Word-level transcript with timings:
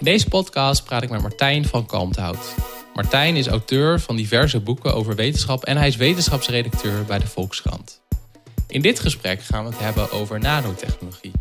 In 0.00 0.06
deze 0.06 0.28
podcast 0.28 0.84
praat 0.84 1.02
ik 1.02 1.10
met 1.10 1.20
Martijn 1.20 1.64
van 1.64 1.86
Kalmthout. 1.86 2.54
Martijn 2.94 3.36
is 3.36 3.46
auteur 3.46 4.00
van 4.00 4.16
diverse 4.16 4.60
boeken 4.60 4.94
over 4.94 5.14
wetenschap 5.14 5.64
en 5.64 5.76
hij 5.76 5.88
is 5.88 5.96
wetenschapsredacteur 5.96 7.04
bij 7.04 7.18
de 7.18 7.26
Volkskrant. 7.26 8.00
In 8.66 8.80
dit 8.80 9.00
gesprek 9.00 9.42
gaan 9.42 9.64
we 9.64 9.70
het 9.70 9.78
hebben 9.78 10.10
over 10.10 10.40
nanotechnologie. 10.40 11.32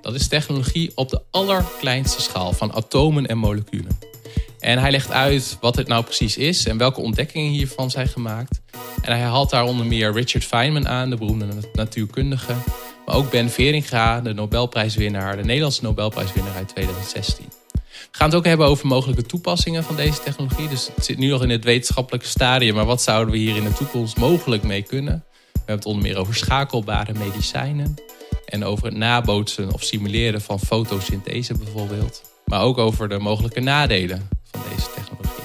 Dat 0.00 0.14
is 0.14 0.28
technologie 0.28 0.92
op 0.94 1.08
de 1.08 1.22
allerkleinste 1.30 2.22
schaal 2.22 2.52
van 2.52 2.72
atomen 2.72 3.26
en 3.26 3.38
moleculen. 3.38 3.98
En 4.58 4.78
hij 4.78 4.90
legt 4.90 5.10
uit 5.10 5.56
wat 5.60 5.76
het 5.76 5.88
nou 5.88 6.04
precies 6.04 6.36
is 6.36 6.66
en 6.66 6.78
welke 6.78 7.00
ontdekkingen 7.00 7.50
hiervan 7.50 7.90
zijn 7.90 8.08
gemaakt. 8.08 8.60
En 9.02 9.12
hij 9.12 9.20
haalt 9.20 9.50
daar 9.50 9.64
onder 9.64 9.86
meer 9.86 10.12
Richard 10.12 10.44
Feynman 10.44 10.88
aan, 10.88 11.10
de 11.10 11.16
beroemde 11.16 11.46
natuurkundige. 11.72 12.54
Maar 13.06 13.14
ook 13.14 13.30
Ben 13.30 13.50
Veringa, 13.50 14.20
de 14.20 14.32
Nobelprijswinnaar, 14.32 15.36
de 15.36 15.44
Nederlandse 15.44 15.82
Nobelprijswinnaar 15.82 16.54
uit 16.54 16.68
2016. 16.68 17.53
Gaan 18.16 18.26
het 18.26 18.36
ook 18.36 18.44
hebben 18.44 18.66
over 18.66 18.86
mogelijke 18.86 19.22
toepassingen 19.22 19.84
van 19.84 19.96
deze 19.96 20.22
technologie. 20.22 20.68
Dus 20.68 20.90
het 20.94 21.04
zit 21.04 21.18
nu 21.18 21.28
nog 21.28 21.42
in 21.42 21.50
het 21.50 21.64
wetenschappelijke 21.64 22.26
stadium, 22.26 22.74
maar 22.74 22.84
wat 22.84 23.02
zouden 23.02 23.32
we 23.32 23.40
hier 23.40 23.56
in 23.56 23.64
de 23.64 23.72
toekomst 23.72 24.16
mogelijk 24.16 24.62
mee 24.62 24.82
kunnen? 24.82 25.24
We 25.52 25.58
hebben 25.58 25.76
het 25.76 25.84
onder 25.86 26.02
meer 26.02 26.16
over 26.16 26.34
schakelbare 26.34 27.12
medicijnen 27.12 27.94
en 28.46 28.64
over 28.64 28.84
het 28.84 28.96
nabootsen 28.96 29.72
of 29.72 29.82
simuleren 29.82 30.40
van 30.40 30.60
fotosynthese 30.60 31.54
bijvoorbeeld. 31.54 32.22
Maar 32.44 32.60
ook 32.60 32.78
over 32.78 33.08
de 33.08 33.18
mogelijke 33.18 33.60
nadelen 33.60 34.28
van 34.50 34.60
deze 34.74 34.88
technologie. 34.94 35.44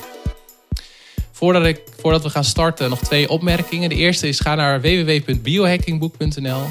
Voordat, 1.31 1.65
ik, 1.65 1.81
voordat 1.97 2.23
we 2.23 2.29
gaan 2.29 2.43
starten 2.43 2.89
nog 2.89 2.99
twee 2.99 3.29
opmerkingen. 3.29 3.89
De 3.89 3.95
eerste 3.95 4.27
is 4.27 4.39
ga 4.39 4.55
naar 4.55 4.81
www.biohackingboek.nl 4.81 6.61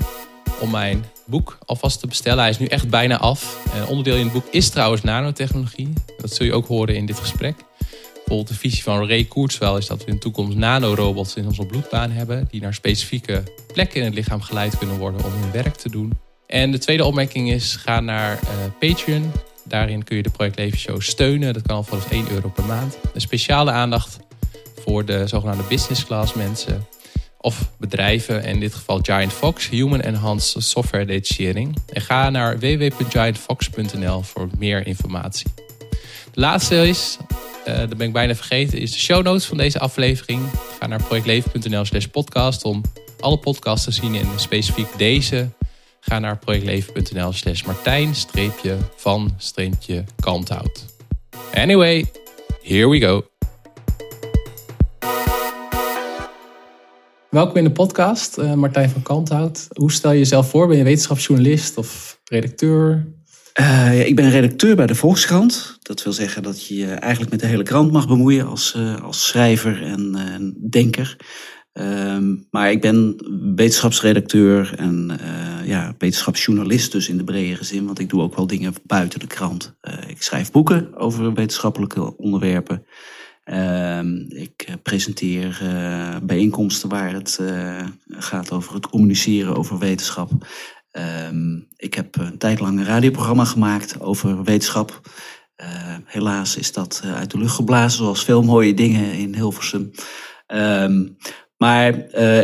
om 0.61 0.71
mijn 0.71 1.05
boek 1.27 1.59
alvast 1.65 2.01
te 2.01 2.07
bestellen. 2.07 2.39
Hij 2.39 2.51
is 2.51 2.59
nu 2.59 2.67
echt 2.67 2.89
bijna 2.89 3.19
af. 3.19 3.65
Een 3.75 3.87
onderdeel 3.87 4.17
in 4.17 4.25
het 4.25 4.33
boek 4.33 4.47
is 4.51 4.69
trouwens 4.69 5.03
nanotechnologie. 5.03 5.93
Dat 6.19 6.35
zul 6.35 6.47
je 6.47 6.53
ook 6.53 6.67
horen 6.67 6.95
in 6.97 7.07
dit 7.07 7.19
gesprek. 7.19 7.57
Bijvoorbeeld 8.15 8.49
de 8.49 8.69
visie 8.69 8.83
van 8.83 9.09
Ray 9.09 9.25
Kurzweil 9.25 9.77
is 9.77 9.87
dat 9.87 9.99
we 10.05 10.07
in 10.07 10.15
de 10.15 10.21
toekomst 10.21 10.57
nanorobots 10.57 11.35
in 11.35 11.47
onze 11.47 11.67
bloedbaan 11.67 12.11
hebben. 12.11 12.49
Die 12.51 12.61
naar 12.61 12.75
specifieke 12.75 13.43
plekken 13.73 14.01
in 14.01 14.07
het 14.07 14.15
lichaam 14.15 14.41
geleid 14.41 14.79
kunnen 14.79 14.99
worden 14.99 15.25
om 15.25 15.33
hun 15.33 15.51
werk 15.51 15.75
te 15.75 15.91
doen. 15.91 16.19
En 16.47 16.71
de 16.71 16.79
tweede 16.79 17.05
opmerking 17.05 17.51
is 17.51 17.77
ga 17.77 18.01
naar 18.01 18.41
uh, 18.43 18.49
Patreon. 18.79 19.33
Daarin 19.65 20.05
kun 20.05 20.17
je 20.17 20.23
de 20.23 20.31
Project 20.31 20.57
Leven 20.57 21.03
steunen. 21.03 21.53
Dat 21.53 21.63
kan 21.63 21.77
al 21.77 21.83
vanaf 21.83 22.11
1 22.11 22.31
euro 22.31 22.49
per 22.49 22.65
maand. 22.65 22.99
Een 23.15 23.21
speciale 23.21 23.71
aandacht 23.71 24.19
voor 24.85 25.05
de 25.05 25.27
zogenaamde 25.27 25.65
business 25.69 26.05
class 26.05 26.35
mensen 26.35 26.87
of 27.49 27.71
bedrijven, 27.79 28.45
in 28.45 28.61
dit 28.61 28.75
geval 28.75 28.99
Giant 29.03 29.33
Fox, 29.33 29.69
Human 29.69 30.01
Enhanced 30.01 30.63
Software 30.63 31.05
Detachering. 31.05 31.77
En 31.93 32.01
ga 32.01 32.31
naar 32.31 32.59
www.giantfox.nl 32.59 34.23
voor 34.23 34.49
meer 34.59 34.87
informatie. 34.87 35.47
De 36.33 36.41
laatste 36.41 36.89
is, 36.89 37.17
uh, 37.69 37.79
dat 37.79 37.97
ben 37.97 38.07
ik 38.07 38.13
bijna 38.13 38.35
vergeten, 38.35 38.79
is 38.79 38.93
de 38.93 38.99
show 38.99 39.25
notes 39.25 39.45
van 39.45 39.57
deze 39.57 39.79
aflevering. 39.79 40.43
Ga 40.79 40.87
naar 40.87 41.03
projectleven.nl 41.03 41.85
slash 41.85 42.05
podcast 42.05 42.65
om 42.65 42.83
alle 43.21 43.39
podcasts 43.39 43.85
te 43.85 43.93
zien 43.93 44.15
en 44.15 44.27
specifiek 44.37 44.89
deze. 44.97 45.49
Ga 46.01 46.19
naar 46.19 46.39
projectleven.nl 46.39 47.33
slash 47.33 47.63
martijn 47.63 48.15
van 48.97 49.35
kanthout. 50.21 50.85
Anyway, 51.55 52.05
here 52.63 52.89
we 52.89 53.01
go. 53.01 53.38
Welkom 57.31 57.57
in 57.57 57.65
de 57.65 57.73
podcast, 57.73 58.39
uh, 58.39 58.55
Martijn 58.55 58.91
van 58.91 59.03
Kanthout. 59.03 59.67
Hoe 59.73 59.93
stel 59.93 60.13
je 60.13 60.19
jezelf 60.19 60.51
voor? 60.51 60.69
Ben 60.69 60.77
je 60.77 60.85
wetenschapsjournalist 60.85 61.77
of 61.77 62.21
redacteur? 62.25 63.07
Uh, 63.61 64.07
ik 64.07 64.17
ben 64.17 64.31
redacteur 64.31 64.77
bij 64.77 64.87
de 64.87 64.95
Volkskrant. 64.95 65.79
Dat 65.83 66.03
wil 66.03 66.13
zeggen 66.13 66.43
dat 66.43 66.67
je 66.67 66.77
je 66.77 66.87
eigenlijk 66.87 67.31
met 67.31 67.41
de 67.41 67.47
hele 67.47 67.63
krant 67.63 67.93
mag 67.93 68.09
bemoeien 68.09 68.47
als, 68.47 68.75
uh, 68.77 69.03
als 69.03 69.27
schrijver 69.27 69.83
en 69.83 70.57
denker. 70.71 71.17
Ehm, 71.73 72.37
maar 72.51 72.71
ik 72.71 72.81
ben 72.81 73.17
wetenschapsredacteur 73.55 74.75
en 74.77 75.19
ja, 75.65 75.95
wetenschapsjournalist 75.99 76.93
dus 76.93 77.09
in 77.09 77.17
de 77.17 77.25
bredere 77.25 77.65
zin. 77.65 77.87
Want 77.87 77.99
ik 77.99 78.09
doe 78.09 78.23
ook 78.23 78.37
wel 78.37 78.47
dingen 78.47 78.75
buiten 78.87 79.21
de 79.21 79.27
krant. 79.27 79.75
ik 80.07 80.23
schrijf 80.23 80.51
boeken 80.51 80.97
over 80.97 81.35
wetenschappelijke 81.35 82.17
onderwerpen. 82.17 82.87
Ehm, 83.49 84.17
ik 84.29 84.65
eh, 84.67 84.75
presenteer 84.83 85.61
uh, 85.63 86.17
bijeenkomsten 86.23 86.89
waar 86.89 87.13
het 87.13 87.39
uh, 87.41 87.87
gaat 88.09 88.53
over 88.53 88.75
het 88.75 88.89
communiceren 88.89 89.57
over 89.57 89.79
wetenschap. 89.79 90.31
Um, 91.31 91.67
ik 91.77 91.95
heb 91.95 92.19
een 92.19 92.39
tijd 92.39 92.61
lang 92.61 92.79
een 92.79 92.85
radioprogramma 92.85 93.45
gemaakt 93.45 94.01
over 94.01 94.45
wetenschap. 94.45 95.01
helaas 96.05 96.57
is 96.57 96.73
dat 96.73 97.03
uit 97.15 97.31
de 97.31 97.39
lucht 97.39 97.55
geblazen, 97.55 97.99
zoals 97.99 98.25
veel 98.25 98.43
mooie 98.43 98.75
dingen 98.75 99.13
in 99.13 99.35
Hilversum. 99.35 99.91
Um, 100.47 101.17
maar 101.57 101.95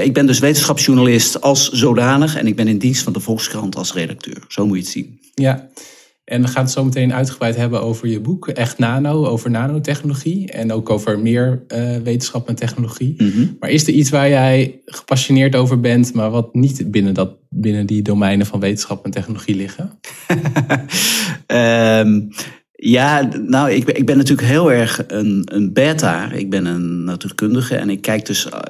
ik 0.01 0.15
ben 0.15 0.27
dus 0.27 0.39
wetenschapsjournalist 0.39 1.41
als 1.41 1.71
zodanig 1.71 2.37
en 2.37 2.47
ik 2.47 2.57
ben 2.57 2.69
in 2.69 2.79
dienst 2.79 3.03
van 3.03 3.13
de 3.13 3.21
Volkskrant 3.21 3.77
als 3.77 3.93
redacteur. 3.93 4.45
Zo 4.49 4.67
moet 4.67 4.77
je 4.77 4.83
het 4.83 4.93
zien. 4.93 5.21
Ja, 5.35 5.69
en 6.25 6.43
we 6.43 6.49
gaan 6.49 6.63
het 6.63 6.73
zo 6.73 6.85
meteen 6.85 7.13
uitgebreid 7.13 7.57
hebben 7.57 7.83
over 7.83 8.09
je 8.09 8.21
boek, 8.21 8.49
Echt 8.49 8.79
Nano, 8.79 9.27
over 9.27 9.51
nanotechnologie. 9.51 10.51
En 10.51 10.73
ook 10.73 10.91
over 10.91 11.19
meer 11.19 11.65
uh, 11.69 11.97
wetenschap 11.97 12.49
en 12.49 12.55
technologie. 12.55 13.15
Mhm. 13.23 13.47
Maar 13.61 13.71
is 13.71 13.87
er 13.87 13.93
iets 13.93 14.11
waar 14.11 14.29
jij 14.29 14.81
gepassioneerd 14.85 15.57
over 15.57 15.81
bent, 15.81 16.15
maar 16.15 16.31
wat 16.31 16.55
niet 16.55 16.91
binnen, 16.91 17.15
dat, 17.15 17.37
binnen 17.49 17.87
die 17.87 18.03
domeinen 18.03 18.47
van 18.47 18.61
wetenschap 18.61 19.05
en 19.05 19.11
technologie 19.11 19.57
liggen? 19.57 19.99
um, 21.47 22.29
ja, 22.97 23.29
nou, 23.47 23.71
ik 23.71 23.85
ben, 23.85 23.97
ik 23.97 24.07
ben 24.07 24.17
natuurlijk 24.17 24.49
heel 24.49 24.73
erg 24.73 25.05
een, 25.07 25.49
een 25.53 25.73
beta. 25.73 26.33
Ik 26.33 26.51
ben 26.51 26.67
een 26.67 27.05
natuurkundige 27.05 27.77
en 27.77 27.91
ik 27.91 28.01
kijk 28.01 28.27
dus 28.27 28.49
eh, 28.49 28.61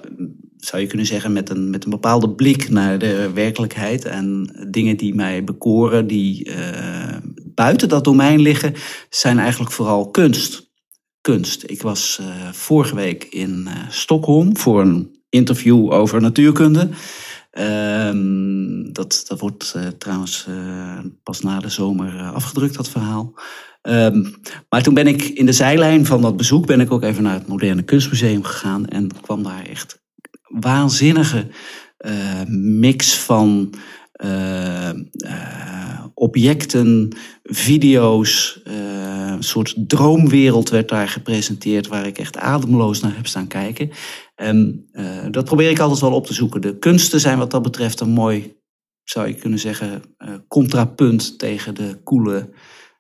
zou 0.65 0.83
je 0.83 0.89
kunnen 0.89 1.07
zeggen, 1.07 1.33
met 1.33 1.51
een, 1.51 1.71
met 1.71 1.85
een 1.85 1.91
bepaalde 1.91 2.31
blik 2.31 2.69
naar 2.69 2.99
de 2.99 3.31
werkelijkheid. 3.35 4.05
En 4.05 4.57
dingen 4.69 4.97
die 4.97 5.15
mij 5.15 5.45
bekoren, 5.45 6.07
die 6.07 6.49
uh, 6.49 7.17
buiten 7.45 7.89
dat 7.89 8.05
domein 8.05 8.41
liggen, 8.41 8.75
zijn 9.11 9.39
eigenlijk 9.39 9.73
vooral 9.73 10.11
kunst. 10.11 10.73
Kunst. 11.21 11.63
Ik 11.67 11.83
was 11.83 12.19
uh, 12.21 12.27
vorige 12.53 12.95
week 12.95 13.25
in 13.25 13.65
uh, 13.69 13.73
Stockholm 13.89 14.57
voor 14.57 14.81
een 14.81 15.23
interview 15.29 15.93
over 15.93 16.21
natuurkunde. 16.21 16.89
Ehm, 17.51 18.93
dat, 18.93 19.25
dat 19.29 19.41
wordt 19.41 19.75
trouwens 19.99 20.47
pas 21.23 21.41
na 21.41 21.61
de 21.61 21.69
zomer 21.69 22.23
afgedrukt, 22.23 22.75
dat 22.75 22.89
verhaal. 22.89 23.35
Um, 23.83 24.35
maar 24.69 24.83
toen 24.83 24.95
ben 24.95 25.07
ik 25.07 25.23
in 25.23 25.47
de 25.47 25.53
zijlijn 25.53 26.07
van 26.07 26.23
dat 26.23 26.37
bezoek 26.37 26.67
ben 26.67 26.81
ik 26.81 26.93
ook 26.93 27.03
even 27.03 27.23
naar 27.23 27.35
het 27.35 27.47
Moderne 27.47 27.83
Kunstmuseum 27.83 28.45
gegaan 28.45 28.87
en 28.87 29.21
kwam 29.21 29.43
daar 29.43 29.67
echt 29.67 30.04
waanzinnige 30.61 31.49
uh, 32.07 32.43
mix 32.59 33.19
van 33.19 33.75
uh, 34.25 34.91
uh, 35.25 36.05
objecten, 36.15 37.17
video's, 37.43 38.61
een 38.65 39.43
soort 39.43 39.75
droomwereld 39.87 40.69
werd 40.69 40.89
daar 40.89 41.09
gepresenteerd 41.09 41.87
waar 41.87 42.07
ik 42.07 42.19
echt 42.19 42.37
ademloos 42.37 43.01
naar 43.01 43.17
heb 43.17 43.27
staan 43.27 43.47
kijken. 43.47 43.91
En 44.35 44.89
dat 45.31 45.45
probeer 45.45 45.71
ik 45.71 45.79
altijd 45.79 46.01
wel 46.01 46.13
op 46.13 46.27
te 46.27 46.35
zoeken. 46.35 46.61
De 46.61 46.79
kunsten 46.79 47.21
zijn 47.21 47.39
wat 47.39 47.51
dat 47.51 47.63
betreft 47.63 48.01
een 48.01 48.11
mooi, 48.11 48.57
zou 49.05 49.29
je 49.29 49.35
kunnen 49.35 49.59
zeggen, 49.59 50.03
contrapunt 50.49 51.39
tegen 51.39 51.75
de 51.75 52.01
koele, 52.05 52.51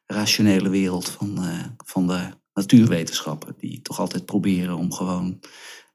rationele 0.06 0.68
wereld 0.68 1.08
van, 1.08 1.38
van 1.84 2.06
de 2.06 2.20
natuurwetenschappen. 2.54 3.54
Die 3.58 3.82
toch 3.82 4.00
altijd 4.00 4.24
proberen 4.24 4.76
om 4.76 4.92
gewoon 4.92 5.40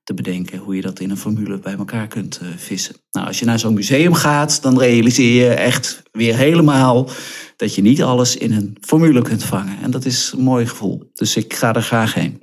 te 0.09 0.23
bedenken 0.23 0.57
hoe 0.57 0.75
je 0.75 0.81
dat 0.81 0.99
in 0.99 1.09
een 1.09 1.17
formule 1.17 1.59
bij 1.59 1.73
elkaar 1.73 2.07
kunt 2.07 2.39
uh, 2.43 2.49
vissen. 2.57 2.95
Nou, 3.11 3.27
als 3.27 3.39
je 3.39 3.45
naar 3.45 3.59
zo'n 3.59 3.73
museum 3.73 4.13
gaat, 4.13 4.61
dan 4.61 4.79
realiseer 4.79 5.44
je 5.44 5.50
echt 5.50 6.01
weer 6.11 6.35
helemaal 6.35 7.09
dat 7.56 7.75
je 7.75 7.81
niet 7.81 8.03
alles 8.03 8.38
in 8.38 8.51
een 8.51 8.77
formule 8.81 9.21
kunt 9.21 9.44
vangen. 9.44 9.77
En 9.81 9.91
dat 9.91 10.06
is 10.06 10.33
een 10.35 10.44
mooi 10.44 10.67
gevoel. 10.67 11.09
Dus 11.13 11.35
ik 11.35 11.53
ga 11.53 11.75
er 11.75 11.81
graag 11.81 12.13
heen. 12.13 12.41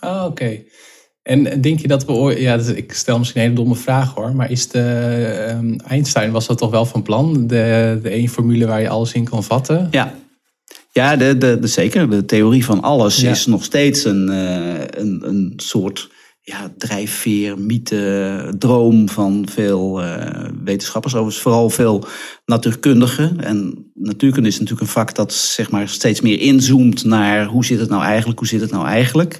Oh, 0.00 0.24
oké. 0.28 0.62
En 1.22 1.60
denk 1.60 1.80
je 1.80 1.88
dat 1.88 2.04
we 2.04 2.12
ja, 2.38 2.56
dus 2.56 2.68
ik 2.68 2.92
stel 2.92 3.18
misschien 3.18 3.40
een 3.40 3.46
hele 3.46 3.60
domme 3.60 3.76
vraag 3.76 4.14
hoor, 4.14 4.34
maar 4.34 4.50
is 4.50 4.68
de 4.68 5.56
um, 5.58 5.80
Einstein 5.80 6.30
was 6.30 6.46
dat 6.46 6.58
toch 6.58 6.70
wel 6.70 6.86
van 6.86 7.02
plan? 7.02 7.46
De, 7.46 7.98
de 8.02 8.08
één 8.08 8.28
formule 8.28 8.66
waar 8.66 8.80
je 8.80 8.88
alles 8.88 9.12
in 9.12 9.24
kan 9.24 9.44
vatten? 9.44 9.88
Ja, 9.90 10.14
ja 10.92 11.16
de, 11.16 11.38
de, 11.38 11.58
de 11.60 11.66
zeker. 11.66 12.10
De 12.10 12.24
theorie 12.24 12.64
van 12.64 12.82
alles 12.82 13.22
is 13.22 13.46
nog 13.46 13.64
steeds 13.64 14.04
een, 14.04 14.28
uh, 14.30 14.80
een, 14.90 15.28
een 15.28 15.52
soort 15.56 16.18
ja, 16.42 16.72
drijfveer, 16.78 17.58
mythe, 17.58 18.54
droom 18.58 19.08
van 19.08 19.48
veel 19.50 20.02
uh, 20.02 20.26
wetenschappers. 20.64 21.14
Overigens 21.14 21.42
vooral 21.42 21.70
veel 21.70 22.04
natuurkundigen. 22.44 23.40
En 23.40 23.90
natuurkunde 23.94 24.48
is 24.48 24.54
natuurlijk 24.58 24.80
een 24.80 24.92
vak 24.92 25.14
dat 25.14 25.32
zeg 25.32 25.70
maar, 25.70 25.88
steeds 25.88 26.20
meer 26.20 26.40
inzoomt 26.40 27.04
naar 27.04 27.46
hoe 27.46 27.64
zit 27.64 27.80
het 27.80 27.88
nou 27.88 28.02
eigenlijk, 28.02 28.38
hoe 28.38 28.48
zit 28.48 28.60
het 28.60 28.70
nou 28.70 28.86
eigenlijk. 28.86 29.38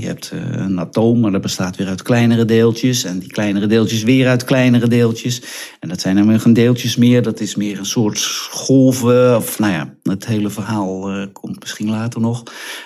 Je 0.00 0.06
hebt 0.06 0.30
eh, 0.30 0.40
een 0.40 0.80
atoom, 0.80 1.20
maar 1.20 1.32
dat 1.32 1.40
bestaat 1.40 1.76
weer 1.76 1.86
uit 1.86 2.02
kleinere 2.02 2.44
deeltjes. 2.44 3.04
En 3.04 3.18
die 3.18 3.30
kleinere 3.30 3.66
deeltjes 3.66 4.02
weer 4.02 4.28
uit 4.28 4.44
kleinere 4.44 4.88
deeltjes. 4.88 5.42
En 5.80 5.88
dat 5.88 6.00
zijn 6.00 6.16
dan 6.16 6.40
geen 6.40 6.52
deeltjes 6.52 6.96
meer. 6.96 7.22
Dat 7.22 7.40
is 7.40 7.54
meer 7.54 7.78
een 7.78 7.86
soort 7.86 8.22
golven. 8.50 9.36
Of 9.36 9.58
nou 9.58 9.72
ja, 9.72 9.94
het 10.02 10.26
hele 10.26 10.50
verhaal 10.50 11.16
uh, 11.16 11.26
komt 11.32 11.60
misschien 11.60 11.90
later 11.90 12.20
nog. 12.20 12.42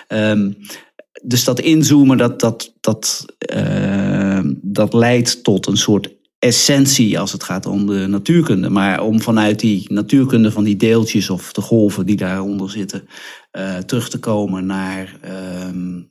Um, 0.08 0.56
dus 1.23 1.44
dat 1.44 1.61
inzoomen, 1.61 2.17
dat, 2.19 2.41
dat, 2.41 2.75
dat, 2.81 3.26
uh, 3.55 4.41
dat 4.62 4.94
leidt 4.94 5.44
tot 5.44 5.67
een 5.67 5.76
soort 5.76 6.17
essentie 6.38 7.19
als 7.19 7.32
het 7.32 7.43
gaat 7.43 7.67
om 7.67 7.87
de 7.87 8.06
natuurkunde. 8.06 8.70
Maar 8.70 9.03
om 9.03 9.20
vanuit 9.20 9.61
die 9.61 9.93
natuurkunde 9.93 10.53
van 10.53 10.65
die 10.65 10.76
deeltjes 10.76 11.31
of 11.31 11.53
de 11.53 11.61
golven 11.61 12.06
die 12.06 12.17
daaronder 12.17 12.70
zitten, 12.70 13.09
uh, 13.53 13.76
terug 13.76 14.09
te 14.09 14.19
komen 14.19 14.67
naar, 14.67 15.17
uh, 15.25 15.31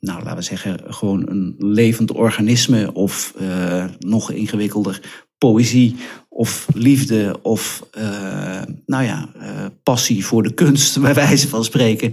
nou 0.00 0.22
laten 0.22 0.36
we 0.36 0.42
zeggen, 0.42 0.80
gewoon 0.86 1.28
een 1.28 1.54
levend 1.58 2.12
organisme 2.12 2.92
of 2.92 3.34
uh, 3.40 3.84
nog 3.98 4.30
ingewikkelder 4.30 5.00
poëzie 5.38 5.96
of 6.28 6.66
liefde 6.74 7.38
of 7.42 7.86
nou 8.86 9.04
ja, 9.04 9.28
passie 9.82 10.26
voor 10.26 10.42
de 10.42 10.54
kunst, 10.54 11.00
bij 11.00 11.14
wijze 11.14 11.48
van 11.48 11.64
spreken. 11.64 12.12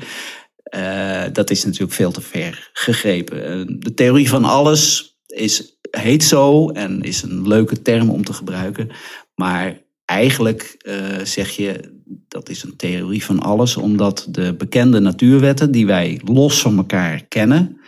Uh, 0.74 1.24
dat 1.32 1.50
is 1.50 1.66
natuurlijk 1.66 1.94
veel 1.94 2.12
te 2.12 2.22
ver 2.22 2.70
gegrepen. 2.74 3.60
Uh, 3.60 3.78
de 3.80 3.94
theorie 3.94 4.30
van 4.30 4.44
alles 4.44 5.16
is, 5.28 5.78
heet 5.92 6.24
zo 6.24 6.70
en 6.70 7.02
is 7.02 7.22
een 7.22 7.48
leuke 7.48 7.82
term 7.82 8.10
om 8.10 8.24
te 8.24 8.34
gebruiken. 8.34 8.90
Maar 9.36 9.82
eigenlijk 10.06 10.78
uh, 10.88 11.20
zeg 11.24 11.50
je 11.50 11.94
dat 12.28 12.50
is 12.50 12.64
een 12.64 12.76
theorie 12.76 13.24
van 13.24 13.40
alles, 13.40 13.78
omdat 13.78 14.28
de 14.30 14.54
bekende 14.54 15.00
natuurwetten 15.00 15.72
die 15.72 15.86
wij 15.86 16.22
los 16.24 16.62
van 16.62 16.78
elkaar 16.78 17.26
kennen. 17.28 17.80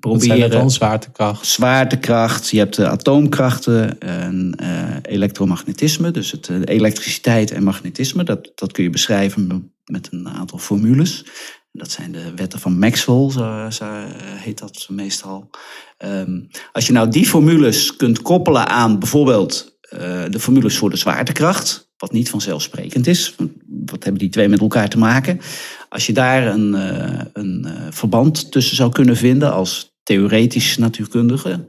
proberen 0.00 0.50
dan? 0.50 0.70
Zwaartekracht? 0.70 1.46
Zwaartekracht, 1.46 2.50
je 2.50 2.58
hebt 2.58 2.76
de 2.76 2.88
atoomkrachten 2.88 4.00
en 4.00 4.54
elektromagnetisme, 5.02 6.10
dus 6.10 6.30
het, 6.30 6.50
elektriciteit 6.64 7.50
en 7.50 7.62
magnetisme. 7.62 8.24
Dat, 8.24 8.52
dat 8.54 8.72
kun 8.72 8.84
je 8.84 8.90
beschrijven 8.90 9.73
met 9.84 10.08
een 10.10 10.28
aantal 10.28 10.58
formules. 10.58 11.24
Dat 11.72 11.90
zijn 11.90 12.12
de 12.12 12.34
wetten 12.34 12.60
van 12.60 12.78
Maxwell, 12.78 13.30
zo, 13.30 13.66
zo 13.70 13.84
heet 14.18 14.58
dat 14.58 14.86
meestal. 14.90 15.50
Um, 15.98 16.48
als 16.72 16.86
je 16.86 16.92
nou 16.92 17.10
die 17.10 17.26
formules 17.26 17.96
kunt 17.96 18.22
koppelen 18.22 18.68
aan 18.68 18.98
bijvoorbeeld 18.98 19.78
uh, 19.92 20.24
de 20.30 20.40
formules 20.40 20.76
voor 20.76 20.90
de 20.90 20.96
zwaartekracht, 20.96 21.92
wat 21.96 22.12
niet 22.12 22.30
vanzelfsprekend 22.30 23.06
is, 23.06 23.34
wat 23.66 24.04
hebben 24.04 24.20
die 24.20 24.30
twee 24.30 24.48
met 24.48 24.60
elkaar 24.60 24.88
te 24.88 24.98
maken? 24.98 25.40
Als 25.88 26.06
je 26.06 26.12
daar 26.12 26.46
een, 26.46 26.74
uh, 26.74 27.20
een 27.32 27.66
uh, 27.66 27.86
verband 27.90 28.52
tussen 28.52 28.76
zou 28.76 28.92
kunnen 28.92 29.16
vinden 29.16 29.52
als 29.52 29.93
theoretisch 30.04 30.78
natuurkundige. 30.78 31.66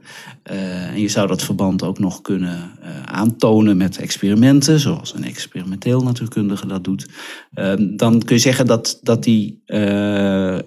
Uh, 0.50 0.86
en 0.86 1.00
je 1.00 1.08
zou 1.08 1.28
dat 1.28 1.42
verband 1.42 1.82
ook 1.82 1.98
nog 1.98 2.20
kunnen 2.20 2.70
uh, 2.82 3.02
aantonen 3.02 3.76
met 3.76 3.98
experimenten, 3.98 4.80
zoals 4.80 5.14
een 5.14 5.24
experimenteel 5.24 6.02
natuurkundige 6.02 6.66
dat 6.66 6.84
doet. 6.84 7.06
Uh, 7.54 7.72
dan 7.78 8.22
kun 8.22 8.36
je 8.36 8.42
zeggen 8.42 8.66
dat, 8.66 8.98
dat 9.02 9.22
die 9.22 9.62
eh, 9.66 10.58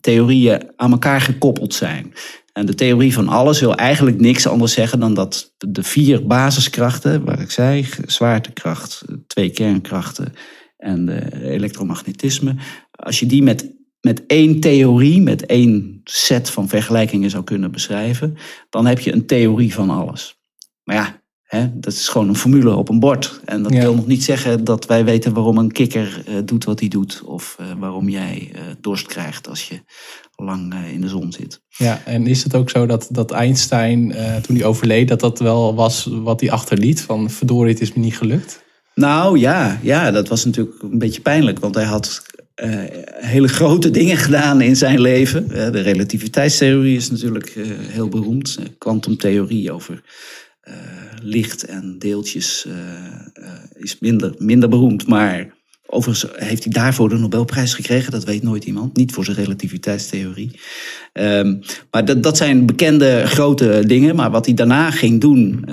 theorieën 0.00 0.62
aan 0.76 0.90
elkaar 0.90 1.20
gekoppeld 1.20 1.74
zijn. 1.74 2.12
En 2.52 2.66
de 2.66 2.74
theorie 2.74 3.12
van 3.12 3.28
alles 3.28 3.60
wil 3.60 3.74
eigenlijk 3.74 4.20
niks 4.20 4.46
anders 4.46 4.72
zeggen 4.72 5.00
dan 5.00 5.14
dat 5.14 5.54
de 5.58 5.82
vier 5.82 6.26
basiskrachten, 6.26 7.24
waar 7.24 7.40
ik 7.40 7.50
zei, 7.50 7.86
zwaartekracht, 8.06 9.04
twee 9.26 9.50
kernkrachten 9.50 10.32
en 10.76 11.08
elektromagnetisme, 11.42 12.54
als 12.90 13.20
je 13.20 13.26
die 13.26 13.42
met 13.42 13.74
met 14.06 14.26
één 14.26 14.60
theorie, 14.60 15.22
met 15.22 15.46
één 15.46 16.00
set 16.04 16.50
van 16.50 16.68
vergelijkingen 16.68 17.30
zou 17.30 17.44
kunnen 17.44 17.70
beschrijven, 17.70 18.36
dan 18.70 18.86
heb 18.86 18.98
je 19.00 19.12
een 19.12 19.26
theorie 19.26 19.74
van 19.74 19.90
alles. 19.90 20.38
Maar 20.84 20.96
ja, 20.96 21.22
hè, 21.42 21.78
dat 21.80 21.92
is 21.92 22.08
gewoon 22.08 22.28
een 22.28 22.36
formule 22.36 22.74
op 22.74 22.88
een 22.88 22.98
bord. 22.98 23.40
En 23.44 23.62
dat 23.62 23.72
wil 23.72 23.94
nog 23.94 24.06
niet 24.06 24.24
zeggen 24.24 24.64
dat 24.64 24.86
wij 24.86 25.04
weten 25.04 25.32
waarom 25.32 25.58
een 25.58 25.72
kikker 25.72 26.24
uh, 26.28 26.34
doet 26.44 26.64
wat 26.64 26.80
hij 26.80 26.88
doet. 26.88 27.22
Of 27.24 27.56
uh, 27.60 27.66
waarom 27.78 28.08
jij 28.08 28.50
uh, 28.52 28.60
dorst 28.80 29.06
krijgt 29.06 29.48
als 29.48 29.68
je 29.68 29.80
lang 30.36 30.74
in 30.92 31.00
de 31.00 31.08
zon 31.08 31.32
zit. 31.32 31.62
Ja, 31.68 32.02
en 32.04 32.26
is 32.26 32.44
het 32.44 32.54
ook 32.54 32.70
zo 32.70 32.86
dat, 32.86 33.08
dat 33.10 33.30
Einstein, 33.30 34.14
toen 34.42 34.56
hij 34.56 34.64
overleed, 34.64 35.08
dat 35.08 35.20
dat 35.20 35.38
wel 35.38 35.74
was 35.74 36.08
wat 36.10 36.40
hij 36.40 36.50
achterliet? 36.50 37.00
Van 37.00 37.30
verdorie, 37.30 37.72
het 37.72 37.82
is 37.82 37.92
me 37.92 38.00
niet 38.00 38.16
gelukt? 38.16 38.64
Nou 38.94 39.38
ja, 39.38 39.78
ja, 39.82 40.10
dat 40.10 40.28
was 40.28 40.44
natuurlijk 40.44 40.82
een 40.82 40.98
beetje 40.98 41.20
pijnlijk. 41.20 41.58
Want 41.58 41.74
hij 41.74 41.84
had 41.84 42.22
uh, 42.64 42.80
hele 43.14 43.48
grote 43.48 43.90
dingen 43.90 44.16
gedaan 44.16 44.60
in 44.60 44.76
zijn 44.76 45.00
leven. 45.00 45.46
Uh, 45.50 45.70
de 45.70 45.80
relativiteitstheorie 45.80 46.96
is 46.96 47.10
natuurlijk 47.10 47.54
uh, 47.54 47.66
heel 47.70 48.08
beroemd. 48.08 48.58
Kwantumtheorie 48.78 49.72
over 49.72 50.02
licht 51.22 51.64
en 51.64 51.98
deeltjes 51.98 52.66
is 53.72 53.98
minder, 53.98 54.34
minder 54.38 54.68
beroemd. 54.68 55.06
Maar 55.06 55.54
overigens 55.86 56.32
heeft 56.36 56.64
hij 56.64 56.72
daarvoor 56.72 57.08
de 57.08 57.16
Nobelprijs 57.16 57.74
gekregen. 57.74 58.12
Dat 58.12 58.24
weet 58.24 58.42
nooit 58.42 58.64
iemand. 58.64 58.96
Niet 58.96 59.12
voor 59.12 59.24
zijn 59.24 59.36
relativiteitstheorie. 59.36 60.60
Um, 61.12 61.60
maar 61.90 62.04
dat, 62.04 62.22
dat 62.22 62.36
zijn 62.36 62.66
bekende 62.66 63.22
grote 63.26 63.82
dingen. 63.86 64.16
Maar 64.16 64.30
wat 64.30 64.46
hij 64.46 64.54
daarna 64.54 64.90
ging 64.90 65.20
doen 65.20 65.64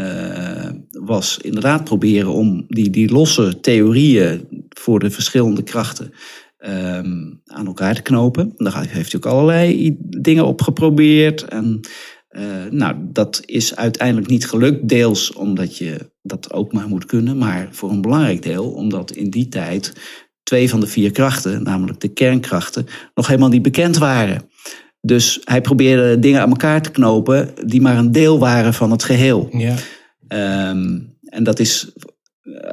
was 0.90 1.38
inderdaad 1.42 1.84
proberen 1.84 2.34
om 2.34 2.66
die, 2.68 2.90
die 2.90 3.12
losse 3.12 3.60
theorieën 3.60 4.48
voor 4.70 5.00
de 5.00 5.12
verschillende 5.12 5.64
krachten 5.64 6.14
um, 6.68 7.42
aan 7.46 7.66
elkaar 7.66 7.96
te 7.96 8.02
knopen. 8.02 8.54
Daar 8.56 8.86
heeft 8.90 9.12
hij 9.12 9.22
ook 9.22 9.32
allerlei 9.32 9.96
dingen 10.00 10.46
op 10.46 10.62
geprobeerd. 10.62 11.44
En 11.44 11.80
uh, 12.30 12.42
nou, 12.70 12.96
dat 13.00 13.42
is 13.46 13.76
uiteindelijk 13.76 14.28
niet 14.28 14.48
gelukt. 14.48 14.88
Deels 14.88 15.34
omdat 15.34 15.78
je 15.78 16.12
dat 16.22 16.54
ook 16.54 16.74
maar 16.74 16.88
moet 16.88 17.06
kunnen, 17.06 17.38
maar 17.38 17.68
voor 17.72 17.90
een 17.90 18.02
belangrijk 18.02 18.42
deel 18.42 18.72
omdat 18.72 19.12
in 19.12 19.30
die 19.30 19.48
tijd 19.48 19.94
twee 20.44 20.70
van 20.70 20.80
de 20.80 20.88
vier 20.88 21.12
krachten, 21.12 21.64
namelijk 21.64 22.00
de 22.00 22.08
kernkrachten, 22.08 22.86
nog 23.16 23.28
helemaal 23.28 23.50
niet 23.50 23.62
bekend 23.62 23.98
waren. 23.98 24.50
Dus 25.02 25.42
hij 25.44 25.62
probeerde 25.62 26.20
dingen 26.20 26.42
aan 26.42 26.50
elkaar 26.50 26.82
te 26.82 26.92
knopen 26.92 27.54
die 27.66 27.82
maar 27.82 27.98
een 27.98 28.12
deel 28.12 28.40
waren 28.40 28.74
van 28.74 28.92
het 28.92 29.04
geheel. 29.04 29.50
Ja. 29.52 29.76
Um, 30.70 31.18
en 31.26 31.44
dat 31.44 31.60
is 31.60 31.92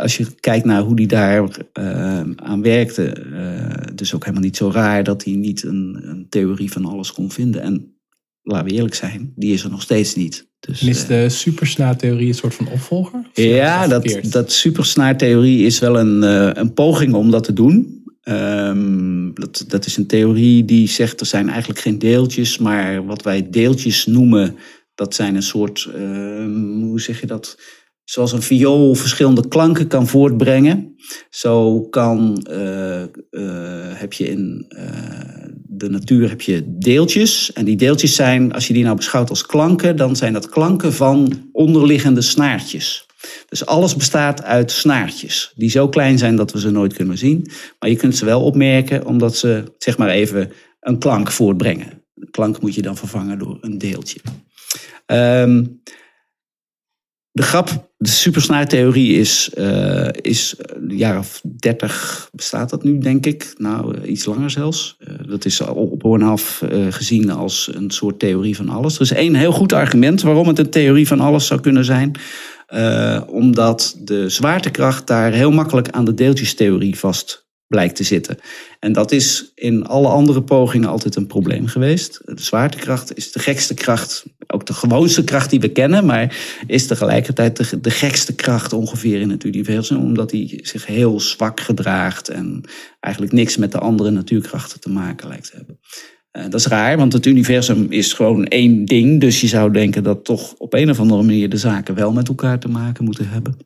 als 0.01 0.17
je 0.17 0.27
kijkt 0.41 0.65
naar 0.65 0.83
hoe 0.83 0.95
hij 0.95 1.07
daar 1.07 1.49
uh, 1.79 2.21
aan 2.37 2.63
werkte, 2.63 3.25
uh, 3.33 3.95
dus 3.95 4.15
ook 4.15 4.23
helemaal 4.23 4.45
niet 4.45 4.57
zo 4.57 4.71
raar 4.71 5.05
dat 5.05 5.25
hij 5.25 5.35
niet 5.35 5.63
een, 5.63 6.01
een, 6.03 6.27
theorie 6.29 6.73
van 6.73 6.85
alles 6.85 7.13
kon 7.13 7.31
vinden. 7.31 7.63
En 7.63 7.95
laten 8.43 8.69
we 8.69 8.75
eerlijk 8.75 8.95
zijn, 8.95 9.33
die 9.37 9.53
is 9.53 9.65
er 9.65 9.71
nog 9.71 9.83
steeds 9.83 10.15
niet. 10.15 10.49
Dus, 10.61 10.83
is 10.83 11.07
de 11.07 11.23
uh, 11.23 11.29
supersnaartheorie 11.29 12.29
een 12.29 12.35
soort 12.35 12.55
van 12.55 12.69
opvolger? 12.69 13.27
Ja, 13.33 13.87
dat, 13.87 14.19
dat 14.23 14.53
supersnaartheorie 14.53 15.65
is 15.67 15.79
wel 15.79 15.99
een, 15.99 16.23
een 16.59 16.73
poging 16.73 17.15
om 17.15 17.31
dat 17.31 17.45
te 17.45 17.53
doen. 17.53 17.99
Um, 18.25 19.35
dat, 19.35 19.65
dat 19.69 19.87
is 19.87 19.97
een 19.97 20.07
theorie 20.07 20.65
die 20.65 20.89
zegt 20.89 21.21
er 21.21 21.27
zijn 21.27 21.49
eigenlijk 21.49 21.81
geen 21.81 21.99
deeltjes, 21.99 22.59
maar 22.59 23.05
wat 23.05 23.23
wij 23.23 23.51
deeltjes 23.51 24.07
noemen, 24.07 24.57
dat 24.95 25.15
zijn 25.15 25.35
een 25.35 25.43
soort, 25.43 25.89
ehm, 25.95 26.81
hoe 26.81 27.01
zeg 27.01 27.21
je 27.21 27.27
dat? 27.27 27.57
Zoals 28.11 28.33
een 28.33 28.43
viool 28.43 28.95
verschillende 28.95 29.49
klanken 29.49 29.87
kan 29.87 30.07
voortbrengen, 30.07 30.97
zo 31.29 31.81
kan, 31.81 32.47
uh, 32.51 33.03
uh, 33.31 33.49
heb 33.93 34.13
je 34.13 34.29
in 34.29 34.67
uh, 34.69 34.85
de 35.67 35.91
natuur 35.91 36.29
heb 36.29 36.41
je 36.41 36.65
deeltjes. 36.67 37.53
En 37.53 37.65
die 37.65 37.77
deeltjes 37.77 38.15
zijn, 38.15 38.53
als 38.53 38.67
je 38.67 38.73
die 38.73 38.85
nou 38.85 38.97
beschouwt 38.97 39.31
als 39.31 39.47
klanken, 39.47 39.97
dan 39.97 40.17
zijn 40.17 40.33
dat 40.33 40.49
klanken 40.49 40.93
van 40.93 41.49
onderliggende 41.53 42.21
snaartjes. 42.21 43.07
Dus 43.49 43.67
alles 43.67 43.97
bestaat 43.97 44.43
uit 44.43 44.71
snaartjes, 44.71 45.53
die 45.57 45.71
zo 45.71 45.89
klein 45.89 46.19
zijn 46.19 46.37
dat 46.37 46.53
we 46.53 46.61
ze 46.61 46.71
nooit 46.71 46.93
kunnen 46.93 47.19
zien. 47.19 47.51
Maar 47.79 47.91
je 47.91 47.97
kunt 47.97 48.17
ze 48.17 48.25
wel 48.25 48.43
opmerken, 48.43 49.07
omdat 49.07 49.37
ze, 49.37 49.65
zeg 49.79 49.99
maar 49.99 50.09
even, 50.09 50.53
een 50.81 50.99
klank 50.99 51.31
voortbrengen. 51.31 52.03
Een 52.15 52.31
klank 52.31 52.61
moet 52.61 52.75
je 52.75 52.83
dan 52.83 52.97
vervangen 52.97 53.39
door 53.39 53.59
een 53.61 53.79
deeltje. 53.79 54.21
Um, 55.07 55.81
de 57.33 57.43
grap, 57.43 57.91
de 57.97 58.09
supersnaartheorie 58.09 59.19
is, 59.19 59.51
uh, 59.59 60.09
is 60.21 60.55
een 60.59 60.97
jaar 60.97 61.19
of 61.19 61.41
dertig 61.57 62.29
bestaat 62.33 62.71
dat 62.71 62.83
nu, 62.83 62.99
denk 62.99 63.27
ik. 63.27 63.55
Nou, 63.57 63.97
uh, 63.97 64.11
iets 64.11 64.25
langer 64.25 64.51
zelfs. 64.51 64.97
Uh, 65.01 65.15
dat 65.29 65.45
is 65.45 65.61
op 65.61 66.05
en 66.05 66.23
af 66.23 66.63
gezien 66.91 67.31
als 67.31 67.71
een 67.75 67.91
soort 67.91 68.19
theorie 68.19 68.57
van 68.57 68.69
alles. 68.69 68.95
Er 68.95 69.01
is 69.01 69.13
één 69.13 69.35
heel 69.35 69.53
goed 69.53 69.73
argument 69.73 70.23
waarom 70.23 70.49
het 70.49 70.59
een 70.59 70.71
theorie 70.71 71.07
van 71.07 71.21
alles 71.21 71.47
zou 71.47 71.61
kunnen 71.61 71.85
zijn. 71.85 72.13
omdat 73.27 73.97
de 74.01 74.29
zwaartekracht 74.29 75.07
daar 75.07 75.33
heel 75.33 75.51
makkelijk 75.51 75.91
aan 75.91 76.05
de 76.05 76.15
deeltjestheorie 76.15 76.99
vast 76.99 77.49
blijkt 77.71 77.97
te 77.97 78.05
zitten. 78.05 78.39
En 78.79 78.93
dat 78.93 79.13
is 79.13 79.53
in 79.55 79.87
alle 79.87 80.09
andere 80.09 80.43
pogingen 80.43 80.89
altijd 80.89 81.17
een 81.17 81.27
probleem 81.27 81.67
geweest. 81.67 82.21
De 82.25 82.43
zwaartekracht 82.43 83.17
is 83.17 83.33
de 83.33 83.39
gekste 83.39 83.75
kracht, 83.75 84.25
ook 84.47 84.67
de 84.67 84.73
gewoonste 84.73 85.25
kracht 85.25 85.51
die 85.51 85.61
we 85.61 85.69
kennen, 85.69 86.07
maar 86.07 86.37
is 86.67 86.87
tegelijkertijd 86.87 87.57
de, 87.57 87.81
de 87.81 87.91
gekste 87.91 88.35
kracht 88.35 88.73
ongeveer 88.73 89.21
in 89.21 89.31
het 89.31 89.45
universum, 89.45 89.97
omdat 89.97 90.31
hij 90.31 90.59
zich 90.63 90.87
heel 90.87 91.21
zwak 91.21 91.61
gedraagt 91.61 92.29
en 92.29 92.61
eigenlijk 93.01 93.35
niks 93.35 93.57
met 93.57 93.73
de 93.73 93.79
andere 93.79 94.11
natuurkrachten 94.11 94.81
te 94.81 94.91
maken 94.91 95.29
lijkt 95.29 95.51
te 95.51 95.57
hebben. 95.57 95.79
Uh, 96.33 96.43
dat 96.43 96.61
is 96.61 96.67
raar, 96.67 96.97
want 96.97 97.13
het 97.13 97.27
universum 97.27 97.87
is 97.89 98.13
gewoon 98.13 98.47
één 98.47 98.85
ding. 98.85 99.21
Dus 99.21 99.41
je 99.41 99.49
zou 99.49 99.73
denken 99.73 100.03
dat 100.03 100.25
toch 100.25 100.55
op 100.55 100.75
een 100.75 100.91
of 100.91 101.01
andere 101.01 101.23
manier 101.23 101.49
de 101.49 101.57
zaken 101.57 101.95
wel 101.95 102.13
met 102.13 102.29
elkaar 102.29 102.59
te 102.59 102.69
maken 102.69 103.05
moeten 103.05 103.29
hebben. 103.29 103.57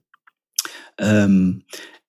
Um, 0.96 1.64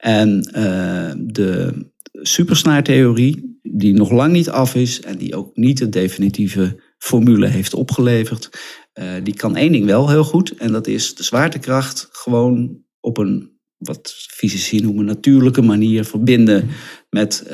en 0.06 0.50
uh, 0.56 1.12
de 1.18 1.74
supersnaartheorie, 2.12 3.60
die 3.62 3.94
nog 3.94 4.12
lang 4.12 4.34
niet 4.34 4.50
af 4.50 4.76
is 4.76 5.02
en 5.02 5.18
die 5.18 5.36
ook 5.36 5.56
niet 5.56 5.78
de 5.78 5.90
definitieve 5.90 6.82
formule 6.98 7.48
heeft 7.48 7.74
opgeleverd, 7.74 8.50
uh, 8.94 9.06
die 9.24 9.34
kan 9.34 9.56
één 9.56 9.72
ding 9.72 9.86
wel 9.86 10.10
heel 10.10 10.24
goed. 10.24 10.58
En 10.58 10.72
dat 10.72 10.88
is 10.88 11.16
de 11.16 11.24
zwaartekracht 11.24 12.08
gewoon 12.12 12.84
op 13.00 13.18
een, 13.18 13.52
wat 13.78 14.14
fysici 14.28 14.80
noemen, 14.80 15.06
natuurlijke 15.06 15.62
manier 15.62 16.06
verbinden 16.06 16.68
met 17.10 17.44
uh, 17.46 17.52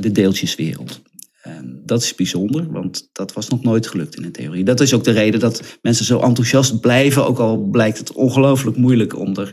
de 0.00 0.12
deeltjeswereld. 0.12 1.02
En 1.42 1.82
dat 1.84 2.02
is 2.02 2.14
bijzonder, 2.14 2.72
want 2.72 3.08
dat 3.12 3.32
was 3.32 3.48
nog 3.48 3.62
nooit 3.62 3.86
gelukt 3.86 4.16
in 4.16 4.22
de 4.22 4.30
theorie. 4.30 4.64
Dat 4.64 4.80
is 4.80 4.94
ook 4.94 5.04
de 5.04 5.10
reden 5.10 5.40
dat 5.40 5.78
mensen 5.82 6.04
zo 6.04 6.20
enthousiast 6.20 6.80
blijven, 6.80 7.26
ook 7.26 7.38
al 7.38 7.58
blijkt 7.58 7.98
het 7.98 8.12
ongelooflijk 8.12 8.76
moeilijk 8.76 9.18
om 9.18 9.36
er 9.36 9.52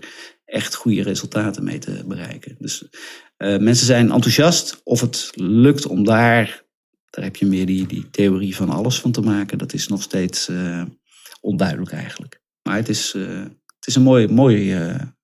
echt 0.50 0.75
goede 0.75 1.03
resultaten 1.03 1.63
mee 1.63 1.77
te 1.77 2.03
bereiken. 2.08 2.56
Dus 2.60 2.84
uh, 3.38 3.58
mensen 3.58 3.86
zijn 3.86 4.12
enthousiast. 4.12 4.82
Of 4.84 5.01
het 5.01 5.32
lukt 5.36 5.88
om 5.88 6.03
daar, 6.03 6.63
daar 7.10 7.24
heb 7.24 7.36
je 7.36 7.46
meer 7.46 7.65
die, 7.65 7.88
die 7.88 8.10
theorie 8.10 8.56
van 8.56 8.70
alles 8.70 9.00
van 9.00 9.12
te 9.12 9.22
maken. 9.22 9.58
Dat 9.58 9.74
is 9.74 9.88
nog 9.88 10.01
steeds 10.01 10.50
uh, 10.50 10.84
onduidelijk 11.41 11.91
eigenlijk. 11.91 12.41
Maar 12.63 12.75
het 12.75 12.89
is, 12.89 13.13
uh, 13.13 13.39
het 13.75 13.88
is 13.88 13.96
een 13.96 14.01
mooi, 14.01 14.27
mooi 14.27 14.77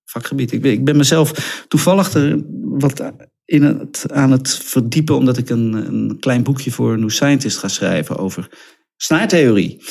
vakgebied. 0.05 0.51
Ik 0.51 0.61
ben, 0.61 0.71
ik 0.71 0.85
ben 0.85 0.97
mezelf 0.97 1.63
toevallig 1.67 2.13
er 2.13 2.43
wat 2.61 3.11
in 3.45 3.63
het, 3.63 4.05
aan 4.11 4.31
het 4.31 4.49
verdiepen, 4.49 5.15
omdat 5.15 5.37
ik 5.37 5.49
een, 5.49 5.73
een 5.73 6.17
klein 6.19 6.43
boekje 6.43 6.71
voor 6.71 6.99
New 6.99 7.09
Scientist 7.09 7.57
ga 7.57 7.67
schrijven 7.67 8.17
over 8.17 8.49
snaartheorie. 8.97 9.81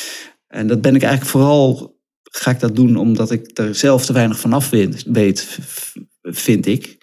En 0.46 0.66
dat 0.66 0.80
ben 0.80 0.94
ik 0.94 1.02
eigenlijk 1.02 1.30
vooral 1.30 1.98
ga 2.36 2.50
ik 2.50 2.60
dat 2.60 2.76
doen 2.76 2.96
omdat 2.96 3.30
ik 3.30 3.58
er 3.58 3.74
zelf 3.74 4.06
te 4.06 4.12
weinig 4.12 4.38
vanaf 4.38 4.70
weet, 5.06 5.58
vind 6.22 6.66
ik. 6.66 6.98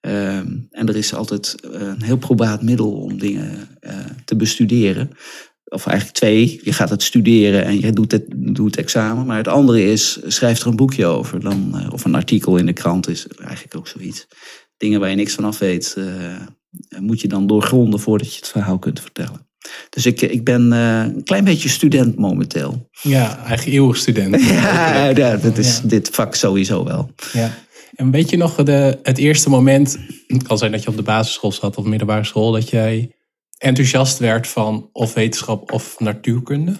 Ehm, 0.00 0.58
en 0.70 0.88
er 0.88 0.96
is 0.96 1.14
altijd 1.14 1.54
een 1.60 2.02
heel 2.02 2.16
probaat 2.16 2.62
middel 2.62 2.92
om 2.92 3.18
dingen 3.18 3.78
uh, 3.80 3.92
te 4.24 4.36
bestuderen. 4.36 5.10
Of 5.64 5.86
eigenlijk 5.86 6.18
twee. 6.18 6.60
Je 6.62 6.72
gaat 6.72 6.90
het 6.90 7.02
studeren 7.02 7.64
en 7.64 7.80
je 7.80 7.92
doet 7.92 8.12
het, 8.12 8.24
doet 8.36 8.66
het 8.66 8.76
examen. 8.76 9.26
Maar 9.26 9.36
het 9.36 9.48
andere 9.48 9.82
is, 9.82 10.18
schrijf 10.26 10.60
er 10.60 10.66
een 10.66 10.76
boekje 10.76 11.06
over. 11.06 11.40
Dan, 11.40 11.72
uh, 11.74 11.92
of 11.92 12.04
een 12.04 12.14
artikel 12.14 12.56
in 12.56 12.66
de 12.66 12.72
krant 12.72 13.08
is 13.08 13.26
eigenlijk 13.26 13.76
ook 13.76 13.88
zoiets. 13.88 14.26
Dingen 14.76 15.00
waar 15.00 15.10
je 15.10 15.16
niks 15.16 15.34
vanaf 15.34 15.58
weet, 15.58 15.94
uh, 15.98 16.40
moet 16.98 17.20
je 17.20 17.28
dan 17.28 17.46
doorgronden 17.46 18.00
voordat 18.00 18.32
je 18.32 18.38
het 18.38 18.48
verhaal 18.48 18.78
kunt 18.78 19.00
vertellen. 19.00 19.45
Dus 19.90 20.06
ik, 20.06 20.20
ik 20.20 20.44
ben 20.44 20.72
uh, 20.72 21.00
een 21.00 21.24
klein 21.24 21.44
beetje 21.44 21.68
student 21.68 22.16
momenteel. 22.16 22.88
Ja, 23.02 23.38
eigenlijk 23.38 23.76
eeuwig 23.76 23.96
student. 23.96 24.42
ja, 24.48 25.08
ja, 25.08 25.36
dat 25.36 25.58
is 25.58 25.76
ja. 25.82 25.88
dit 25.88 26.08
vak 26.08 26.34
sowieso 26.34 26.84
wel. 26.84 27.10
Ja. 27.32 27.54
En 27.96 28.10
weet 28.10 28.30
je 28.30 28.36
nog 28.36 28.54
de, 28.54 28.98
het 29.02 29.18
eerste 29.18 29.48
moment, 29.48 29.98
het 30.26 30.42
kan 30.42 30.58
zijn 30.58 30.72
dat 30.72 30.82
je 30.82 30.88
op 30.88 30.96
de 30.96 31.02
basisschool 31.02 31.52
zat 31.52 31.76
of 31.76 31.84
middelbare 31.84 32.24
school, 32.24 32.52
dat 32.52 32.68
jij 32.68 33.14
enthousiast 33.58 34.18
werd 34.18 34.46
van 34.46 34.88
of 34.92 35.14
wetenschap 35.14 35.72
of 35.72 36.00
natuurkunde? 36.00 36.76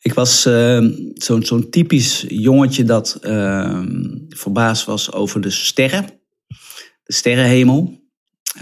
Ik 0.00 0.14
was 0.14 0.46
uh, 0.46 0.88
zo'n 1.14 1.44
zo'n 1.44 1.70
typisch 1.70 2.24
jongetje 2.28 2.84
dat 2.84 3.18
uh, 3.22 3.82
verbaasd 4.28 4.84
was 4.84 5.12
over 5.12 5.40
de 5.40 5.50
sterren, 5.50 6.06
de 7.02 7.12
sterrenhemel. 7.12 8.04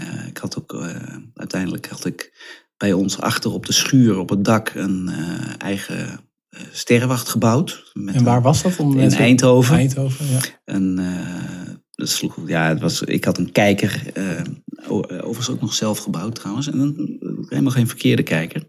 Uh, 0.01 0.27
ik 0.27 0.37
had 0.37 0.57
ook 0.57 0.85
uiteindelijk 1.33 1.87
had 1.87 2.05
ik 2.05 2.33
bij 2.77 2.93
ons 2.93 3.19
achter 3.19 3.51
op 3.51 3.65
de 3.65 3.73
schuur 3.73 4.17
op 4.17 4.29
het 4.29 4.45
dak 4.45 4.71
een 4.75 5.09
uh, 5.09 5.53
eigen 5.57 6.19
uh, 6.49 6.59
sterrenwacht 6.71 7.29
gebouwd. 7.29 7.91
en 8.05 8.23
waar 8.23 8.41
was 8.41 8.61
dat? 8.61 8.77
Om 8.77 8.99
in 8.99 9.11
Eindhoven. 9.11 9.75
Eindhoven 9.75 10.25
ja. 10.25 10.39
En, 10.65 10.97
uh, 10.99 11.73
dat 11.91 12.09
sloeg, 12.09 12.37
ja, 12.45 12.67
het 12.67 12.79
was, 12.79 13.01
ik 13.01 13.23
had 13.23 13.37
een 13.37 13.51
kijker, 13.51 14.01
overigens 14.87 15.49
ook 15.49 15.61
nog 15.61 15.73
zelf 15.73 15.97
gebouwd 15.97 16.35
trouwens. 16.35 16.67
En 16.67 16.79
een, 16.79 17.17
helemaal 17.49 17.71
geen 17.71 17.87
verkeerde 17.87 18.23
kijker. 18.23 18.65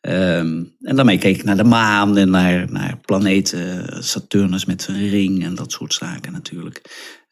Um, 0.00 0.76
en 0.80 0.96
daarmee 0.96 1.18
keek 1.18 1.36
ik 1.36 1.44
naar 1.44 1.56
de 1.56 1.64
maan 1.64 2.16
en 2.16 2.30
naar, 2.30 2.72
naar 2.72 2.98
planeten, 3.00 3.86
Saturnus 4.04 4.64
met 4.64 4.82
zijn 4.82 5.08
ring 5.08 5.44
en 5.44 5.54
dat 5.54 5.72
soort 5.72 5.94
zaken 5.94 6.32
natuurlijk. 6.32 6.80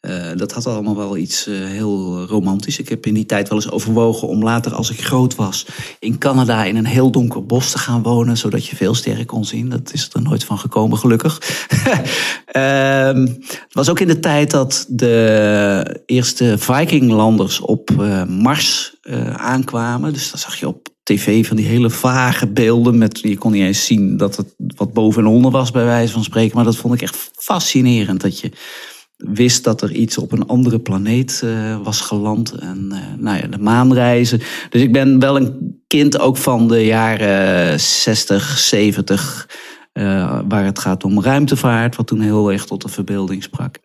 Uh, 0.01 0.25
dat 0.35 0.51
had 0.51 0.67
allemaal 0.67 0.95
wel 0.95 1.17
iets 1.17 1.47
uh, 1.47 1.65
heel 1.65 2.25
romantisch. 2.25 2.79
Ik 2.79 2.89
heb 2.89 3.05
in 3.05 3.13
die 3.13 3.25
tijd 3.25 3.49
wel 3.49 3.57
eens 3.57 3.71
overwogen 3.71 4.27
om 4.27 4.43
later, 4.43 4.73
als 4.73 4.89
ik 4.89 5.03
groot 5.03 5.35
was, 5.35 5.65
in 5.99 6.17
Canada 6.17 6.63
in 6.63 6.75
een 6.75 6.85
heel 6.85 7.11
donker 7.11 7.45
bos 7.45 7.71
te 7.71 7.77
gaan 7.77 8.01
wonen, 8.01 8.37
zodat 8.37 8.65
je 8.65 8.75
veel 8.75 8.93
sterren 8.93 9.25
kon 9.25 9.45
zien. 9.45 9.69
Dat 9.69 9.93
is 9.93 10.09
er 10.13 10.21
nooit 10.21 10.43
van 10.43 10.59
gekomen, 10.59 10.97
gelukkig. 10.97 11.65
uh, 12.55 13.25
het 13.67 13.73
was 13.73 13.89
ook 13.89 13.99
in 13.99 14.07
de 14.07 14.19
tijd 14.19 14.51
dat 14.51 14.85
de 14.89 16.03
eerste 16.05 16.57
Vikinglanders 16.57 17.59
op 17.59 17.91
uh, 17.91 18.23
Mars 18.23 18.95
aankwamen. 19.33 20.13
Dus 20.13 20.31
dan 20.31 20.39
zag 20.39 20.55
je 20.55 20.67
op 20.67 20.89
tv 21.03 21.47
van 21.47 21.57
die 21.57 21.65
hele 21.65 21.89
vage 21.89 22.47
beelden. 22.47 22.97
Met, 22.97 23.19
je 23.19 23.37
kon 23.37 23.51
niet 23.51 23.61
eens 23.61 23.85
zien 23.85 24.17
dat 24.17 24.35
het 24.35 24.53
wat 24.75 24.93
boven 24.93 25.21
en 25.21 25.27
onder 25.27 25.51
was, 25.51 25.71
bij 25.71 25.85
wijze 25.85 26.13
van 26.13 26.23
spreken. 26.23 26.55
Maar 26.55 26.65
dat 26.65 26.75
vond 26.75 26.93
ik 26.93 27.01
echt 27.01 27.31
fascinerend. 27.33 28.21
Dat 28.21 28.39
je 28.39 28.51
wist 29.25 29.63
dat 29.63 29.81
er 29.81 29.91
iets 29.91 30.17
op 30.17 30.31
een 30.31 30.47
andere 30.47 30.79
planeet 30.79 31.41
uh, 31.43 31.81
was 31.83 32.01
geland. 32.01 32.51
En 32.51 32.89
uh, 32.91 32.99
nou 33.17 33.37
ja, 33.37 33.47
de 33.47 33.57
maanreizen. 33.57 34.41
Dus 34.69 34.81
ik 34.81 34.91
ben 34.91 35.19
wel 35.19 35.35
een 35.35 35.79
kind 35.87 36.19
ook 36.19 36.37
van 36.37 36.67
de 36.67 36.85
jaren 36.85 37.79
60, 37.79 38.57
70. 38.57 39.49
Uh, 39.93 40.39
waar 40.47 40.65
het 40.65 40.79
gaat 40.79 41.03
om 41.03 41.21
ruimtevaart, 41.21 41.95
wat 41.95 42.07
toen 42.07 42.21
heel 42.21 42.51
erg 42.51 42.65
tot 42.65 42.81
de 42.81 42.89
verbeelding 42.89 43.43
sprak. 43.43 43.77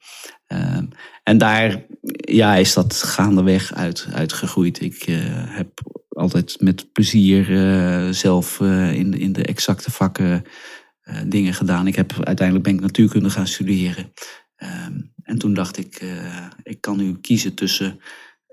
en 1.23 1.39
daar 1.39 1.85
ja, 2.17 2.55
is 2.55 2.75
dat 2.75 2.95
gaandeweg 2.95 3.75
uit, 3.75 4.09
uitgegroeid. 4.13 4.81
Ik 4.81 5.05
heb 5.49 5.69
altijd 6.09 6.57
met 6.61 6.93
plezier 6.93 7.45
zelf 8.15 8.61
in, 8.93 9.19
in 9.19 9.33
de 9.33 9.45
exacte 9.45 9.91
vakken 9.91 10.45
dingen 11.27 11.55
gedaan. 11.55 11.87
Ik 11.87 11.97
heb, 11.97 12.13
uiteindelijk 12.23 12.67
ben 12.67 12.75
ik 12.75 12.81
natuurkunde 12.81 13.31
gaan 13.31 13.47
studeren. 13.47 14.13
Um, 14.59 15.15
en 15.27 15.39
toen 15.39 15.55
dacht 15.55 15.77
ik, 15.77 16.03
uh, 16.03 16.47
ik 16.63 16.81
kan 16.81 16.97
nu 16.97 17.17
kiezen 17.21 17.55
tussen 17.55 18.01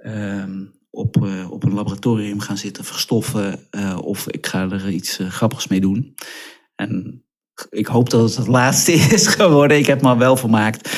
uh, 0.05 0.43
op, 0.89 1.17
uh, 1.23 1.51
op 1.51 1.63
een 1.63 1.73
laboratorium 1.73 2.39
gaan 2.39 2.57
zitten 2.57 2.83
verstoffen 2.83 3.67
uh, 3.71 3.97
of 4.01 4.27
ik 4.27 4.47
ga 4.47 4.69
er 4.69 4.89
iets 4.89 5.19
grappigs 5.29 5.67
mee 5.67 5.81
doen. 5.81 6.15
En 6.75 7.23
ik 7.69 7.87
hoop 7.87 8.09
dat 8.09 8.21
het 8.21 8.37
het 8.37 8.47
laatste 8.47 8.91
is 9.17 9.27
geworden. 9.27 9.77
Ik 9.77 9.85
heb 9.85 10.01
me 10.01 10.17
wel 10.17 10.37
vermaakt 10.37 10.89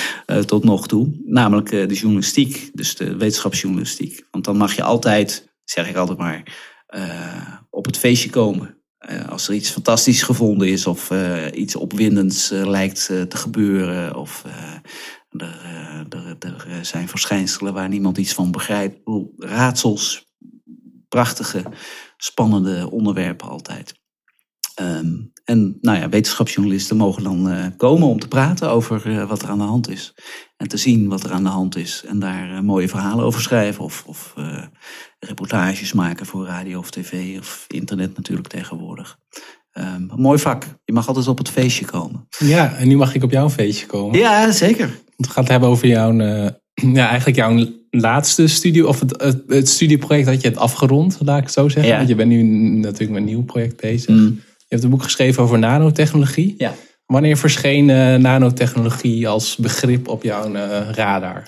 tot 0.46 0.64
nog 0.64 0.88
toe. 0.88 1.22
Namelijk 1.26 1.70
de 1.70 1.94
journalistiek, 1.94 2.70
dus 2.74 2.96
de 2.96 3.18
wetenschapsjournalistiek. 3.18 4.28
Want 4.32 4.46
dan 4.46 4.58
mag 4.58 4.76
je 4.76 4.84
altijd, 4.84 5.54
zeg 5.64 5.90
ik 5.90 5.96
altijd 5.96 6.18
maar, 6.18 6.44
op 7.70 7.86
het 7.86 7.98
feestje 7.98 8.30
komen. 8.30 8.78
als 9.30 9.48
er 9.48 9.54
iets 9.54 9.70
fantastisch 9.70 10.24
gevonden 10.24 10.68
is 10.68 10.88
of 10.88 11.12
iets 11.54 11.76
opwindends 11.76 12.50
lijkt 12.50 13.06
te 13.06 13.38
gebeuren. 13.38 14.16
Of 14.16 14.44
er, 15.38 16.06
er, 16.10 16.38
er, 16.68 16.86
zijn 16.86 17.08
verschijnselen 17.08 17.74
waar 17.74 17.90
niemand 17.90 18.18
iets 18.18 18.34
van 18.34 18.52
begrijpt. 18.52 19.00
Raadsels, 19.38 20.34
prachtige, 21.08 21.64
spannende 22.18 22.92
onderwerpen 22.92 23.50
altijd. 23.50 24.04
Um, 24.82 25.32
en 25.44 25.78
nou 25.82 25.98
ja, 25.98 26.10
wetenschapsjournalisten 26.10 26.98
mogen 26.98 27.24
dan 27.24 27.52
uh, 27.52 27.66
komen 27.78 28.08
om 28.08 28.20
te 28.20 28.28
praten 28.28 28.70
over 28.70 29.08
uh, 29.08 29.28
wat 29.28 29.42
er 29.42 29.50
aan 29.50 29.58
de 29.58 29.64
hand 29.64 29.90
is. 29.90 30.14
En 30.58 30.68
te 30.68 30.78
zien 30.78 31.10
wat 31.10 31.24
er 31.24 31.32
aan 31.32 31.44
de 31.44 31.50
hand 31.50 31.78
is. 31.78 32.04
En 32.08 32.20
daar 32.20 32.52
uh, 32.52 32.60
mooie 32.60 32.90
verhalen 32.90 33.26
over 33.26 33.42
schrijven. 33.42 33.84
Of, 33.84 34.04
of 34.08 34.34
reportages 35.20 35.94
maken 35.94 36.26
voor 36.26 36.46
radio 36.46 36.80
of 36.80 36.90
tv 36.90 37.40
of 37.40 37.66
internet 37.68 38.16
natuurlijk 38.16 38.48
tegenwoordig. 38.48 39.18
Um, 39.78 39.84
een 39.86 40.22
mooi 40.22 40.40
vak. 40.40 40.64
Je 40.84 40.94
mag 40.94 41.08
altijd 41.08 41.28
op 41.28 41.38
het 41.38 41.50
feestje 41.50 41.86
komen. 41.86 42.28
Ja, 42.38 42.76
en 42.76 42.88
nu 42.88 42.98
mag 42.98 43.16
ik 43.16 43.24
op 43.24 43.32
jouw 43.32 43.50
feestje 43.50 43.86
komen. 43.86 44.20
Ja, 44.20 44.52
zeker. 44.52 45.00
Het 45.18 45.28
gaat 45.28 45.48
hebben 45.48 45.70
over 45.70 45.88
jouw, 45.88 46.14
uh, 46.14 46.48
ja, 46.94 47.08
eigenlijk 47.08 47.38
jouw 47.38 47.66
laatste 47.90 48.48
studie, 48.48 48.88
of 48.88 49.00
het, 49.00 49.22
het, 49.22 49.44
het, 49.48 49.70
studieproject 49.70 50.26
dat 50.26 50.42
je 50.42 50.48
hebt 50.48 50.60
afgerond, 50.60 51.18
laat 51.20 51.38
ik 51.38 51.44
het 51.44 51.54
zo 51.54 51.70
zeggen. 51.70 51.92
Ja. 51.92 51.98
Want 51.98 52.10
je 52.10 52.16
bent 52.16 52.30
nu 52.30 52.44
natuurlijk 52.44 53.12
met 53.12 53.20
een 53.20 53.28
nieuw 53.28 53.44
project 53.44 53.82
bezig. 53.82 54.16
Mm. 54.16 54.42
Je 54.58 54.66
hebt 54.68 54.84
een 54.84 54.90
boek 54.90 55.04
geschreven 55.04 55.44
over 55.44 55.60
nanotechnologie. 55.60 56.56
Ja. 56.58 56.74
Wanneer 57.06 57.38
verscheen 57.38 57.90
uh, 57.90 58.16
nanotechnologie 58.16 59.28
als 59.28 59.56
begrip 59.56 60.08
op 60.08 60.24
jouw 60.24 60.54
uh, 60.54 60.90
radar? 60.92 61.44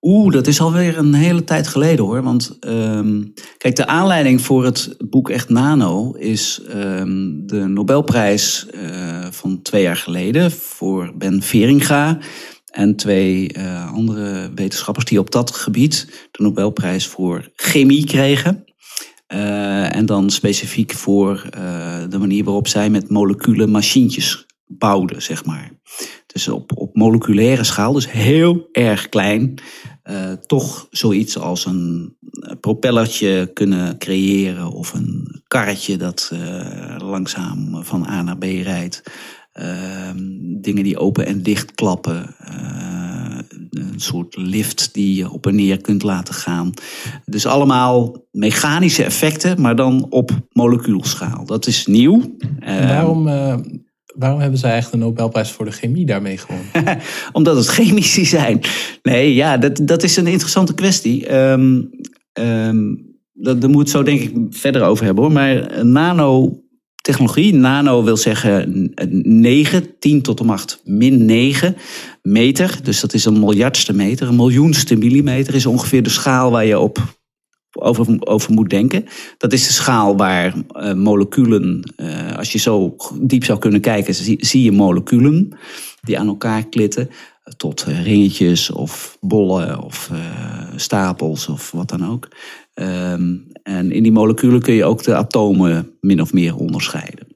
Oeh, 0.00 0.32
dat 0.32 0.46
is 0.46 0.60
alweer 0.60 0.98
een 0.98 1.14
hele 1.14 1.44
tijd 1.44 1.68
geleden 1.68 2.04
hoor. 2.04 2.22
Want 2.22 2.56
ehm, 2.60 3.22
kijk, 3.58 3.76
de 3.76 3.86
aanleiding 3.86 4.40
voor 4.40 4.64
het 4.64 4.94
boek 5.10 5.30
Echt 5.30 5.48
Nano 5.48 6.12
is 6.12 6.60
ehm, 6.68 7.46
de 7.46 7.66
Nobelprijs 7.66 8.66
uh, 8.74 9.26
van 9.30 9.62
twee 9.62 9.82
jaar 9.82 9.96
geleden 9.96 10.50
voor 10.50 11.12
Ben 11.16 11.42
Veringa 11.42 12.18
en 12.78 12.96
twee 12.96 13.56
uh, 13.56 13.92
andere 13.92 14.50
wetenschappers 14.54 15.04
die 15.04 15.18
op 15.18 15.30
dat 15.30 15.50
gebied 15.50 16.28
de 16.30 16.42
Nobelprijs 16.42 17.06
voor 17.06 17.50
chemie 17.54 18.04
kregen. 18.04 18.64
Uh, 19.28 19.96
en 19.96 20.06
dan 20.06 20.30
specifiek 20.30 20.92
voor 20.92 21.46
de 22.08 22.18
manier 22.18 22.44
waarop 22.44 22.68
zij 22.68 22.90
met 22.90 23.10
moleculen 23.10 23.70
machientjes 23.70 24.46
bouwden, 24.66 25.22
zeg 25.22 25.44
maar. 25.44 25.70
Dus 26.26 26.48
op, 26.48 26.72
op 26.74 26.96
moleculaire 26.96 27.64
schaal, 27.64 27.92
dus 27.92 28.10
heel 28.10 28.68
erg 28.72 29.08
klein, 29.08 29.54
toch 30.46 30.86
zoiets 30.90 31.38
als 31.38 31.66
een 31.66 32.16
propellertje 32.60 33.50
kunnen 33.54 33.98
creëren 33.98 34.70
of 34.70 34.92
een 34.92 35.42
karretje 35.48 35.96
dat 35.96 36.32
langzaam 36.98 37.84
van 37.84 38.06
A 38.06 38.22
naar 38.22 38.38
B 38.38 38.42
rijdt. 38.42 39.02
Uh, 39.60 40.10
dingen 40.60 40.82
die 40.82 40.98
open 40.98 41.26
en 41.26 41.42
dicht 41.42 41.74
klappen. 41.74 42.34
Uh, 42.50 43.38
een 43.70 44.00
soort 44.00 44.36
lift 44.36 44.94
die 44.94 45.16
je 45.16 45.30
op 45.30 45.46
en 45.46 45.54
neer 45.54 45.80
kunt 45.80 46.02
laten 46.02 46.34
gaan. 46.34 46.72
Dus 47.24 47.46
allemaal 47.46 48.26
mechanische 48.30 49.04
effecten, 49.04 49.60
maar 49.60 49.76
dan 49.76 50.06
op 50.10 50.30
molecuulschaal. 50.52 51.44
Dat 51.44 51.66
is 51.66 51.86
nieuw. 51.86 52.36
waarom 52.64 53.28
waarom 54.18 54.40
hebben 54.40 54.58
zij 54.58 54.70
eigenlijk 54.70 55.02
de 55.02 55.08
Nobelprijs 55.08 55.50
voor 55.50 55.64
de 55.64 55.70
chemie 55.70 56.06
daarmee 56.06 56.38
gewonnen? 56.38 56.98
Omdat 57.32 57.56
het 57.56 57.66
chemici 57.66 58.24
zijn. 58.24 58.60
Nee, 59.02 59.34
ja, 59.34 59.56
dat, 59.56 59.80
dat 59.82 60.02
is 60.02 60.16
een 60.16 60.26
interessante 60.26 60.74
kwestie. 60.74 61.34
Um, 61.34 61.90
um, 62.32 63.08
dat, 63.32 63.60
daar 63.60 63.70
moet 63.70 63.90
zo 63.90 64.02
denk 64.02 64.20
ik 64.20 64.34
verder 64.50 64.82
over 64.82 65.04
hebben 65.04 65.24
hoor. 65.24 65.32
Maar 65.32 65.86
nanotechnologie, 67.08 67.54
nano 67.54 68.04
wil 68.04 68.16
zeggen 68.16 68.92
9, 69.22 69.98
10 69.98 70.22
tot 70.22 70.38
de 70.38 70.44
macht 70.44 70.80
min 70.84 71.24
9 71.24 71.76
meter. 72.22 72.78
Dus 72.82 73.00
dat 73.00 73.14
is 73.14 73.24
een 73.24 73.40
miljardste 73.40 73.92
meter. 73.92 74.28
Een 74.28 74.36
miljoenste 74.36 74.96
millimeter 74.96 75.54
is 75.54 75.66
ongeveer 75.66 76.02
de 76.02 76.08
schaal 76.08 76.50
waar 76.50 76.64
je 76.64 76.78
op 76.78 77.16
over, 77.72 78.16
over 78.20 78.52
moet 78.52 78.70
denken. 78.70 79.04
Dat 79.38 79.52
is 79.52 79.66
de 79.66 79.72
schaal 79.72 80.16
waar 80.16 80.54
uh, 80.72 80.92
moleculen, 80.92 81.92
uh, 81.96 82.36
als 82.36 82.52
je 82.52 82.58
zo 82.58 82.96
diep 83.20 83.44
zou 83.44 83.58
kunnen 83.58 83.80
kijken, 83.80 84.14
zie, 84.38 84.62
je 84.62 84.72
moleculen 84.72 85.58
die 86.00 86.18
aan 86.18 86.28
elkaar 86.28 86.68
klitten. 86.68 87.10
Tot 87.56 87.84
uh, 87.88 88.04
ringetjes 88.04 88.70
of 88.70 89.16
bollen 89.20 89.82
of 89.82 90.10
stapels 90.76 91.48
of 91.48 91.70
wat 91.70 91.88
dan 91.88 92.10
ook. 92.10 92.28
Um, 92.74 93.46
en 93.68 93.92
in 93.92 94.02
die 94.02 94.12
moleculen 94.12 94.62
kun 94.62 94.74
je 94.74 94.84
ook 94.84 95.02
de 95.02 95.14
atomen 95.14 95.96
min 96.00 96.20
of 96.20 96.32
meer 96.32 96.56
onderscheiden. 96.56 97.26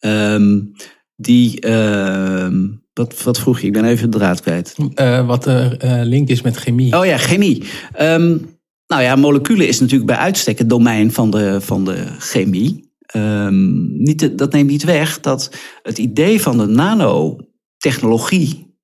Um, 0.00 0.72
die, 1.16 1.60
ehm, 1.60 2.66
wat, 2.92 3.22
wat 3.22 3.38
vroeg 3.38 3.60
je? 3.60 3.66
Ik 3.66 3.72
ben 3.72 3.84
even 3.84 4.10
de 4.10 4.18
draad 4.18 4.40
kwijt. 4.40 4.76
wat 5.26 5.44
de 5.44 5.76
link 6.04 6.28
is 6.28 6.42
met 6.42 6.56
chemie. 6.56 6.98
Oh 6.98 7.04
ja, 7.04 7.16
chemie. 7.16 7.64
Nou 8.88 9.02
ja, 9.02 9.16
moleculen 9.16 9.68
is 9.68 9.80
natuurlijk 9.80 10.10
bij 10.10 10.18
uitstek 10.18 10.58
het 10.58 10.68
domein 10.68 11.12
van 11.12 11.30
de, 11.30 11.60
van 11.60 11.84
de 11.84 12.04
chemie. 12.18 12.92
Um, 13.16 14.02
niet, 14.02 14.38
dat 14.38 14.52
neemt 14.52 14.70
niet 14.70 14.84
weg 14.84 15.20
dat 15.20 15.50
het 15.82 15.98
idee 15.98 16.42
van 16.42 16.58
de 16.58 16.66
nanotechnologie 16.66 18.76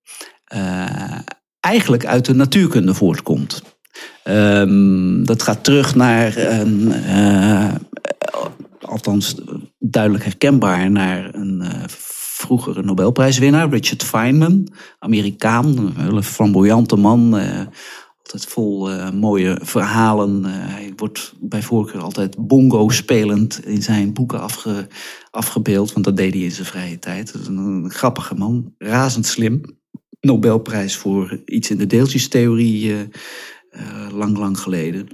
uh, 0.55 1.19
eigenlijk 1.61 2.07
uit 2.07 2.25
de 2.25 2.35
natuurkunde 2.35 2.95
voortkomt. 2.95 3.63
Um, 4.25 5.27
dat 5.27 5.43
gaat 5.43 5.65
terug 5.65 5.95
naar 5.95 6.37
een, 6.37 6.93
uh, 7.07 7.75
althans 8.81 9.35
duidelijk 9.79 10.25
herkenbaar, 10.25 10.91
naar 10.91 11.35
een 11.35 11.61
uh, 11.63 11.69
vroegere 11.87 12.83
Nobelprijswinnaar, 12.83 13.69
Richard 13.69 14.03
Feynman, 14.03 14.69
Amerikaan, 14.99 15.79
een 15.79 15.97
hele 15.97 16.23
flamboyante 16.23 16.97
man 16.97 17.35
altijd 18.19 18.47
vol 18.47 18.91
mooie 19.13 19.59
verhalen. 19.63 20.45
Hij 20.45 20.93
wordt 20.97 21.35
bij 21.41 21.63
voorkeur 21.63 22.01
altijd 22.01 22.47
bongo 22.47 22.89
spelend 22.89 23.67
in 23.67 23.83
zijn 23.83 24.13
boeken 24.13 24.41
afge, 24.41 24.87
afgebeeld. 25.31 25.93
Want 25.93 26.05
dat 26.05 26.17
deed 26.17 26.33
hij 26.33 26.43
in 26.43 26.51
zijn 26.51 26.67
vrije 26.67 26.99
tijd. 26.99 27.35
Een, 27.35 27.57
een, 27.57 27.91
grappige 27.91 28.35
man, 28.35 28.75
razend 28.79 29.27
slim. 29.27 29.61
Nobelprijs 30.21 30.97
voor 30.97 31.43
iets 31.45 31.71
in 31.71 31.79
de 31.79 31.87
deeltjestheorie 31.87 33.09
uh, 33.77 34.17
lang, 34.17 34.39
lang 34.39 34.59
geleden. 34.59 35.09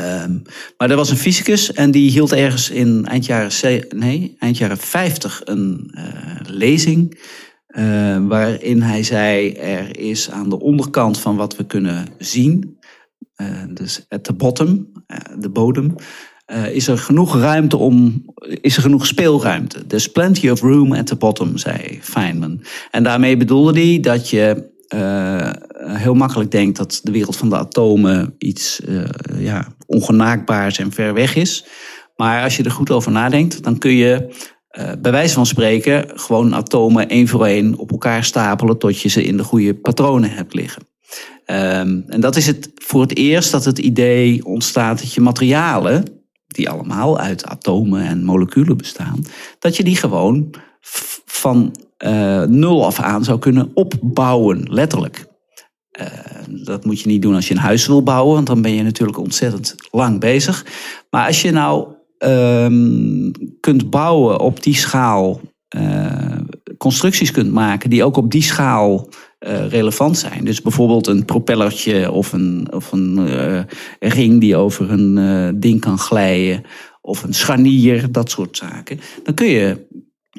Um, 0.00 0.42
maar 0.76 0.90
er 0.90 0.96
was 0.96 1.10
een 1.10 1.16
fysicus 1.16 1.72
en 1.72 1.90
die 1.90 2.10
hield 2.10 2.32
ergens 2.32 2.70
in 2.70 3.06
eind 3.06 3.26
jaren, 3.26 3.86
nee, 3.96 4.36
eind 4.38 4.58
jaren 4.58 4.78
50 4.78 5.40
een 5.44 5.90
lezing 6.46 7.18
uh, 7.68 8.26
waarin 8.26 8.82
hij 8.82 9.02
zei, 9.02 9.52
er 9.52 9.98
is 9.98 10.30
aan 10.30 10.48
de 10.48 10.60
onderkant 10.60 11.18
van 11.18 11.36
wat 11.36 11.56
we 11.56 11.66
kunnen 11.66 12.06
zien, 12.18 12.78
uh, 13.36 13.46
dus 13.74 14.06
at 14.08 14.24
the 14.24 14.32
bottom, 14.32 14.92
de 15.38 15.48
bodem, 15.48 15.94
is 16.72 16.88
er 16.88 16.98
genoeg 16.98 17.36
ruimte 17.36 17.76
om, 17.76 18.24
is 18.60 18.76
er 18.76 18.82
genoeg 18.82 19.06
speelruimte. 19.06 19.86
There's 19.86 20.06
plenty 20.06 20.48
of 20.48 20.60
room 20.60 20.92
at 20.92 21.06
the 21.06 21.16
bottom, 21.16 21.56
zei 21.56 21.98
Feynman. 22.02 22.62
En 22.90 23.02
daarmee 23.02 23.36
bedoelde 23.36 23.80
hij 23.80 24.00
dat 24.00 24.30
je 24.30 24.70
heel 25.78 26.14
makkelijk 26.14 26.50
denkt 26.50 26.76
dat 26.76 27.00
de 27.02 27.12
wereld 27.12 27.36
van 27.36 27.48
de 27.48 27.56
atomen 27.56 28.34
iets 28.38 28.80
ja, 29.38 29.66
ongenaakbaars 29.86 30.78
en 30.78 30.92
ver 30.92 31.14
weg 31.14 31.34
is. 31.34 31.64
Maar 32.16 32.42
als 32.42 32.56
je 32.56 32.62
er 32.62 32.70
goed 32.70 32.90
over 32.90 33.12
nadenkt, 33.12 33.62
dan 33.62 33.78
kun 33.78 33.92
je 33.92 34.34
uh, 34.78 34.92
bij 34.98 35.10
wijze 35.10 35.34
van 35.34 35.46
spreken 35.46 36.10
gewoon 36.14 36.54
atomen 36.54 37.08
één 37.08 37.28
voor 37.28 37.46
één 37.46 37.78
op 37.78 37.90
elkaar 37.90 38.24
stapelen 38.24 38.78
tot 38.78 39.00
je 39.00 39.08
ze 39.08 39.24
in 39.24 39.36
de 39.36 39.44
goede 39.44 39.74
patronen 39.74 40.30
hebt 40.30 40.54
liggen. 40.54 40.82
Um, 41.46 42.04
en 42.06 42.20
dat 42.20 42.36
is 42.36 42.46
het 42.46 42.70
voor 42.74 43.00
het 43.00 43.16
eerst 43.16 43.50
dat 43.50 43.64
het 43.64 43.78
idee 43.78 44.44
ontstaat 44.44 44.98
dat 44.98 45.12
je 45.12 45.20
materialen, 45.20 46.04
die 46.46 46.70
allemaal 46.70 47.18
uit 47.18 47.46
atomen 47.46 48.02
en 48.02 48.24
moleculen 48.24 48.76
bestaan, 48.76 49.24
dat 49.58 49.76
je 49.76 49.84
die 49.84 49.96
gewoon 49.96 50.54
van 51.24 51.76
uh, 52.04 52.42
nul 52.42 52.84
af 52.86 53.00
aan 53.00 53.24
zou 53.24 53.38
kunnen 53.38 53.70
opbouwen, 53.74 54.62
letterlijk. 54.70 55.26
Uh, 56.00 56.06
dat 56.64 56.84
moet 56.84 57.00
je 57.00 57.08
niet 57.08 57.22
doen 57.22 57.34
als 57.34 57.48
je 57.48 57.54
een 57.54 57.60
huis 57.60 57.86
wil 57.86 58.02
bouwen, 58.02 58.34
want 58.34 58.46
dan 58.46 58.62
ben 58.62 58.72
je 58.72 58.82
natuurlijk 58.82 59.18
ontzettend 59.18 59.74
lang 59.90 60.20
bezig. 60.20 60.66
Maar 61.10 61.26
als 61.26 61.42
je 61.42 61.50
nou 61.50 61.88
um, 62.18 63.30
kunt 63.60 63.90
bouwen 63.90 64.40
op 64.40 64.62
die 64.62 64.74
schaal, 64.74 65.40
uh, 65.76 66.36
constructies 66.78 67.30
kunt 67.30 67.52
maken 67.52 67.90
die 67.90 68.04
ook 68.04 68.16
op 68.16 68.30
die 68.30 68.42
schaal 68.42 69.08
relevant 69.68 70.18
zijn. 70.18 70.44
Dus 70.44 70.62
bijvoorbeeld 70.62 71.06
een 71.06 71.24
propellertje 71.24 72.12
of 72.12 72.32
een, 72.32 72.68
of 72.72 72.92
een 72.92 73.66
ring 73.98 74.40
die 74.40 74.56
over 74.56 74.90
een 74.90 75.60
ding 75.60 75.80
kan 75.80 75.98
glijden, 75.98 76.62
of 77.00 77.22
een 77.22 77.34
scharnier, 77.34 78.12
dat 78.12 78.30
soort 78.30 78.56
zaken. 78.56 79.00
Dan 79.22 79.34
kun 79.34 79.46
je 79.46 79.86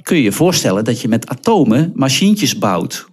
kun 0.01 0.17
je 0.17 0.23
je 0.23 0.31
voorstellen 0.31 0.83
dat 0.83 1.01
je 1.01 1.07
met 1.07 1.27
atomen 1.27 1.91
machientjes 1.95 2.57
bouwt. 2.57 3.07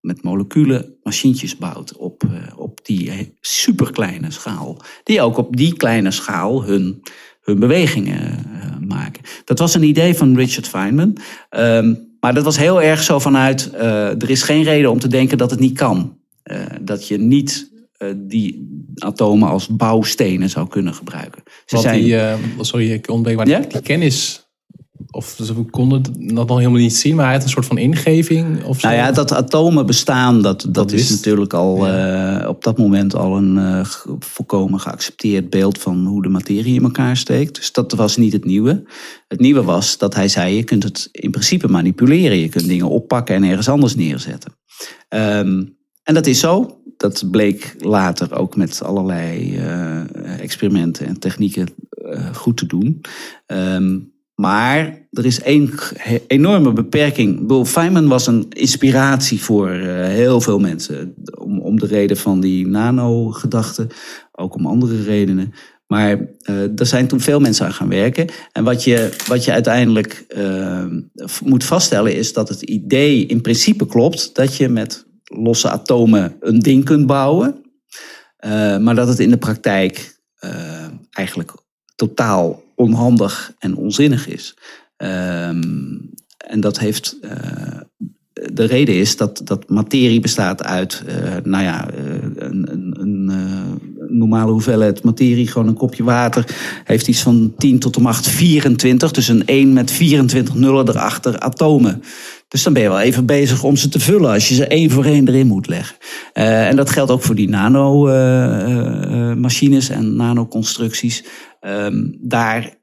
Met 0.00 0.22
moleculen 0.22 0.96
machientjes 1.02 1.56
bouwt 1.56 1.96
op, 1.96 2.22
op 2.56 2.80
die 2.82 3.36
superkleine 3.40 4.30
schaal. 4.30 4.82
Die 5.02 5.22
ook 5.22 5.36
op 5.36 5.56
die 5.56 5.76
kleine 5.76 6.10
schaal 6.10 6.64
hun 6.64 7.02
hun 7.40 7.58
bewegingen 7.58 8.46
uh, 8.52 8.88
maken. 8.88 9.22
Dat 9.44 9.58
was 9.58 9.74
een 9.74 9.82
idee 9.82 10.14
van 10.14 10.36
Richard 10.36 10.68
Feynman. 10.68 11.16
Um, 11.50 12.08
maar 12.20 12.34
dat 12.34 12.44
was 12.44 12.56
heel 12.56 12.82
erg 12.82 13.02
zo 13.02 13.18
vanuit, 13.18 13.70
uh, 13.74 14.22
er 14.22 14.30
is 14.30 14.42
geen 14.42 14.62
reden 14.62 14.90
om 14.90 14.98
te 14.98 15.08
denken 15.08 15.38
dat 15.38 15.50
het 15.50 15.60
niet 15.60 15.78
kan. 15.78 16.18
Uh, 16.44 16.56
dat 16.80 17.08
je 17.08 17.18
niet 17.18 17.68
die 18.16 18.68
atomen 18.94 19.48
als 19.48 19.68
bouwstenen 19.68 20.50
zou 20.50 20.68
kunnen 20.68 20.94
gebruiken. 20.94 21.42
Ze 21.44 21.76
Want 21.76 21.82
zijn... 21.82 22.02
die, 22.02 22.18
sorry, 22.60 22.92
ik 22.92 23.10
ontbreek, 23.10 23.36
maar 23.36 23.48
ja? 23.48 23.60
die 23.60 23.80
kennis 23.80 24.48
of 25.10 25.38
ze 25.42 25.54
konden 25.54 26.02
dat 26.18 26.48
nog 26.48 26.58
helemaal 26.58 26.80
niet 26.80 26.96
zien, 26.96 27.16
maar 27.16 27.24
hij 27.24 27.34
had 27.34 27.42
een 27.42 27.48
soort 27.48 27.66
van 27.66 27.78
ingeving? 27.78 28.64
Of 28.64 28.80
zo. 28.80 28.88
Nou 28.88 29.00
ja, 29.00 29.12
dat 29.12 29.32
atomen 29.32 29.86
bestaan, 29.86 30.42
dat, 30.42 30.66
dat, 30.68 30.92
is 30.92 31.10
natuurlijk 31.10 31.54
al 31.54 31.86
ja. 31.86 32.42
uh, 32.42 32.48
op 32.48 32.64
dat 32.64 32.78
moment 32.78 33.14
al 33.14 33.36
een 33.36 33.56
uh, 33.56 33.84
volkomen 34.18 34.80
geaccepteerd 34.80 35.50
beeld 35.50 35.78
van 35.78 36.06
hoe 36.06 36.22
de 36.22 36.28
materie 36.28 36.74
in 36.74 36.82
elkaar 36.82 37.16
steekt. 37.16 37.54
Dus 37.54 37.72
dat 37.72 37.92
was 37.92 38.16
niet 38.16 38.32
het 38.32 38.44
nieuwe. 38.44 38.82
Het 39.28 39.40
nieuwe 39.40 39.62
was 39.62 39.98
dat 39.98 40.14
hij 40.14 40.28
zei, 40.28 40.56
je 40.56 40.64
kunt 40.64 40.82
het 40.82 41.08
in 41.12 41.30
principe 41.30 41.68
manipuleren. 41.68 42.38
Je 42.38 42.48
kunt 42.48 42.66
dingen 42.66 42.88
oppakken 42.88 43.34
en 43.34 43.42
ergens 43.42 43.68
anders 43.68 43.94
neerzetten. 43.94 44.52
Um, 45.08 45.78
en 46.02 46.14
dat 46.14 46.26
is 46.26 46.40
zo. 46.40 46.80
Dat 46.96 47.24
bleek 47.30 47.74
later 47.78 48.38
ook 48.38 48.56
met 48.56 48.82
allerlei 48.82 49.56
uh, 49.56 50.40
experimenten 50.40 51.06
en 51.06 51.18
technieken 51.18 51.68
goed 52.32 52.56
te 52.56 52.66
doen. 52.66 53.00
Um, 53.46 54.12
maar 54.40 55.06
er 55.10 55.26
is 55.26 55.42
één 55.42 55.70
enorme 56.26 56.72
beperking. 56.72 57.46
Bill 57.46 57.64
Feynman 57.64 58.08
was 58.08 58.26
een 58.26 58.46
inspiratie 58.48 59.42
voor 59.42 59.70
uh, 59.70 60.04
heel 60.04 60.40
veel 60.40 60.58
mensen. 60.58 61.14
Om, 61.38 61.60
om 61.60 61.78
de 61.78 61.86
reden 61.86 62.16
van 62.16 62.40
die 62.40 62.66
nano-gedachte, 62.66 63.86
ook 64.32 64.54
om 64.54 64.66
andere 64.66 65.02
redenen. 65.02 65.52
Maar 65.86 66.18
uh, 66.18 66.78
er 66.78 66.86
zijn 66.86 67.06
toen 67.06 67.20
veel 67.20 67.40
mensen 67.40 67.66
aan 67.66 67.72
gaan 67.72 67.88
werken. 67.88 68.28
En 68.52 68.64
wat 68.64 68.84
je, 68.84 69.16
wat 69.26 69.44
je 69.44 69.52
uiteindelijk 69.52 70.24
uh, 70.36 70.84
moet 71.44 71.64
vaststellen 71.64 72.14
is 72.14 72.32
dat 72.32 72.48
het 72.48 72.62
idee 72.62 73.26
in 73.26 73.40
principe 73.40 73.86
klopt 73.86 74.34
dat 74.34 74.56
je 74.56 74.68
met 74.68 75.06
losse 75.24 75.70
atomen 75.70 76.36
een 76.40 76.58
ding 76.58 76.84
kunt 76.84 77.06
bouwen. 77.06 77.54
Uh, 78.46 78.78
maar 78.78 78.94
dat 78.94 79.08
het 79.08 79.18
in 79.18 79.30
de 79.30 79.38
praktijk 79.38 80.18
eigenlijk 81.10 81.52
totaal 81.94 82.62
onhandig 82.80 83.52
en 83.58 83.76
onzinnig 83.76 84.28
is. 84.28 84.56
Um, 84.96 86.10
en 86.36 86.60
dat 86.60 86.78
heeft 86.78 87.16
de 88.52 88.64
reden 88.64 88.94
is 88.94 89.16
dat, 89.16 89.40
dat 89.44 89.68
materie 89.68 90.20
bestaat 90.20 90.64
uit, 90.64 91.02
uh, 91.08 91.14
nou 91.42 91.64
ja, 91.64 91.90
uh, 91.90 91.98
een, 92.36 92.66
een, 92.70 92.96
een 93.00 93.30
uh, 93.30 93.36
normale 94.08 94.50
hoeveelheid 94.50 95.02
materie, 95.02 95.46
gewoon 95.46 95.68
een 95.68 95.74
kopje 95.74 96.04
water, 96.04 96.44
heeft 96.84 97.08
iets 97.08 97.22
van 97.22 97.52
10 97.56 97.78
tot 97.78 97.94
de 97.94 98.00
macht 98.00 98.28
24. 98.28 99.10
Dus 99.10 99.28
een 99.28 99.46
1 99.46 99.72
met 99.72 99.90
24 99.90 100.54
nullen 100.54 100.88
erachter, 100.88 101.38
atomen. 101.38 102.02
Dus 102.48 102.62
dan 102.62 102.72
ben 102.72 102.82
je 102.82 102.88
wel 102.88 103.00
even 103.00 103.26
bezig 103.26 103.62
om 103.62 103.76
ze 103.76 103.88
te 103.88 104.00
vullen 104.00 104.30
als 104.30 104.48
je 104.48 104.54
ze 104.54 104.66
één 104.66 104.90
voor 104.90 105.04
één 105.04 105.28
erin 105.28 105.46
moet 105.46 105.66
leggen. 105.66 105.96
en 106.32 106.76
dat 106.76 106.90
geldt 106.90 107.10
ook 107.10 107.22
voor 107.22 107.34
die 107.34 107.48
nanomachines 107.48 109.88
en 109.88 110.16
nanoconstructies. 110.16 111.24
Um, 111.60 112.16
daar 112.20 112.78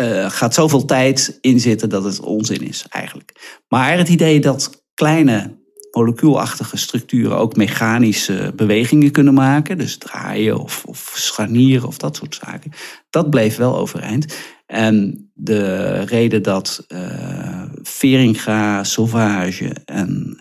uh, 0.00 0.30
gaat 0.30 0.54
zoveel 0.54 0.84
tijd 0.84 1.38
in 1.40 1.60
zitten 1.60 1.88
dat 1.88 2.04
het 2.04 2.20
onzin 2.20 2.68
is 2.68 2.84
eigenlijk. 2.88 3.60
Maar 3.68 3.98
het 3.98 4.08
idee 4.08 4.40
dat 4.40 4.84
kleine 4.94 5.64
molecuulachtige 5.90 6.76
structuren 6.76 7.36
ook 7.36 7.56
mechanische 7.56 8.52
bewegingen 8.56 9.10
kunnen 9.10 9.34
maken. 9.34 9.78
Dus 9.78 9.98
draaien 9.98 10.58
of, 10.58 10.84
of 10.84 11.12
scharnieren 11.16 11.88
of 11.88 11.98
dat 11.98 12.16
soort 12.16 12.34
zaken. 12.34 12.70
Dat 13.10 13.30
bleef 13.30 13.56
wel 13.56 13.76
overeind. 13.76 14.36
En 14.66 15.26
de 15.34 16.00
reden 16.00 16.42
dat 16.42 16.84
uh, 16.88 17.62
Veringa, 17.82 18.84
Sauvage 18.84 19.76
en 19.84 20.38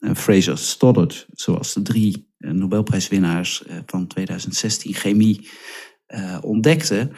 uh, 0.00 0.14
Fraser 0.14 0.58
Stoddard, 0.58 1.26
zoals 1.32 1.72
de 1.72 1.82
drie 1.82 2.32
Nobelprijswinnaars 2.38 3.62
van 3.86 4.06
2016 4.06 4.94
chemie 4.94 5.48
ontdekten, 6.42 7.12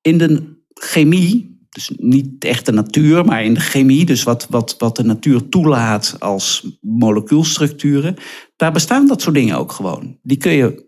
in 0.00 0.18
de 0.18 0.56
chemie 0.74 1.58
dus 1.68 1.90
niet 1.96 2.44
echt 2.44 2.66
de 2.66 2.72
natuur, 2.72 3.24
maar 3.24 3.44
in 3.44 3.54
de 3.54 3.60
chemie, 3.60 4.04
dus 4.04 4.22
wat, 4.22 4.46
wat, 4.50 4.74
wat 4.78 4.96
de 4.96 5.04
natuur 5.04 5.48
toelaat 5.48 6.16
als 6.18 6.78
molecuulstructuren, 6.80 8.16
daar 8.56 8.72
bestaan 8.72 9.06
dat 9.06 9.22
soort 9.22 9.34
dingen 9.34 9.58
ook 9.58 9.72
gewoon. 9.72 10.18
Die 10.22 10.36
kun 10.36 10.52
je 10.52 10.86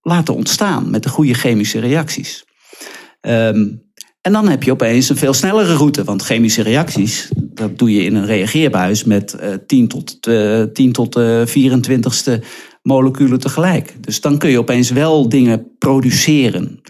laten 0.00 0.34
ontstaan 0.34 0.90
met 0.90 1.02
de 1.02 1.08
goede 1.08 1.34
chemische 1.34 1.78
reacties. 1.78 2.44
Um, 3.20 3.88
en 4.20 4.32
dan 4.32 4.48
heb 4.48 4.62
je 4.62 4.70
opeens 4.70 5.08
een 5.08 5.16
veel 5.16 5.32
snellere 5.32 5.74
route, 5.74 6.04
want 6.04 6.22
chemische 6.22 6.62
reacties, 6.62 7.30
dat 7.36 7.78
doe 7.78 7.92
je 7.92 8.04
in 8.04 8.14
een 8.14 8.26
reageerbuis 8.26 9.04
met 9.04 9.36
uh, 9.40 9.54
10 9.66 9.88
tot, 9.88 10.26
uh, 10.28 10.62
10 10.62 10.92
tot 10.92 11.16
uh, 11.16 11.46
24ste 11.46 12.44
moleculen 12.82 13.40
tegelijk. 13.40 13.94
Dus 14.00 14.20
dan 14.20 14.38
kun 14.38 14.50
je 14.50 14.58
opeens 14.58 14.90
wel 14.90 15.28
dingen 15.28 15.76
produceren. 15.78 16.80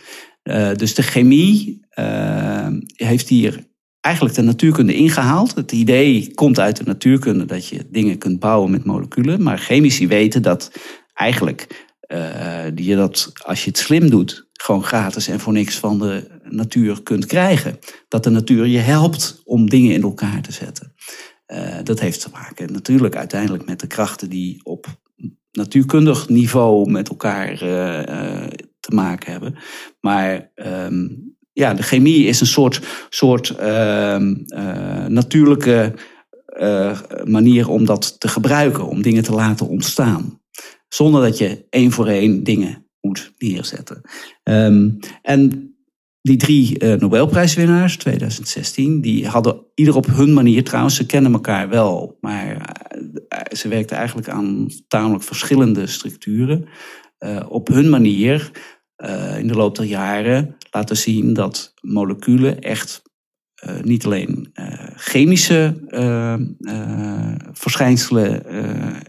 Uh, 0.42 0.74
dus 0.74 0.94
de 0.94 1.03
chemie 1.03 1.81
uh, 1.98 2.68
heeft 2.92 3.29
hier 3.29 3.68
eigenlijk 4.00 4.35
de 4.35 4.42
natuurkunde 4.42 4.94
ingehaald. 4.94 5.55
Het 5.55 5.72
idee 5.72 6.35
komt 6.35 6.61
uit 6.61 6.76
de 6.76 6.85
natuurkunde 6.85 7.44
dat 7.44 7.66
je 7.66 7.87
dingen 7.90 8.18
kunt 8.18 8.38
bouwen 8.38 8.70
met 8.70 8.85
moleculen. 8.85 9.42
Maar 9.42 9.59
chemici 9.59 10.09
weten 10.09 10.42
dat 10.42 10.72
eigenlijk 11.14 11.88
uh, 12.12 12.76
je 12.76 12.96
dat, 12.96 13.33
als 13.44 13.64
je 13.64 13.70
het 13.70 13.79
slim 13.79 14.11
doet, 14.11 14.48
gewoon 14.53 14.85
gratis 14.85 15.29
en 15.29 15.40
voor 15.40 15.53
niks 15.53 15.79
van 15.79 15.98
de 15.98 16.40
natuur 16.44 17.03
kunt 17.03 17.26
krijgen. 17.26 17.79
Dat 18.09 18.24
de 18.24 18.31
natuur 18.31 18.66
je 18.66 18.79
helpt 18.79 19.40
om 19.44 19.68
dingen 19.68 19.94
in 19.94 20.03
elkaar 20.03 20.42
te 20.42 20.53
zetten. 20.53 20.94
Dat 21.83 22.00
heeft 22.00 22.20
te 22.20 22.29
maken 22.33 22.72
natuurlijk 22.72 23.16
uiteindelijk 23.16 23.66
met 23.66 23.81
de 23.81 23.87
krachten 23.87 24.31
die 24.31 24.61
op 24.64 24.87
natuurkundig 25.53 26.29
niveau 26.29 26.91
met 26.91 27.09
elkaar 27.09 27.53
uh, 27.53 28.47
te 28.81 28.95
maken 28.95 29.33
hebben. 29.33 29.55
Maar 30.01 30.51
um, 30.55 31.35
ja, 31.53 31.75
de 31.75 31.83
chemie 31.83 32.25
is 32.25 32.41
een 32.41 32.47
soort, 32.47 32.81
soort 33.09 33.57
uh, 33.61 34.17
uh, 34.47 35.07
natuurlijke 35.07 35.95
manier 37.25 37.69
om 37.69 37.85
dat 37.85 38.21
te 38.21 38.29
gebruiken, 38.29 38.87
om 38.87 39.03
dingen 39.03 39.23
te 39.23 39.33
laten 39.33 39.69
ontstaan. 39.69 40.41
Zonder 40.89 41.23
dat 41.23 41.39
je 41.39 41.67
één 41.71 41.91
voor 41.91 42.07
één 42.07 42.45
dingen 42.45 42.87
moet 43.01 43.33
neerzetten. 43.39 44.01
Um, 44.43 44.99
en 45.23 45.71
die 46.23 46.37
drie 46.37 46.85
uh, 46.85 46.95
Nobelprijswinnaars 46.95 47.97
2016, 47.97 49.01
die 49.01 49.27
hadden 49.29 49.67
ieder 49.75 49.97
op 49.97 50.07
hun 50.07 50.33
manier, 50.33 50.65
trouwens, 50.65 50.97
ze 50.97 51.07
kennen 51.07 51.33
elkaar 51.33 51.69
wel, 51.69 52.17
maar 52.21 52.80
ze 53.53 53.69
werkten 53.69 53.97
eigenlijk 53.97 54.29
aan 54.29 54.69
tamelijk 54.88 55.25
verschillende 55.25 55.87
structuren. 55.87 56.69
Uh, 57.19 57.40
op 57.49 57.69
hun 57.69 57.90
manier 57.90 58.51
uh, 58.97 59.38
in 59.38 59.49
de 59.49 59.55
loop 59.55 59.77
der 59.77 59.85
jaren 59.85 60.57
laten 60.71 60.97
zien 60.97 61.35
dat 61.35 61.75
moleculen 61.81 62.61
echt 62.61 63.03
niet 63.83 64.05
alleen 64.05 64.53
chemische 64.95 65.75
verschijnselen 67.53 68.43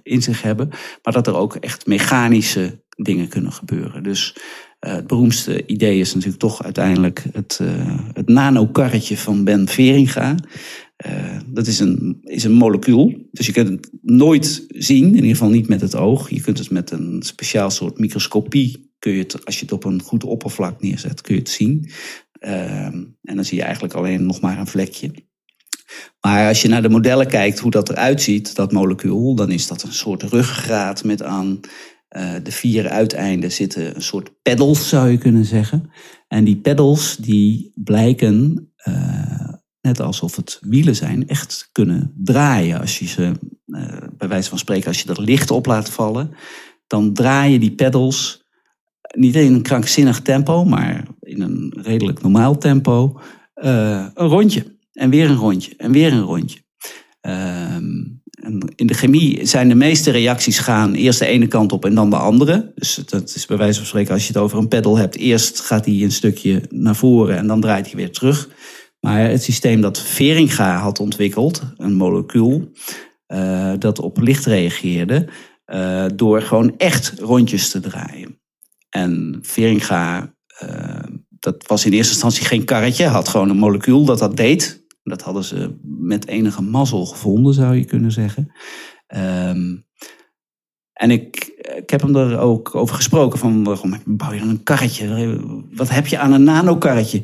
in 0.04 0.22
zich 0.22 0.42
hebben, 0.42 0.70
maar 1.04 1.14
dat 1.14 1.28
er 1.28 1.36
ook 1.36 1.56
echt 1.56 1.86
mechanische 1.86 2.84
dingen 2.90 3.28
kunnen 3.28 3.52
gebeuren. 3.52 4.04
Dus 4.04 4.36
het 4.80 5.08
beroemdste 5.08 5.66
idee 5.66 6.00
is 6.00 6.14
natuurlijk 6.14 6.42
toch 6.42 6.64
uiteindelijk 6.64 7.24
het, 7.32 7.60
het 8.14 8.28
nanokarretje 8.28 9.18
van 9.18 9.44
Ben 9.44 9.68
Veringa. 9.68 10.36
Dat 11.48 11.68
is 11.68 11.80
een, 11.80 12.20
is 12.22 12.44
een 12.44 12.52
molecuul, 12.52 13.30
dus 13.32 13.46
je 13.46 13.52
kunt 13.52 13.70
het 13.70 13.90
nooit 14.02 14.66
zien, 14.68 15.08
in 15.08 15.16
ieder 15.16 15.30
geval 15.30 15.50
niet 15.50 15.68
met 15.68 15.82
het 15.82 15.96
oog. 15.96 16.30
Je 16.30 16.42
kunt 16.42 16.58
het 16.58 16.70
met 16.70 16.92
een 16.92 17.22
speciaal 17.22 17.70
soort 17.70 18.00
microscopie 18.00 18.92
kun 19.02 19.12
je 19.12 19.20
het, 19.20 19.46
als 19.46 19.56
je 19.56 19.62
het 19.62 19.74
op 19.74 19.84
een 19.84 20.02
goed 20.02 20.24
oppervlak 20.24 20.82
neerzet, 20.82 21.22
kun 21.22 21.34
je 21.34 21.40
het 21.40 21.50
zien. 21.50 21.90
Ehm, 22.40 23.04
en 23.24 23.36
dan 23.36 23.46
zie 23.46 23.58
je 23.58 23.64
eigenlijk 23.64 23.94
alleen 23.94 24.26
nog 24.26 24.42
maar 24.42 24.60
een 24.60 24.68
vlekje. 24.68 25.12
Maar 26.22 26.48
als 26.48 26.62
je 26.62 26.68
naar 26.68 26.82
de 26.82 26.90
modellen 26.90 27.28
kijkt 27.28 27.60
hoe 27.60 27.72
dat 27.72 27.90
eruit 27.90 28.22
ziet, 28.22 28.56
dat 28.56 28.72
molecuul, 28.72 29.36
dan 29.36 29.52
is 29.52 29.68
dat 29.68 29.84
een 29.84 29.94
soort 29.94 30.24
ruggengraat 30.24 31.04
met 31.04 31.24
aan 31.24 31.60
uh, 32.18 32.34
de 32.44 32.52
vier 32.52 32.90
uiteinden 32.90 33.52
zitten 33.52 33.96
een 33.96 34.02
soort 34.02 34.42
pedals, 34.42 34.90
zou 34.90 35.10
je 35.10 35.18
kunnen 35.18 35.46
zeggen. 35.46 35.92
En 36.28 36.44
die 36.44 36.58
pedals 36.58 37.18
die 37.18 37.72
blijken, 37.76 38.70
uh, 38.88 39.51
net 39.82 40.00
alsof 40.00 40.36
het 40.36 40.60
wielen 40.62 40.96
zijn, 40.96 41.28
echt 41.28 41.70
kunnen 41.72 42.14
draaien. 42.18 42.80
Als 42.80 43.00
je 43.00 43.08
ze, 43.08 43.32
uh, 43.66 43.98
bij 44.18 44.28
wijze 44.28 44.50
van 44.50 44.58
spreken, 44.58 44.88
als 44.88 45.02
je 45.02 45.10
er 45.10 45.22
licht 45.22 45.52
op 45.52 45.66
laat 45.66 45.90
vallen, 45.90 46.32
dan 46.88 47.14
draaien 47.14 47.60
die 47.60 47.72
pedals 47.72 48.44
niet 49.16 49.36
in 49.36 49.54
een 49.54 49.62
krankzinnig 49.62 50.22
tempo, 50.22 50.66
maar 50.66 51.08
in 51.20 51.42
een 51.42 51.74
redelijk 51.82 52.22
normaal 52.22 52.58
tempo, 52.58 53.20
uh, 53.56 54.06
een 54.14 54.28
rondje. 54.28 54.80
En 54.92 55.10
weer 55.10 55.30
een 55.30 55.36
rondje. 55.36 55.74
En 55.78 55.92
weer 55.92 56.14
een 56.14 56.22
rondje. 56.22 56.60
Uh, 57.22 57.76
in 58.76 58.88
de 58.88 58.94
chemie 58.94 59.46
zijn 59.46 59.70
de 59.70 59.76
meeste 59.76 60.12
reacties 60.12 60.60
gaan 60.60 60.94
eerst 60.94 61.20
de 61.20 61.26
ene 61.26 61.48
kant 61.48 61.72
op 61.72 61.86
en 61.86 61.96
dan 61.96 62.10
de 62.10 62.16
andere. 62.16 62.72
Dus 62.76 62.96
dat 63.06 63.36
is 63.36 63.46
bij 63.46 63.58
wijze 63.58 63.78
van 63.78 63.88
spreken, 63.88 64.14
als 64.14 64.22
je 64.22 64.34
het 64.34 64.42
over 64.42 64.58
een 64.58 64.68
pedal 64.68 64.98
hebt, 64.98 65.16
eerst 65.16 65.60
gaat 65.60 65.86
hij 65.86 66.02
een 66.02 66.12
stukje 66.12 66.62
naar 66.70 66.96
voren 66.96 67.38
en 67.38 67.48
dan 67.48 67.62
draait 67.62 67.86
hij 67.86 67.96
weer 67.96 68.12
terug. 68.12 68.50
Maar 69.02 69.30
het 69.30 69.44
systeem 69.44 69.82
dat 69.82 70.00
Veringa 70.00 70.78
had 70.78 71.00
ontwikkeld, 71.00 71.64
een 71.78 71.94
molecuul, 71.94 72.72
uh, 73.28 73.74
dat 73.80 74.00
op 74.00 74.18
licht 74.18 74.46
reageerde, 74.46 75.28
uh, 75.66 76.06
door 76.16 76.42
gewoon 76.42 76.78
echt 76.78 77.14
rondjes 77.20 77.70
te 77.70 77.80
draaien. 77.80 78.40
En 78.90 79.40
Veringa, 79.42 80.36
uh, 80.64 81.04
dat 81.30 81.68
was 81.68 81.86
in 81.86 81.92
eerste 81.92 82.12
instantie 82.12 82.46
geen 82.46 82.66
karretje, 82.66 83.06
had 83.06 83.28
gewoon 83.28 83.50
een 83.50 83.58
molecuul 83.58 84.06
dat 84.06 84.20
dat 84.20 84.38
deed. 84.38 84.86
Dat 85.04 85.22
hadden 85.22 85.44
ze 85.44 85.78
met 85.84 86.28
enige 86.28 86.62
mazzel 86.62 87.06
gevonden, 87.06 87.54
zou 87.54 87.76
je 87.76 87.86
kunnen 87.86 88.12
zeggen. 88.12 88.52
Um, 89.16 89.86
en 90.94 91.12
ik, 91.12 91.36
ik 91.76 91.90
heb 91.90 92.02
hem 92.02 92.16
er 92.16 92.40
ook 92.40 92.76
over 92.76 92.96
gesproken 92.96 93.40
van 93.40 93.64
waarom 93.64 93.98
bouw 94.06 94.32
je 94.32 94.40
dan 94.40 94.50
een 94.50 94.64
karretje? 94.64 95.40
Wat 95.72 95.90
heb 95.90 96.08
je 96.08 96.18
aan 96.18 96.32
een 96.32 96.44
nanokarretje? 96.44 97.22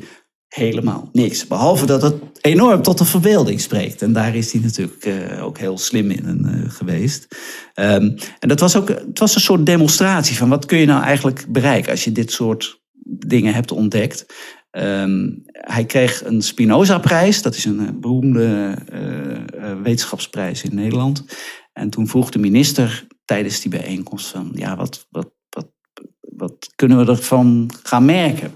Helemaal 0.48 1.08
niks. 1.12 1.46
Behalve 1.46 1.86
dat 1.86 2.02
het 2.02 2.14
enorm 2.40 2.82
tot 2.82 2.98
de 2.98 3.04
verbeelding 3.04 3.60
spreekt. 3.60 4.02
En 4.02 4.12
daar 4.12 4.34
is 4.34 4.52
hij 4.52 4.60
natuurlijk 4.60 5.04
uh, 5.04 5.44
ook 5.44 5.58
heel 5.58 5.78
slim 5.78 6.10
in 6.10 6.42
uh, 6.44 6.70
geweest. 6.70 7.26
Um, 7.74 8.14
en 8.38 8.48
dat 8.48 8.60
was 8.60 8.76
ook 8.76 8.88
het 8.88 9.18
was 9.18 9.34
een 9.34 9.40
soort 9.40 9.66
demonstratie 9.66 10.36
van 10.36 10.48
wat 10.48 10.66
kun 10.66 10.78
je 10.78 10.86
nou 10.86 11.02
eigenlijk 11.02 11.46
bereiken 11.48 11.90
als 11.90 12.04
je 12.04 12.12
dit 12.12 12.32
soort 12.32 12.80
dingen 13.26 13.54
hebt 13.54 13.72
ontdekt. 13.72 14.26
Um, 14.70 15.42
hij 15.52 15.84
kreeg 15.84 16.24
een 16.24 16.42
Spinoza-prijs, 16.42 17.42
dat 17.42 17.54
is 17.54 17.64
een 17.64 17.80
uh, 17.80 17.88
beroemde 17.94 18.78
wetenschapsprijs 19.82 20.62
in 20.62 20.74
Nederland. 20.74 21.24
En 21.72 21.90
toen 21.90 22.08
vroeg 22.08 22.30
de 22.30 22.38
minister 22.38 23.06
tijdens 23.24 23.60
die 23.60 23.70
bijeenkomst 23.70 24.26
van, 24.26 24.50
ja, 24.54 24.76
wat, 24.76 25.06
wat, 25.10 25.30
wat, 25.48 25.68
wat 26.20 26.72
kunnen 26.74 26.98
we 26.98 27.10
ervan 27.10 27.70
gaan 27.82 28.04
merken? 28.04 28.52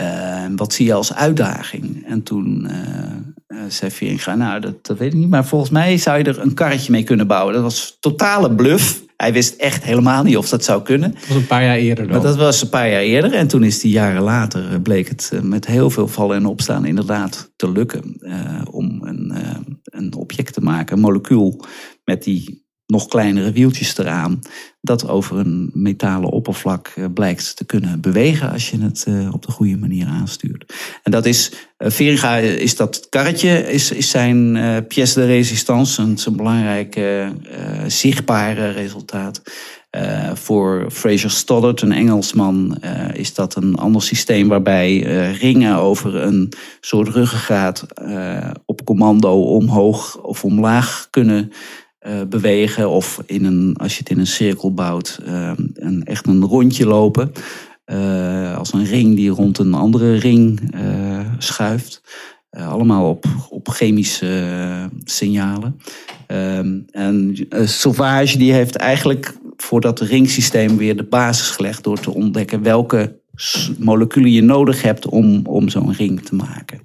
Uh, 0.00 0.44
wat 0.56 0.72
zie 0.72 0.86
je 0.86 0.92
als 0.92 1.14
uitdaging? 1.14 2.06
En 2.06 2.22
toen 2.22 2.68
uh, 3.48 3.58
zei 3.68 3.90
Veringa, 3.90 4.34
nou, 4.34 4.60
dat, 4.60 4.86
dat, 4.86 4.98
weet 4.98 5.12
ik 5.12 5.18
niet, 5.18 5.28
maar 5.28 5.46
volgens 5.46 5.70
mij 5.70 5.96
zou 5.96 6.18
je 6.18 6.24
er 6.24 6.40
een 6.40 6.54
karretje 6.54 6.92
mee 6.92 7.02
kunnen 7.02 7.26
bouwen. 7.26 7.54
Dat 7.54 7.62
was 7.62 7.96
totale 8.00 8.54
bluff. 8.54 9.02
Hij 9.16 9.32
wist 9.32 9.54
echt 9.54 9.84
helemaal 9.84 10.22
niet 10.22 10.36
of 10.36 10.48
dat 10.48 10.64
zou 10.64 10.82
kunnen. 10.82 11.10
Dat 11.10 11.26
was 11.26 11.36
een 11.36 11.46
paar 11.46 11.64
jaar 11.64 11.76
eerder 11.76 12.04
dan. 12.04 12.12
Maar 12.12 12.26
dat 12.26 12.36
was 12.36 12.62
een 12.62 12.68
paar 12.68 12.90
jaar 12.90 13.00
eerder. 13.00 13.32
En 13.32 13.46
toen 13.46 13.64
is 13.64 13.80
die 13.80 13.92
jaren 13.92 14.22
later, 14.22 14.80
bleek 14.80 15.08
het 15.08 15.32
met 15.42 15.66
heel 15.66 15.90
veel 15.90 16.08
vallen 16.08 16.36
en 16.36 16.46
opstaan 16.46 16.84
inderdaad 16.84 17.52
te 17.56 17.70
lukken. 17.70 18.16
om 18.70 19.00
een, 19.02 19.34
een 19.84 20.14
object 20.14 20.52
te 20.52 20.60
maken, 20.60 20.96
een 20.96 21.02
molecuul 21.02 21.64
met 22.04 22.22
die 22.22 22.63
nog 22.86 23.06
kleinere 23.06 23.52
wieltjes 23.52 23.98
eraan. 23.98 24.38
Dat 24.80 25.08
over 25.08 25.38
een 25.38 25.70
metalen 25.72 26.30
oppervlak 26.30 26.92
eh, 26.94 27.04
blijkt 27.14 27.56
te 27.56 27.64
kunnen 27.64 28.00
bewegen 28.00 28.50
als 28.50 28.70
je 28.70 28.80
het 28.80 29.04
eh, 29.08 29.32
op 29.32 29.46
de 29.46 29.52
goede 29.52 29.76
manier 29.76 30.06
aanstuurt. 30.06 30.72
En 31.02 31.10
dat 31.10 31.26
is, 31.26 31.52
uh, 31.78 31.90
Veringa 31.90 32.36
is 32.36 32.76
dat 32.76 33.06
karretje, 33.08 33.72
is, 33.72 33.92
is 33.92 34.10
zijn 34.10 34.56
uh, 34.56 34.76
pièce 34.88 35.14
de 35.14 35.26
résistance, 35.26 36.02
een, 36.02 36.36
belangrijk 36.36 37.00
zichtbare 37.86 38.70
resultaat. 38.70 39.42
voor 40.34 40.86
Fraser 40.90 41.30
Stoddart, 41.30 41.80
een 41.80 41.92
Engelsman, 41.92 42.78
is 43.12 43.34
dat 43.34 43.56
een 43.56 43.74
ander 43.74 44.02
systeem 44.02 44.48
waarbij 44.48 44.98
ringen 45.40 45.76
over 45.76 46.14
een 46.14 46.52
soort 46.80 47.08
ruggengraat 47.08 47.86
op 48.66 48.84
commando 48.84 49.42
omhoog 49.42 50.16
of 50.16 50.44
omlaag 50.44 51.06
kunnen 51.10 51.52
uh, 52.06 52.22
bewegen 52.28 52.90
of 52.90 53.22
in 53.26 53.44
een, 53.44 53.76
als 53.76 53.92
je 53.92 53.98
het 53.98 54.10
in 54.10 54.18
een 54.18 54.26
cirkel 54.26 54.74
bouwt, 54.74 55.18
uh, 55.26 55.52
een, 55.74 56.04
echt 56.04 56.26
een 56.26 56.44
rondje 56.44 56.86
lopen. 56.86 57.32
Uh, 57.86 58.56
als 58.56 58.72
een 58.72 58.84
ring 58.84 59.16
die 59.16 59.30
rond 59.30 59.58
een 59.58 59.74
andere 59.74 60.14
ring 60.14 60.74
schuift. 61.38 62.02
allemaal 62.50 63.08
op, 63.08 63.24
op 63.50 63.68
chemische 63.68 64.90
signalen. 65.04 65.80
Ehm, 66.26 66.78
en 66.90 67.36
Sauvage 67.64 68.38
die 68.38 68.52
heeft 68.52 68.76
eigenlijk 68.76 69.34
voor 69.56 69.80
dat 69.80 70.00
ringsysteem 70.00 70.76
weer 70.76 70.96
de 70.96 71.04
basis 71.04 71.50
gelegd 71.50 71.84
door 71.84 72.00
te 72.00 72.14
ontdekken 72.14 72.62
welke 72.62 73.18
moleculen 73.78 74.30
je 74.30 74.42
nodig 74.42 74.82
hebt 74.82 75.06
om, 75.06 75.46
om 75.46 75.68
zo'n 75.68 75.92
ring 75.92 76.20
te 76.20 76.34
maken. 76.34 76.80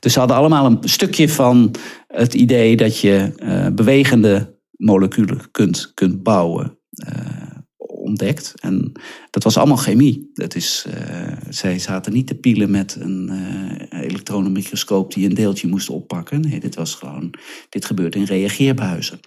Dus 0.00 0.12
ze 0.12 0.18
hadden 0.18 0.36
allemaal 0.36 0.66
een 0.66 0.78
stukje 0.88 1.28
van 1.28 1.74
het 2.06 2.34
idee 2.34 2.76
dat 2.76 2.98
je 2.98 3.32
uh, 3.36 3.74
bewegende 3.74 4.58
moleculen 4.76 5.50
kunt, 5.50 5.94
kunt 5.94 6.22
bouwen. 6.22 6.78
Uh, 7.08 7.48
ontdekt. 7.76 8.54
En 8.60 8.92
dat 9.30 9.42
was 9.42 9.56
allemaal 9.56 9.76
chemie. 9.76 10.30
Dat 10.32 10.54
is, 10.54 10.86
uh, 10.88 11.32
zij 11.48 11.78
zaten 11.78 12.12
niet 12.12 12.26
te 12.26 12.34
pielen 12.34 12.70
met 12.70 12.96
een 13.00 13.30
elektronenmicroscoop 13.90 15.14
die 15.14 15.28
een 15.28 15.34
deeltje 15.34 15.68
moest 15.68 15.90
oppakken. 15.90 16.40
Nee, 16.40 16.60
dit 16.60 16.74
was 16.74 16.94
gewoon, 16.94 17.34
dit 17.68 17.84
gebeurt 17.84 18.14
in 18.14 18.24
reageerbuizen. 18.24 19.20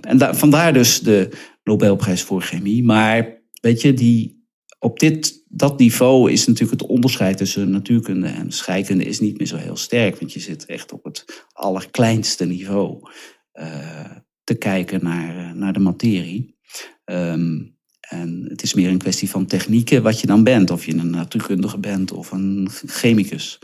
en 0.00 0.18
da 0.18 0.34
vandaar 0.34 0.72
dus 0.72 1.00
de 1.00 1.28
Nobelprijs 1.64 2.22
voor 2.22 2.42
chemie. 2.42 2.84
Maar 2.84 3.42
weet 3.60 3.80
je, 3.80 3.92
die 3.92 4.39
op 4.82 4.98
dit, 4.98 5.44
dat 5.48 5.78
niveau 5.78 6.32
is 6.32 6.46
natuurlijk 6.46 6.80
het 6.80 6.90
onderscheid 6.90 7.36
tussen 7.36 7.70
natuurkunde 7.70 8.26
en 8.26 8.52
scheikunde 8.52 9.04
is 9.04 9.20
niet 9.20 9.38
meer 9.38 9.46
zo 9.46 9.56
heel 9.56 9.76
sterk. 9.76 10.18
Want 10.18 10.32
je 10.32 10.40
zit 10.40 10.66
echt 10.66 10.92
op 10.92 11.04
het 11.04 11.46
allerkleinste 11.52 12.44
niveau 12.44 13.10
uh, 13.54 14.10
te 14.44 14.54
kijken 14.54 15.04
naar, 15.04 15.36
uh, 15.36 15.52
naar 15.52 15.72
de 15.72 15.78
materie. 15.78 16.56
Um, 17.04 17.78
en 18.00 18.44
het 18.48 18.62
is 18.62 18.74
meer 18.74 18.88
een 18.88 18.98
kwestie 18.98 19.30
van 19.30 19.46
technieken 19.46 20.02
wat 20.02 20.20
je 20.20 20.26
dan 20.26 20.44
bent. 20.44 20.70
Of 20.70 20.86
je 20.86 20.94
een 20.94 21.10
natuurkundige 21.10 21.78
bent 21.78 22.12
of 22.12 22.30
een 22.30 22.68
chemicus. 22.86 23.58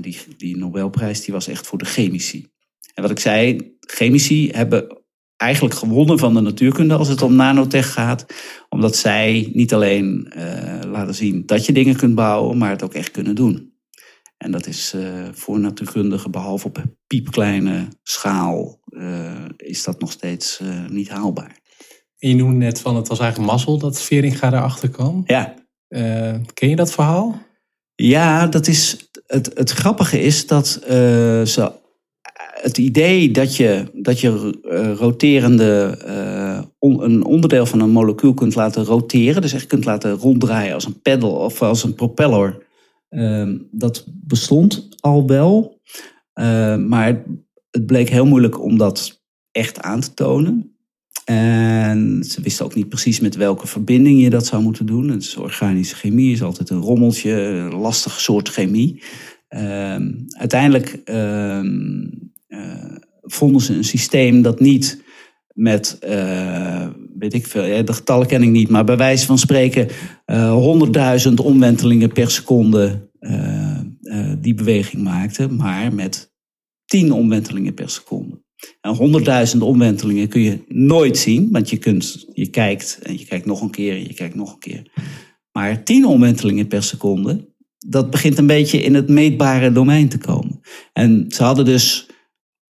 Die, 0.00 0.18
die 0.36 0.56
Nobelprijs 0.56 1.24
die 1.24 1.34
was 1.34 1.46
echt 1.46 1.66
voor 1.66 1.78
de 1.78 1.84
chemici. 1.84 2.46
En 2.94 3.02
wat 3.02 3.10
ik 3.10 3.18
zei, 3.18 3.72
chemici 3.80 4.50
hebben 4.50 5.03
eigenlijk 5.44 5.74
gewonnen 5.74 6.18
van 6.18 6.34
de 6.34 6.40
natuurkunde 6.40 6.94
als 6.94 7.08
het 7.08 7.22
om 7.22 7.34
nanotech 7.34 7.92
gaat. 7.92 8.26
Omdat 8.68 8.96
zij 8.96 9.50
niet 9.52 9.74
alleen 9.74 10.32
uh, 10.36 10.90
laten 10.90 11.14
zien 11.14 11.46
dat 11.46 11.66
je 11.66 11.72
dingen 11.72 11.96
kunt 11.96 12.14
bouwen, 12.14 12.58
maar 12.58 12.70
het 12.70 12.82
ook 12.82 12.94
echt 12.94 13.10
kunnen 13.10 13.34
doen. 13.34 13.72
En 14.36 14.50
dat 14.50 14.66
is 14.66 14.92
uh, 14.96 15.28
voor 15.32 15.60
natuurkundigen, 15.60 16.30
behalve 16.30 16.66
op 16.66 16.84
piepkleine 17.06 17.88
schaal, 18.02 18.80
uh, 18.88 19.32
is 19.56 19.84
dat 19.84 20.00
nog 20.00 20.12
steeds 20.12 20.60
niet 20.88 21.08
haalbaar. 21.08 21.58
En 22.18 22.28
je 22.28 22.34
noemde 22.34 22.56
net 22.56 22.80
van 22.80 22.96
het 22.96 23.08
was 23.08 23.18
eigenlijk 23.18 23.50
mazzel 23.50 23.78
dat 23.78 24.02
Veringa 24.02 24.52
erachter 24.52 24.88
kwam. 24.88 25.22
Ja. 25.26 25.54
ken 26.54 26.68
je 26.68 26.76
dat 26.76 26.92
verhaal? 26.92 27.42
Ja, 27.94 28.46
dat 28.46 28.66
is, 28.66 29.10
het, 29.26 29.50
het 29.54 29.70
grappige 29.70 30.20
is 30.20 30.46
dat 30.46 30.66
ze 31.46 31.72
het 32.64 32.78
idee 32.78 33.30
dat 33.30 33.56
je, 33.56 33.84
dat 33.92 34.20
je 34.20 34.60
uh, 34.64 34.92
roterende, 34.96 35.98
on, 36.78 37.02
een 37.02 37.24
onderdeel 37.24 37.66
van 37.66 37.80
een 37.80 37.90
molecuul 37.90 38.34
kunt 38.34 38.54
laten 38.54 38.84
roteren, 38.84 39.42
dus 39.42 39.52
echt 39.52 39.66
kunt 39.66 39.84
laten 39.84 40.12
ronddraaien 40.12 40.74
als 40.74 40.86
een 40.86 41.00
pedal 41.00 41.30
of 41.30 41.62
als 41.62 41.84
een 41.84 41.94
propeller, 41.94 42.66
uh, 43.10 43.50
dat 43.70 44.04
bestond 44.06 44.88
al 45.00 45.26
wel. 45.26 45.80
maar 46.86 47.24
het 47.70 47.86
bleek 47.86 48.08
heel 48.08 48.26
moeilijk 48.26 48.62
om 48.62 48.78
dat 48.78 49.22
echt 49.50 49.80
aan 49.80 50.00
te 50.00 50.14
tonen. 50.14 50.74
En 51.24 52.24
ze 52.24 52.40
wisten 52.40 52.64
ook 52.64 52.74
niet 52.74 52.88
precies 52.88 53.20
met 53.20 53.36
welke 53.36 53.66
verbinding 53.66 54.22
je 54.22 54.30
dat 54.30 54.46
zou 54.46 54.62
moeten 54.62 54.86
doen. 54.86 55.08
Het 55.08 55.22
is 55.22 55.36
organische 55.36 55.94
chemie, 55.94 56.32
is 56.32 56.42
altijd 56.42 56.70
een 56.70 56.80
rommeltje, 56.80 57.32
een 57.32 57.74
lastig 57.74 58.20
soort 58.20 58.48
chemie. 58.48 59.02
Ehm, 59.48 60.12
uiteindelijk 60.28 61.00
ehm, 61.04 62.06
vonden 63.22 63.60
ze 63.60 63.74
een 63.74 63.84
systeem 63.84 64.42
dat 64.42 64.60
niet 64.60 65.02
met, 65.54 65.98
uh, 66.08 66.86
weet 67.18 67.34
ik 67.34 67.46
veel, 67.46 67.84
de 67.84 67.92
getallen 67.92 68.26
ken 68.26 68.42
ik 68.42 68.48
niet, 68.48 68.68
maar 68.68 68.84
bij 68.84 68.96
wijze 68.96 69.26
van 69.26 69.38
spreken 69.38 69.88
uh, 70.26 71.24
100.000 71.28 71.34
omwentelingen 71.34 72.12
per 72.12 72.30
seconde 72.30 73.10
uh, 73.20 73.80
die 74.38 74.54
beweging 74.54 75.02
maakte, 75.02 75.48
maar 75.48 75.94
met 75.94 76.32
10 76.84 77.12
omwentelingen 77.12 77.74
per 77.74 77.90
seconde. 77.90 78.42
En 78.80 79.48
100.000 79.54 79.58
omwentelingen 79.58 80.28
kun 80.28 80.40
je 80.40 80.64
nooit 80.68 81.18
zien, 81.18 81.48
want 81.50 81.70
je, 81.70 81.76
kunt, 81.76 82.26
je 82.32 82.46
kijkt 82.46 82.98
en 83.02 83.18
je 83.18 83.24
kijkt 83.24 83.46
nog 83.46 83.60
een 83.60 83.70
keer 83.70 83.96
en 83.96 84.02
je 84.02 84.14
kijkt 84.14 84.34
nog 84.34 84.52
een 84.52 84.58
keer. 84.58 84.92
Maar 85.52 85.84
10 85.84 86.06
omwentelingen 86.06 86.66
per 86.66 86.82
seconde, 86.82 87.52
dat 87.78 88.10
begint 88.10 88.38
een 88.38 88.46
beetje 88.46 88.82
in 88.82 88.94
het 88.94 89.08
meetbare 89.08 89.72
domein 89.72 90.08
te 90.08 90.18
komen. 90.18 90.60
En 90.92 91.24
ze 91.28 91.42
hadden 91.42 91.64
dus 91.64 92.08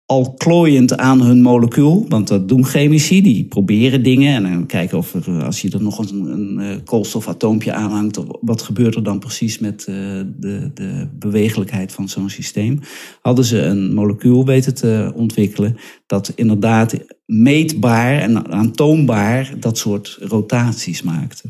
al 0.07 0.35
klooiend 0.35 0.97
aan 0.97 1.21
hun 1.21 1.42
molecuul. 1.42 2.05
Want 2.09 2.29
dat 2.29 2.49
doen 2.49 2.64
chemici, 2.64 3.23
die 3.23 3.45
proberen 3.45 4.03
dingen 4.03 4.35
en 4.35 4.42
dan 4.42 4.66
kijken 4.66 4.99
of 4.99 5.29
als 5.29 5.61
je 5.61 5.71
er 5.71 5.83
nog 5.83 5.99
een, 5.99 6.25
een 6.27 6.59
eh, 6.59 6.77
koolstofatoompje 6.85 7.73
aanhangt, 7.73 8.21
wat 8.40 8.62
gebeurt 8.62 8.95
er 8.95 9.03
dan 9.03 9.19
precies 9.19 9.59
met 9.59 9.87
uh, 9.88 9.97
de, 10.37 10.71
de 10.75 11.09
bewegelijkheid 11.12 11.92
van 11.92 12.09
zo'n 12.09 12.31
systeem. 12.31 12.81
Hadden 13.21 13.45
ze 13.45 13.62
een 13.62 13.95
molecuul 13.95 14.45
weten 14.45 14.75
te 14.75 15.12
ontwikkelen 15.14 15.77
dat 16.07 16.33
inderdaad 16.35 16.99
meetbaar 17.27 18.19
en 18.19 18.53
aantoonbaar 18.53 19.55
dat 19.61 19.79
soort 19.79 20.19
rotaties 20.21 21.03
maakte. 21.03 21.42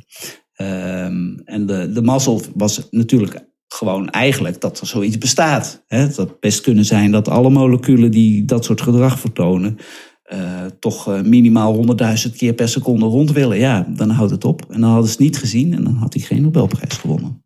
Um, 0.56 1.40
en 1.44 1.66
de, 1.66 1.90
de 1.92 2.02
mazzel 2.02 2.42
was 2.54 2.88
natuurlijk 2.90 3.44
gewoon 3.68 4.08
eigenlijk 4.10 4.60
dat 4.60 4.80
er 4.80 4.86
zoiets 4.86 5.18
bestaat. 5.18 5.84
Hè? 5.86 6.08
Dat 6.08 6.40
best 6.40 6.60
kunnen 6.60 6.84
zijn 6.84 7.10
dat 7.10 7.28
alle 7.28 7.50
moleculen 7.50 8.10
die 8.10 8.44
dat 8.44 8.64
soort 8.64 8.80
gedrag 8.80 9.20
vertonen, 9.20 9.76
uh, 10.32 10.64
toch 10.78 11.08
uh, 11.08 11.20
minimaal 11.20 11.86
100.000 12.26 12.36
keer 12.36 12.52
per 12.52 12.68
seconde 12.68 13.04
rond 13.04 13.32
willen. 13.32 13.58
Ja, 13.58 13.86
dan 13.88 14.10
houdt 14.10 14.30
het 14.30 14.44
op. 14.44 14.64
En 14.70 14.80
dan 14.80 14.90
hadden 14.90 15.06
ze 15.06 15.12
het 15.12 15.22
niet 15.22 15.38
gezien 15.38 15.74
en 15.74 15.84
dan 15.84 15.94
had 15.94 16.14
hij 16.14 16.22
geen 16.22 16.42
Nobelprijs 16.42 16.96
gewonnen. 16.96 17.44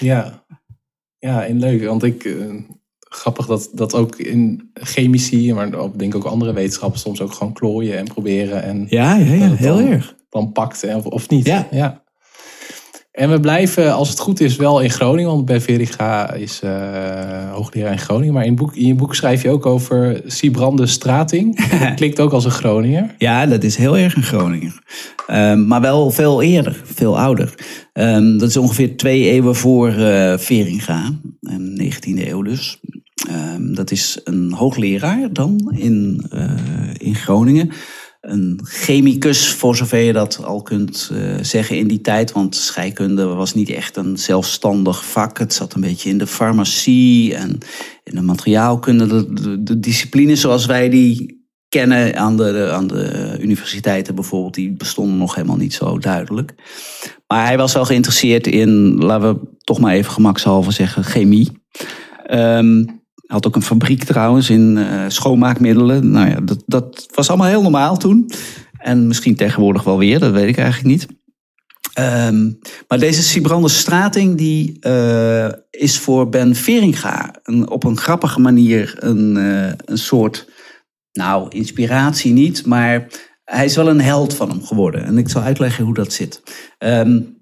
Ja, 0.00 0.44
ja 1.18 1.46
en 1.46 1.58
leuk. 1.58 1.84
Want 1.84 2.02
ik, 2.02 2.24
uh, 2.24 2.54
grappig 2.98 3.46
dat, 3.46 3.70
dat 3.72 3.94
ook 3.94 4.16
in 4.16 4.70
chemici, 4.74 5.52
maar 5.52 5.74
ook, 5.74 5.98
denk 5.98 6.14
ook 6.14 6.24
andere 6.24 6.52
wetenschappers 6.52 7.02
soms 7.02 7.20
ook 7.20 7.32
gewoon 7.32 7.52
klooien 7.52 7.98
en 7.98 8.04
proberen. 8.04 8.62
En 8.62 8.86
ja, 8.88 9.16
ja, 9.16 9.32
ja 9.34 9.54
heel 9.54 9.80
erg. 9.80 10.14
Dan 10.28 10.52
pakt 10.52 10.84
of, 10.94 11.06
of 11.06 11.28
niet. 11.28 11.46
Ja. 11.46 11.68
ja. 11.70 12.01
En 13.12 13.30
we 13.30 13.40
blijven, 13.40 13.94
als 13.94 14.08
het 14.08 14.18
goed 14.18 14.40
is, 14.40 14.56
wel 14.56 14.80
in 14.80 14.90
Groningen. 14.90 15.30
Want 15.30 15.44
bij 15.44 15.60
Veriga 15.60 16.32
is 16.32 16.60
uh, 16.64 17.52
hoogleraar 17.52 17.92
in 17.92 17.98
Groningen. 17.98 18.34
Maar 18.34 18.44
in, 18.44 18.54
boek, 18.54 18.76
in 18.76 18.86
je 18.86 18.94
boek 18.94 19.14
schrijf 19.14 19.42
je 19.42 19.50
ook 19.50 19.66
over 19.66 20.20
Sibrande 20.26 20.86
Strating. 20.86 21.56
Dat 21.80 21.94
klinkt 21.94 22.20
ook 22.20 22.32
als 22.32 22.44
een 22.44 22.50
Groninger. 22.50 23.14
Ja, 23.18 23.46
dat 23.46 23.64
is 23.64 23.76
heel 23.76 23.98
erg 23.98 24.16
een 24.16 24.22
Groninger. 24.22 24.82
Um, 25.30 25.66
maar 25.66 25.80
wel 25.80 26.10
veel 26.10 26.42
eerder, 26.42 26.80
veel 26.84 27.18
ouder. 27.18 27.54
Um, 27.92 28.38
dat 28.38 28.48
is 28.48 28.56
ongeveer 28.56 28.96
twee 28.96 29.30
eeuwen 29.30 29.56
voor 29.56 29.88
uh, 29.88 30.38
Veringa. 30.38 31.12
19e 31.82 32.26
eeuw 32.26 32.42
dus. 32.42 32.80
Dat 33.58 33.90
is 33.90 34.20
een 34.24 34.52
hoogleraar 34.52 35.32
dan 35.32 35.74
in, 35.76 36.26
uh, 36.34 36.50
in 36.96 37.14
Groningen. 37.14 37.70
Een 38.22 38.60
chemicus, 38.62 39.48
voor 39.48 39.76
zover 39.76 39.98
je 39.98 40.12
dat 40.12 40.44
al 40.44 40.62
kunt 40.62 41.10
uh, 41.12 41.34
zeggen 41.40 41.76
in 41.76 41.88
die 41.88 42.00
tijd. 42.00 42.32
Want 42.32 42.56
scheikunde 42.56 43.24
was 43.24 43.54
niet 43.54 43.70
echt 43.70 43.96
een 43.96 44.18
zelfstandig 44.18 45.04
vak. 45.04 45.38
Het 45.38 45.54
zat 45.54 45.74
een 45.74 45.80
beetje 45.80 46.08
in 46.08 46.18
de 46.18 46.26
farmacie 46.26 47.34
en 47.34 47.58
in 48.04 48.14
de 48.14 48.22
materiaalkunde. 48.22 49.06
De, 49.06 49.32
de, 49.32 49.62
de 49.62 49.80
disciplines 49.80 50.40
zoals 50.40 50.66
wij 50.66 50.88
die 50.88 51.40
kennen 51.68 52.16
aan 52.16 52.36
de, 52.36 52.70
aan 52.72 52.86
de 52.86 53.36
universiteiten 53.40 54.14
bijvoorbeeld, 54.14 54.54
die 54.54 54.72
bestonden 54.72 55.18
nog 55.18 55.34
helemaal 55.34 55.56
niet 55.56 55.74
zo 55.74 55.98
duidelijk. 55.98 56.54
Maar 57.26 57.46
hij 57.46 57.56
was 57.56 57.72
wel 57.72 57.84
geïnteresseerd 57.84 58.46
in, 58.46 58.94
laten 58.94 59.34
we 59.34 59.40
toch 59.58 59.80
maar 59.80 59.94
even 59.94 60.12
gemakshalve 60.12 60.70
zeggen, 60.70 61.04
chemie. 61.04 61.50
Um, 62.30 63.01
had 63.32 63.46
ook 63.46 63.56
een 63.56 63.62
fabriek 63.62 64.04
trouwens 64.04 64.50
in 64.50 64.76
uh, 64.76 65.04
schoonmaakmiddelen. 65.08 66.10
Nou 66.10 66.28
ja, 66.28 66.40
dat, 66.40 66.62
dat 66.66 67.06
was 67.14 67.28
allemaal 67.28 67.46
heel 67.46 67.62
normaal 67.62 67.96
toen. 67.96 68.30
En 68.78 69.06
misschien 69.06 69.36
tegenwoordig 69.36 69.82
wel 69.82 69.98
weer, 69.98 70.18
dat 70.18 70.32
weet 70.32 70.48
ik 70.48 70.56
eigenlijk 70.58 70.88
niet. 70.88 71.06
Um, 71.98 72.58
maar 72.88 72.98
deze 72.98 73.22
Sibrande 73.22 73.68
Strating 73.68 74.36
die, 74.36 74.76
uh, 74.80 75.48
is 75.70 75.98
voor 75.98 76.28
Ben 76.28 76.54
Veringa 76.54 77.34
een, 77.42 77.70
op 77.70 77.84
een 77.84 77.96
grappige 77.96 78.40
manier 78.40 78.94
een, 78.98 79.36
uh, 79.36 79.72
een 79.84 79.98
soort, 79.98 80.48
nou 81.12 81.48
inspiratie 81.48 82.32
niet, 82.32 82.66
maar 82.66 83.06
hij 83.44 83.64
is 83.64 83.76
wel 83.76 83.88
een 83.88 84.00
held 84.00 84.34
van 84.34 84.48
hem 84.48 84.64
geworden. 84.64 85.04
En 85.04 85.18
ik 85.18 85.28
zal 85.28 85.42
uitleggen 85.42 85.84
hoe 85.84 85.94
dat 85.94 86.12
zit. 86.12 86.42
Um, 86.78 87.40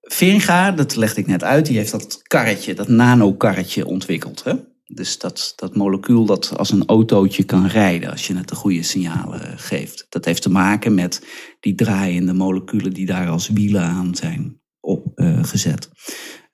Veringa, 0.00 0.72
dat 0.72 0.96
legde 0.96 1.20
ik 1.20 1.26
net 1.26 1.44
uit, 1.44 1.66
die 1.66 1.76
heeft 1.76 1.90
dat 1.90 2.20
karretje, 2.22 2.74
dat 2.74 2.88
nanokarretje 2.88 3.86
ontwikkeld. 3.86 4.44
Hè? 4.44 4.52
Dus 4.92 5.18
dat, 5.18 5.52
dat 5.56 5.76
molecuul 5.76 6.24
dat 6.24 6.56
als 6.56 6.70
een 6.70 6.86
autootje 6.86 7.44
kan 7.44 7.66
rijden 7.66 8.10
als 8.10 8.26
je 8.26 8.36
het 8.36 8.48
de 8.48 8.54
goede 8.54 8.82
signalen 8.82 9.58
geeft. 9.58 10.06
Dat 10.08 10.24
heeft 10.24 10.42
te 10.42 10.50
maken 10.50 10.94
met 10.94 11.26
die 11.60 11.74
draaiende 11.74 12.32
moleculen 12.32 12.92
die 12.92 13.06
daar 13.06 13.28
als 13.28 13.48
wielen 13.48 13.82
aan 13.82 14.14
zijn 14.14 14.60
opgezet. 14.80 15.90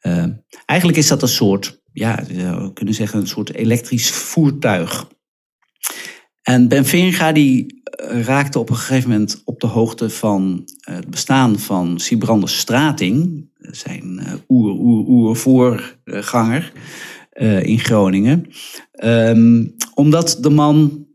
Uh, 0.01 0.25
eigenlijk 0.67 0.99
is 0.99 1.09
dat 1.09 1.23
een 1.23 1.29
soort, 1.29 1.83
ja, 1.93 2.25
we 2.27 2.71
kunnen 2.73 2.95
zeggen 2.95 3.21
een 3.21 3.27
soort 3.27 3.55
elektrisch 3.55 4.11
voertuig. 4.11 5.09
En 6.43 6.69
Ben 6.69 6.85
Veringa 6.85 7.33
die 7.33 7.83
raakte 8.09 8.59
op 8.59 8.71
een 8.71 8.77
gegeven 8.77 9.11
moment 9.11 9.43
op 9.45 9.61
de 9.61 9.67
hoogte 9.67 10.11
van 10.11 10.69
het 10.81 11.11
bestaan 11.11 11.59
van 11.59 12.01
Sibrande 12.01 12.47
Strating, 12.47 13.49
zijn 13.59 14.21
oer-oer-oer-voorganger 14.49 16.73
uh, 17.37 17.63
in 17.63 17.79
Groningen. 17.79 18.47
Um, 19.05 19.75
omdat 19.95 20.39
de 20.41 20.51
man 20.51 21.07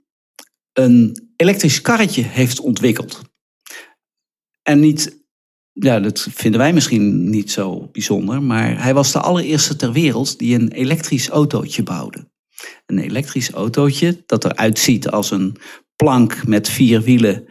een 0.73 1.29
elektrisch 1.35 1.81
karretje 1.81 2.23
heeft 2.23 2.59
ontwikkeld. 2.59 3.21
En 4.61 4.79
niet, 4.79 5.23
ja, 5.71 5.99
dat 5.99 6.27
vinden 6.31 6.59
wij 6.59 6.73
misschien 6.73 7.29
niet 7.29 7.51
zo 7.51 7.89
bijzonder, 7.91 8.43
maar 8.43 8.83
hij 8.83 8.93
was 8.93 9.11
de 9.11 9.19
allereerste 9.19 9.75
ter 9.75 9.91
wereld 9.91 10.39
die 10.39 10.55
een 10.55 10.71
elektrisch 10.71 11.29
autootje 11.29 11.83
bouwde. 11.83 12.29
Een 12.85 12.99
elektrisch 12.99 13.51
autootje 13.51 14.23
dat 14.25 14.45
eruit 14.45 14.79
ziet 14.79 15.09
als 15.09 15.31
een 15.31 15.55
plank 15.95 16.47
met 16.47 16.69
vier 16.69 17.01
wielen 17.01 17.47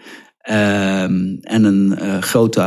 Um, 0.49 1.39
en 1.41 1.65
een 1.65 1.99
uh, 2.03 2.19
grote 2.19 2.61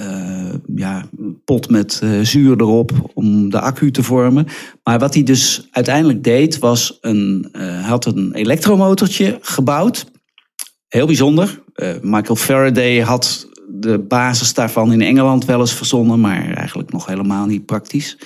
uh, 0.00 0.54
ja, 0.74 1.08
pot 1.44 1.70
met 1.70 2.00
uh, 2.04 2.20
zuur 2.20 2.60
erop 2.60 3.10
om 3.14 3.50
de 3.50 3.60
accu 3.60 3.90
te 3.90 4.02
vormen. 4.02 4.46
Maar 4.82 4.98
wat 4.98 5.14
hij 5.14 5.22
dus 5.22 5.68
uiteindelijk 5.70 6.24
deed, 6.24 6.58
was 6.58 6.98
een, 7.00 7.54
had 7.82 8.04
een 8.04 8.34
elektromotortje 8.34 9.38
gebouwd. 9.40 10.06
Heel 10.88 11.06
bijzonder. 11.06 11.62
Michael 12.02 12.36
Faraday 12.36 13.00
had 13.00 13.48
de 13.68 13.98
basis 13.98 14.54
daarvan 14.54 14.92
in 14.92 15.02
Engeland 15.02 15.44
wel 15.44 15.60
eens 15.60 15.74
verzonnen, 15.74 16.20
maar 16.20 16.54
eigenlijk 16.54 16.92
nog 16.92 17.06
helemaal 17.06 17.46
niet 17.46 17.66
praktisch. 17.66 18.18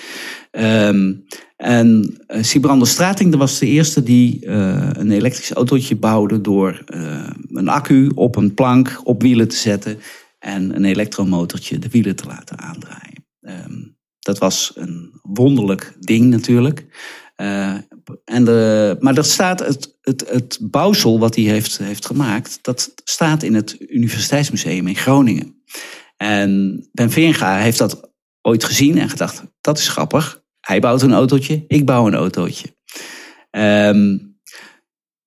Um, 0.50 1.24
en 1.56 2.16
uh, 2.28 2.42
Sibrande 2.42 2.84
Strating 2.84 3.36
was 3.36 3.58
de 3.58 3.66
eerste 3.66 4.02
die 4.02 4.46
uh, 4.46 4.90
een 4.92 5.10
elektrisch 5.10 5.52
autootje 5.52 5.96
bouwde 5.96 6.40
door 6.40 6.84
uh, 6.94 7.30
een 7.48 7.68
accu 7.68 8.10
op 8.14 8.36
een 8.36 8.54
plank 8.54 9.00
op 9.04 9.22
wielen 9.22 9.48
te 9.48 9.56
zetten 9.56 9.98
en 10.38 10.76
een 10.76 10.84
elektromotortje 10.84 11.78
de 11.78 11.88
wielen 11.88 12.16
te 12.16 12.26
laten 12.26 12.58
aandraaien. 12.58 13.24
Um, 13.40 13.98
dat 14.18 14.38
was 14.38 14.72
een 14.74 15.20
wonderlijk 15.22 15.96
ding 16.00 16.30
natuurlijk. 16.30 16.86
En 18.24 18.44
maar 19.00 19.14
dat 19.14 19.26
staat, 19.26 19.58
het, 19.66 19.98
het, 20.00 20.24
het 20.30 20.58
bouwsel 20.60 21.18
wat 21.18 21.34
hij 21.34 21.44
heeft, 21.44 21.78
heeft 21.78 22.06
gemaakt, 22.06 22.58
dat 22.62 22.92
staat 23.04 23.42
in 23.42 23.54
het 23.54 23.76
Universiteitsmuseum 23.78 24.86
in 24.86 24.96
Groningen. 24.96 25.62
En 26.16 26.80
Ben 26.92 27.10
Veringa 27.10 27.58
heeft 27.58 27.78
dat 27.78 28.10
ooit 28.42 28.64
gezien 28.64 28.98
en 28.98 29.08
gedacht, 29.08 29.42
dat 29.60 29.78
is 29.78 29.88
grappig. 29.88 30.42
Hij 30.60 30.80
bouwt 30.80 31.02
een 31.02 31.12
autootje, 31.12 31.64
ik 31.66 31.86
bouw 31.86 32.06
een 32.06 32.14
autootje. 32.14 32.66
Um, 33.50 34.30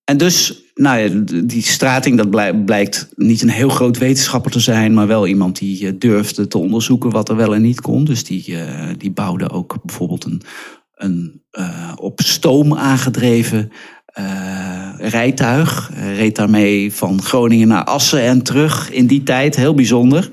en 0.04 0.16
dus, 0.16 0.62
nou 0.74 0.98
ja, 0.98 1.22
die 1.44 1.62
Strating, 1.62 2.16
dat 2.16 2.64
blijkt 2.64 3.08
niet 3.14 3.42
een 3.42 3.48
heel 3.48 3.68
groot 3.68 3.98
wetenschapper 3.98 4.50
te 4.50 4.60
zijn, 4.60 4.94
maar 4.94 5.06
wel 5.06 5.26
iemand 5.26 5.58
die 5.58 5.86
eh, 5.86 5.92
durfde 5.98 6.46
te 6.46 6.58
onderzoeken 6.58 7.10
wat 7.10 7.28
er 7.28 7.36
wel 7.36 7.54
en 7.54 7.62
niet 7.62 7.80
kon. 7.80 8.04
Dus 8.04 8.24
die, 8.24 8.48
uh, 8.48 8.88
die 8.98 9.10
bouwde 9.10 9.50
ook 9.50 9.84
bijvoorbeeld 9.84 10.24
een, 10.24 10.42
een 10.94 11.42
uh, 11.52 11.92
op 11.96 12.20
stoom 12.20 12.74
aangedreven 12.74 13.70
uh, 14.18 14.90
rijtuig. 14.98 15.90
reed 15.94 16.36
daarmee 16.36 16.92
van 16.92 17.22
Groningen 17.22 17.68
naar 17.68 17.84
Assen 17.84 18.20
en 18.20 18.42
terug 18.42 18.90
in 18.90 19.06
die 19.06 19.22
tijd, 19.22 19.56
heel 19.56 19.74
bijzonder. 19.74 20.30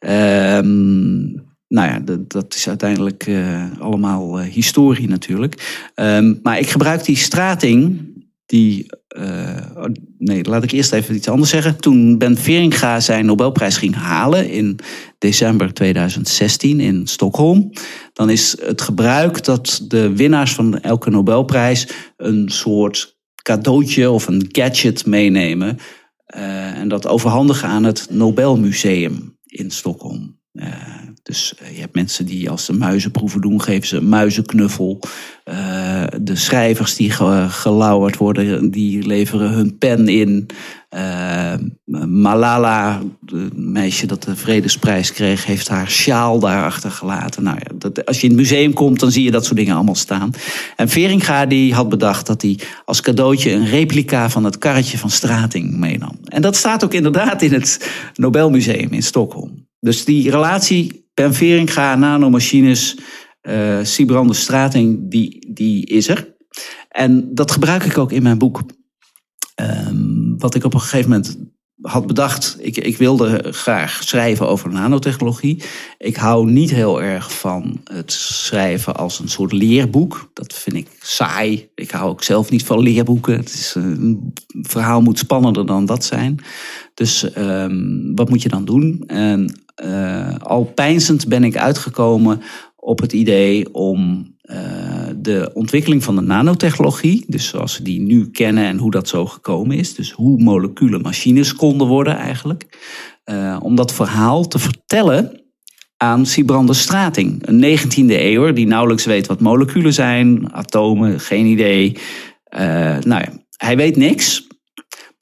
Um, 0.00 1.50
nou 1.68 1.88
ja, 1.88 2.00
dat, 2.28 2.54
is 2.54 2.68
uiteindelijk 2.68 3.30
allemaal 3.78 4.40
historie 4.40 5.08
natuurlijk. 5.08 5.82
Um, 5.94 6.40
maar 6.42 6.58
ik 6.58 6.68
gebruik 6.68 7.04
die 7.04 7.16
strating, 7.16 8.12
die. 8.46 8.86
Uh, 9.18 9.84
nee, 10.18 10.44
laat 10.44 10.62
ik 10.62 10.70
eerst 10.70 10.92
even 10.92 11.14
iets 11.14 11.28
anders 11.28 11.50
zeggen. 11.50 11.80
Toen 11.80 12.18
Ben 12.18 12.36
Veringa 12.36 13.00
zijn 13.00 13.26
Nobelprijs 13.26 13.76
ging 13.76 13.94
halen 13.94 14.50
in 14.50 14.78
december 15.18 15.74
2016 15.74 16.80
in 16.80 17.06
Stockholm, 17.06 17.70
dan 18.12 18.30
is 18.30 18.56
het 18.60 18.80
gebruik 18.80 19.44
dat 19.44 19.84
de 19.88 20.16
winnaars 20.16 20.52
van 20.52 20.80
elke 20.80 21.10
Nobelprijs 21.10 21.88
een 22.16 22.48
soort 22.48 23.18
cadeautje 23.42 24.10
of 24.10 24.26
een 24.26 24.48
gadget 24.48 25.06
meenemen. 25.06 25.78
en 26.26 26.88
dat 26.88 27.06
overhandigen 27.06 27.68
aan 27.68 27.84
het 27.84 28.06
Nobelmuseum 28.10 29.38
in 29.44 29.70
Stockholm. 29.70 30.40
Uh, 30.52 30.66
dus 31.22 31.54
uh, 31.62 31.74
je 31.74 31.80
hebt 31.80 31.94
mensen 31.94 32.26
die 32.26 32.50
als 32.50 32.64
ze 32.64 32.72
muizenproeven 32.72 33.40
doen, 33.40 33.62
geven 33.62 33.88
ze 33.88 33.96
een 33.96 34.08
muizenknuffel. 34.08 35.00
Uh, 35.44 36.04
de 36.20 36.36
schrijvers 36.36 36.96
die 36.96 37.10
ge 37.10 37.46
gelauwerd 37.48 38.16
worden, 38.16 38.70
die 38.70 39.06
leveren 39.06 39.50
hun 39.50 39.78
pen 39.78 40.08
in. 40.08 40.46
Malala, 42.06 43.02
het 43.26 43.56
meisje 43.56 44.06
dat 44.06 44.22
de 44.22 44.36
vredesprijs 44.36 45.12
kreeg, 45.12 45.46
heeft 45.46 45.68
haar 45.68 45.90
sjaal 45.90 46.38
daar 46.38 46.64
achtergelaten. 46.64 47.42
Nou 47.42 47.56
ja, 47.58 47.74
dat, 47.74 48.06
als 48.06 48.16
je 48.16 48.22
in 48.22 48.28
het 48.28 48.40
museum 48.40 48.72
komt, 48.72 49.00
dan 49.00 49.10
zie 49.10 49.24
je 49.24 49.30
dat 49.30 49.44
soort 49.44 49.56
dingen 49.56 49.74
allemaal 49.74 49.94
staan. 49.94 50.30
En 50.76 50.88
Veringa 50.88 51.46
die 51.46 51.74
had 51.74 51.88
bedacht 51.88 52.26
dat 52.26 52.42
hij 52.42 52.58
als 52.84 53.00
cadeautje 53.00 53.50
een 53.50 53.66
replica 53.66 54.30
van 54.30 54.44
het 54.44 54.58
karretje 54.58 54.98
van 54.98 55.10
Strating 55.10 55.76
meenam. 55.76 56.18
En 56.24 56.42
dat 56.42 56.56
staat 56.56 56.84
ook 56.84 56.94
inderdaad 56.94 57.42
in 57.42 57.52
het 57.52 57.90
Nobelmuseum 58.14 58.92
in 58.92 59.02
Stockholm. 59.02 59.70
Dus 59.84 60.04
die 60.04 60.30
relatie 60.30 61.10
Ben 61.14 61.34
Veringa, 61.34 61.94
nanomachines, 61.94 62.98
uh, 63.42 64.30
Strating, 64.30 65.10
die, 65.10 65.52
die 65.52 65.86
is 65.86 66.08
er. 66.08 66.34
En 66.88 67.34
dat 67.34 67.50
gebruik 67.50 67.84
ik 67.84 67.98
ook 67.98 68.12
in 68.12 68.22
mijn 68.22 68.38
boek. 68.38 68.62
Um, 69.60 70.34
wat 70.38 70.54
ik 70.54 70.64
op 70.64 70.74
een 70.74 70.80
gegeven 70.80 71.10
moment 71.10 71.38
had 71.80 72.06
bedacht, 72.06 72.56
ik, 72.60 72.76
ik 72.76 72.96
wilde 72.96 73.52
graag 73.52 74.02
schrijven 74.02 74.48
over 74.48 74.70
nanotechnologie. 74.70 75.62
Ik 75.98 76.16
hou 76.16 76.50
niet 76.50 76.70
heel 76.70 77.02
erg 77.02 77.38
van 77.38 77.80
het 77.84 78.12
schrijven 78.12 78.96
als 78.96 79.18
een 79.18 79.28
soort 79.28 79.52
leerboek. 79.52 80.30
Dat 80.32 80.54
vind 80.54 80.76
ik 80.76 80.88
saai. 81.00 81.70
Ik 81.74 81.90
hou 81.90 82.10
ook 82.10 82.22
zelf 82.22 82.50
niet 82.50 82.64
van 82.64 82.80
leerboeken. 82.80 83.36
Het 83.36 83.52
is, 83.52 83.74
een 83.74 84.32
verhaal 84.60 85.00
moet 85.00 85.18
spannender 85.18 85.66
dan 85.66 85.86
dat 85.86 86.04
zijn. 86.04 86.40
Dus 86.94 87.36
um, 87.36 88.12
wat 88.14 88.28
moet 88.28 88.42
je 88.42 88.48
dan 88.48 88.64
doen? 88.64 89.02
En 89.06 89.62
uh, 89.84 90.34
al 90.38 90.64
pijnzend 90.64 91.28
ben 91.28 91.44
ik 91.44 91.56
uitgekomen 91.56 92.40
op 92.76 93.00
het 93.00 93.12
idee 93.12 93.74
om 93.74 94.30
uh, 94.42 94.56
de 95.16 95.50
ontwikkeling 95.54 96.04
van 96.04 96.14
de 96.14 96.20
nanotechnologie, 96.20 97.24
dus 97.26 97.46
zoals 97.46 97.78
we 97.78 97.84
die 97.84 98.00
nu 98.00 98.30
kennen 98.30 98.64
en 98.64 98.78
hoe 98.78 98.90
dat 98.90 99.08
zo 99.08 99.26
gekomen 99.26 99.76
is, 99.76 99.94
dus 99.94 100.10
hoe 100.10 100.42
moleculen 100.42 101.00
machines 101.00 101.54
konden 101.54 101.86
worden 101.86 102.16
eigenlijk, 102.16 102.78
uh, 103.24 103.58
om 103.62 103.74
dat 103.74 103.94
verhaal 103.94 104.48
te 104.48 104.58
vertellen 104.58 105.42
aan 105.96 106.26
Sibrande 106.26 106.74
Strating, 106.74 107.46
een 107.46 107.78
19e 107.78 108.06
eeuwer 108.06 108.54
die 108.54 108.66
nauwelijks 108.66 109.04
weet 109.04 109.26
wat 109.26 109.40
moleculen 109.40 109.92
zijn, 109.92 110.52
atomen, 110.52 111.20
geen 111.20 111.46
idee. 111.46 111.98
nou 113.00 113.08
ja, 113.20 113.32
hij 113.56 113.76
weet 113.76 113.96
niks, 113.96 114.46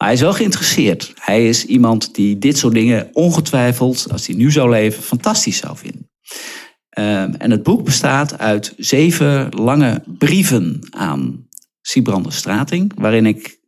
Maar 0.00 0.08
hij 0.08 0.18
is 0.18 0.24
wel 0.24 0.34
geïnteresseerd. 0.34 1.12
Hij 1.14 1.48
is 1.48 1.64
iemand 1.64 2.14
die 2.14 2.38
dit 2.38 2.58
soort 2.58 2.74
dingen 2.74 3.08
ongetwijfeld, 3.12 4.06
als 4.12 4.26
hij 4.26 4.36
nu 4.36 4.50
zou 4.50 4.70
leven, 4.70 5.02
fantastisch 5.02 5.56
zou 5.56 5.76
vinden. 5.76 6.10
Ehm, 6.88 7.32
en 7.38 7.50
het 7.50 7.62
boek 7.62 7.84
bestaat 7.84 8.38
uit 8.38 8.74
zeven 8.76 9.48
lange 9.48 10.02
brieven 10.18 10.78
aan 10.90 11.48
Sibrande 11.80 12.30
Strating, 12.30 12.92
waarin 12.94 13.26
ik 13.26 13.60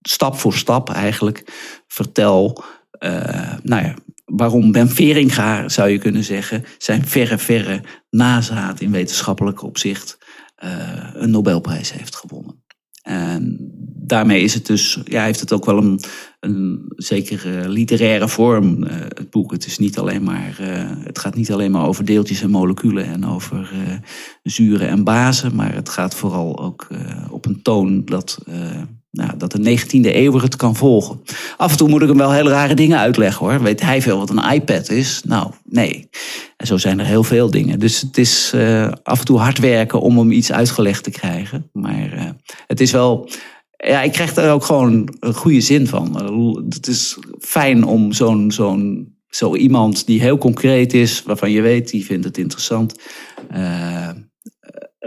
stap 0.00 0.36
voor 0.36 0.54
stap 0.54 0.90
eigenlijk 0.90 1.44
vertel 1.86 2.64
uh, 2.98 3.54
nou 3.62 3.84
ja, 3.84 3.94
waarom 4.24 4.72
Ben 4.72 4.88
Veringa, 4.88 5.68
zou 5.68 5.88
je 5.88 5.98
kunnen 5.98 6.24
zeggen, 6.24 6.64
zijn 6.78 7.06
verre, 7.06 7.38
verre 7.38 7.82
nazaat 8.10 8.80
in 8.80 8.90
wetenschappelijk 8.90 9.62
opzicht 9.62 10.18
uh, 10.64 10.70
een 11.12 11.30
Nobelprijs 11.30 11.92
heeft 11.92 12.16
gewonnen. 12.16 12.61
En 13.02 13.56
daarmee 14.04 14.42
is 14.42 14.54
het 14.54 14.66
dus, 14.66 15.00
ja, 15.04 15.24
heeft 15.24 15.40
het 15.40 15.52
ook 15.52 15.64
wel 15.64 15.78
een, 15.78 16.00
een 16.40 16.92
zekere 16.96 17.68
literaire 17.68 18.28
vorm, 18.28 18.84
uh, 18.84 18.90
het 18.92 19.30
boek. 19.30 19.52
Het, 19.52 19.66
is 19.66 19.78
niet 19.78 19.98
alleen 19.98 20.22
maar, 20.22 20.58
uh, 20.60 20.90
het 21.04 21.18
gaat 21.18 21.34
niet 21.34 21.52
alleen 21.52 21.70
maar 21.70 21.86
over 21.86 22.04
deeltjes 22.04 22.42
en 22.42 22.50
moleculen 22.50 23.04
en 23.04 23.26
over 23.26 23.72
uh, 23.74 23.94
zuren 24.42 24.88
en 24.88 25.04
bazen, 25.04 25.54
maar 25.54 25.74
het 25.74 25.88
gaat 25.88 26.14
vooral 26.14 26.58
ook 26.58 26.88
op 27.30 27.46
een 27.46 27.62
toon 27.62 28.04
dat 28.04 28.38
nou, 29.12 29.30
dat 29.36 29.52
de 29.52 29.78
19e 29.78 30.14
eeuw 30.14 30.40
het 30.40 30.56
kan 30.56 30.76
volgen. 30.76 31.20
Af 31.56 31.70
en 31.70 31.76
toe 31.76 31.88
moet 31.88 32.02
ik 32.02 32.08
hem 32.08 32.16
wel 32.16 32.32
hele 32.32 32.50
rare 32.50 32.74
dingen 32.74 32.98
uitleggen 32.98 33.46
hoor. 33.46 33.62
Weet 33.62 33.80
hij 33.80 34.02
veel 34.02 34.18
wat 34.18 34.30
een 34.30 34.52
iPad 34.52 34.90
is? 34.90 35.22
Nou, 35.24 35.50
nee. 35.64 36.08
En 36.56 36.66
zo 36.66 36.76
zijn 36.76 36.98
er 36.98 37.06
heel 37.06 37.24
veel 37.24 37.50
dingen. 37.50 37.78
Dus 37.78 38.00
het 38.00 38.18
is 38.18 38.52
uh, 38.54 38.92
af 39.02 39.18
en 39.18 39.24
toe 39.24 39.38
hard 39.38 39.58
werken 39.58 40.00
om 40.00 40.18
hem 40.18 40.30
iets 40.30 40.52
uitgelegd 40.52 41.04
te 41.04 41.10
krijgen. 41.10 41.70
Maar 41.72 42.14
uh, 42.14 42.22
het 42.66 42.80
is 42.80 42.90
wel. 42.90 43.28
Ja, 43.76 44.02
ik 44.02 44.12
krijg 44.12 44.34
daar 44.34 44.52
ook 44.52 44.64
gewoon 44.64 45.16
een 45.20 45.34
goede 45.34 45.60
zin 45.60 45.86
van. 45.86 46.16
Het 46.68 46.86
is 46.86 47.18
fijn 47.40 47.84
om 47.84 48.12
zo'n 48.12 48.50
zo'n 48.50 49.14
zo 49.28 49.56
iemand 49.56 50.06
die 50.06 50.20
heel 50.20 50.38
concreet 50.38 50.92
is, 50.92 51.22
waarvan 51.22 51.50
je 51.50 51.60
weet, 51.60 51.90
die 51.90 52.04
vindt 52.04 52.24
het 52.24 52.38
interessant. 52.38 52.98
Uh, 53.54 54.08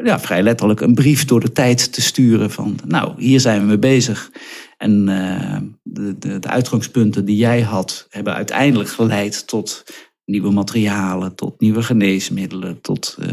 ja, 0.06 0.20
vrij 0.20 0.43
letterlijk 0.43 0.82
een 0.82 0.93
brief 0.93 1.26
door 1.26 1.39
de 1.39 1.51
tijd 1.51 1.93
te 1.93 2.01
sturen 2.01 2.51
van, 2.51 2.80
nou, 2.88 3.14
hier 3.18 3.39
zijn 3.39 3.60
we 3.60 3.66
mee 3.66 3.80
bezig. 3.80 4.32
En 4.78 5.08
uh, 5.08 5.58
de, 5.84 6.18
de, 6.18 6.39
de, 6.39 6.47
uitgangspunten 6.47 7.26
die 7.26 7.38
jij 7.38 7.62
had, 7.62 8.08
hebben 8.10 8.34
uiteindelijk 8.34 8.89
geleid 8.89 9.47
tot 9.47 9.84
nieuwe 10.26 10.51
materialen, 10.51 11.36
tot 11.36 11.60
nieuwe 11.60 11.84
geneesmiddelen, 11.84 12.82
tot 12.82 13.18
uh, 13.20 13.28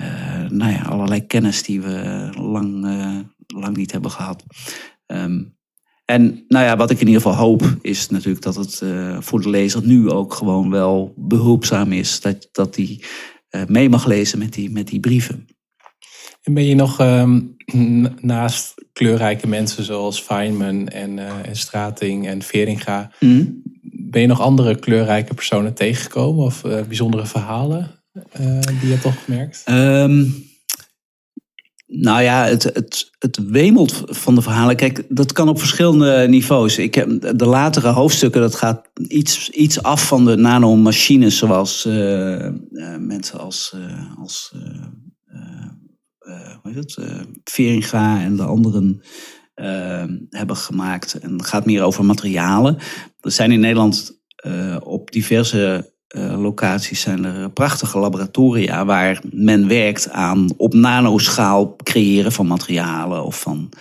uh, 0.00 0.48
nou 0.48 0.72
ja, 0.72 0.82
allerlei 0.82 1.26
kennis 1.26 1.62
die 1.62 1.80
we 1.80 2.28
lang, 2.40 2.86
lang 3.46 3.76
niet 3.76 3.92
hebben 3.92 4.10
gehad. 4.10 4.44
Um, 5.06 5.56
en 6.04 6.44
nou 6.48 6.64
ja, 6.64 6.76
wat 6.76 6.90
ik 6.90 7.00
in 7.00 7.06
ieder 7.06 7.22
geval 7.22 7.36
hoop, 7.36 7.76
is 7.80 8.08
natuurlijk 8.08 8.42
dat 8.42 8.54
het 8.54 8.82
voor 9.18 9.40
de 9.40 9.50
lezer 9.50 9.86
nu 9.86 10.10
ook 10.10 10.34
gewoon 10.34 10.70
wel 10.70 11.14
behulpzaam 11.16 11.92
is. 11.92 12.20
Dat, 12.20 12.48
dat 12.52 12.74
die 12.74 13.04
mee 13.66 13.88
mag 13.88 14.06
lezen 14.06 14.38
met 14.38 14.52
die, 14.52 14.70
met 14.70 14.86
die 14.86 15.00
brieven. 15.00 15.46
En 16.42 16.54
ben 16.54 16.64
je 16.64 16.74
nog 16.74 17.00
um, 17.00 17.56
naast 18.20 18.74
kleurrijke 18.92 19.46
mensen 19.46 19.84
zoals 19.84 20.20
Feynman 20.20 20.88
en, 20.88 21.16
uh, 21.16 21.48
en 21.48 21.56
Strating 21.56 22.26
en 22.26 22.42
Veringa, 22.42 23.10
mm. 23.20 23.62
ben 24.10 24.20
je 24.20 24.26
nog 24.26 24.40
andere 24.40 24.78
kleurrijke 24.78 25.34
personen 25.34 25.74
tegengekomen 25.74 26.44
of 26.44 26.64
uh, 26.64 26.82
bijzondere 26.82 27.26
verhalen 27.26 27.90
uh, 28.40 28.60
die 28.60 28.88
je 28.88 28.92
hebt 28.92 29.04
opgemerkt? 29.04 29.64
Um, 29.68 30.50
nou 31.86 32.22
ja, 32.22 32.44
het, 32.44 32.62
het, 32.62 33.10
het 33.18 33.38
wemelt 33.48 34.02
van 34.04 34.34
de 34.34 34.42
verhalen. 34.42 34.76
Kijk, 34.76 35.04
dat 35.08 35.32
kan 35.32 35.48
op 35.48 35.58
verschillende 35.58 36.26
niveaus. 36.28 36.78
Ik 36.78 36.94
heb 36.94 37.38
de 37.38 37.46
latere 37.46 37.88
hoofdstukken, 37.88 38.40
dat 38.40 38.54
gaat 38.54 38.90
iets, 39.08 39.50
iets 39.50 39.82
af 39.82 40.06
van 40.06 40.24
de 40.24 40.36
nanomachines, 40.36 41.38
zoals 41.38 41.84
mensen 42.98 43.38
als, 43.38 43.74
als 44.18 44.54
hoe 46.62 46.72
heet 46.72 46.74
het, 46.74 46.96
uh, 47.00 47.20
Veringa 47.44 48.20
en 48.20 48.36
de 48.36 48.42
anderen 48.42 49.02
uh, 49.54 50.04
hebben 50.30 50.56
gemaakt. 50.56 51.14
En 51.14 51.32
het 51.32 51.46
gaat 51.46 51.66
meer 51.66 51.82
over 51.82 52.04
materialen. 52.04 52.78
Er 53.20 53.30
zijn 53.30 53.52
in 53.52 53.60
Nederland 53.60 54.20
op 54.82 55.10
diverse 55.10 55.90
locaties 56.14 57.00
zijn 57.00 57.24
er 57.24 57.50
prachtige 57.50 57.98
laboratoria 57.98 58.84
waar 58.84 59.22
men 59.30 59.68
werkt 59.68 60.10
aan 60.10 60.52
op 60.56 60.74
nanoschaal 60.74 61.76
creëren 61.76 62.32
van 62.32 62.46
materialen 62.46 63.24
of 63.24 63.40
van 63.40 63.72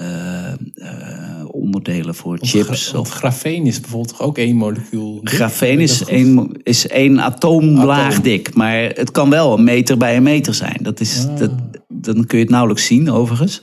uh, 0.00 0.52
uh, 0.74 1.44
onderdelen 1.46 2.14
voor 2.14 2.38
chips. 2.40 2.92
Of, 2.92 3.00
of 3.00 3.10
grafeen 3.10 3.66
is 3.66 3.80
bijvoorbeeld 3.80 4.20
ook 4.20 4.38
één 4.38 4.56
molecuul. 4.56 5.20
Grafeen 5.24 5.80
is 5.80 6.04
één, 6.04 6.60
is 6.62 6.86
één 6.86 7.20
atoomlaag 7.20 8.06
Atoom. 8.06 8.22
dik, 8.22 8.54
maar 8.54 8.76
het 8.82 9.10
kan 9.10 9.30
wel 9.30 9.58
een 9.58 9.64
meter 9.64 9.96
bij 9.96 10.16
een 10.16 10.22
meter 10.22 10.54
zijn. 10.54 10.78
Dat 10.82 11.00
is, 11.00 11.26
ah. 11.26 11.38
dat, 11.38 11.50
dan 11.88 12.26
kun 12.26 12.38
je 12.38 12.44
het 12.44 12.52
nauwelijks 12.52 12.86
zien, 12.86 13.10
overigens. 13.10 13.62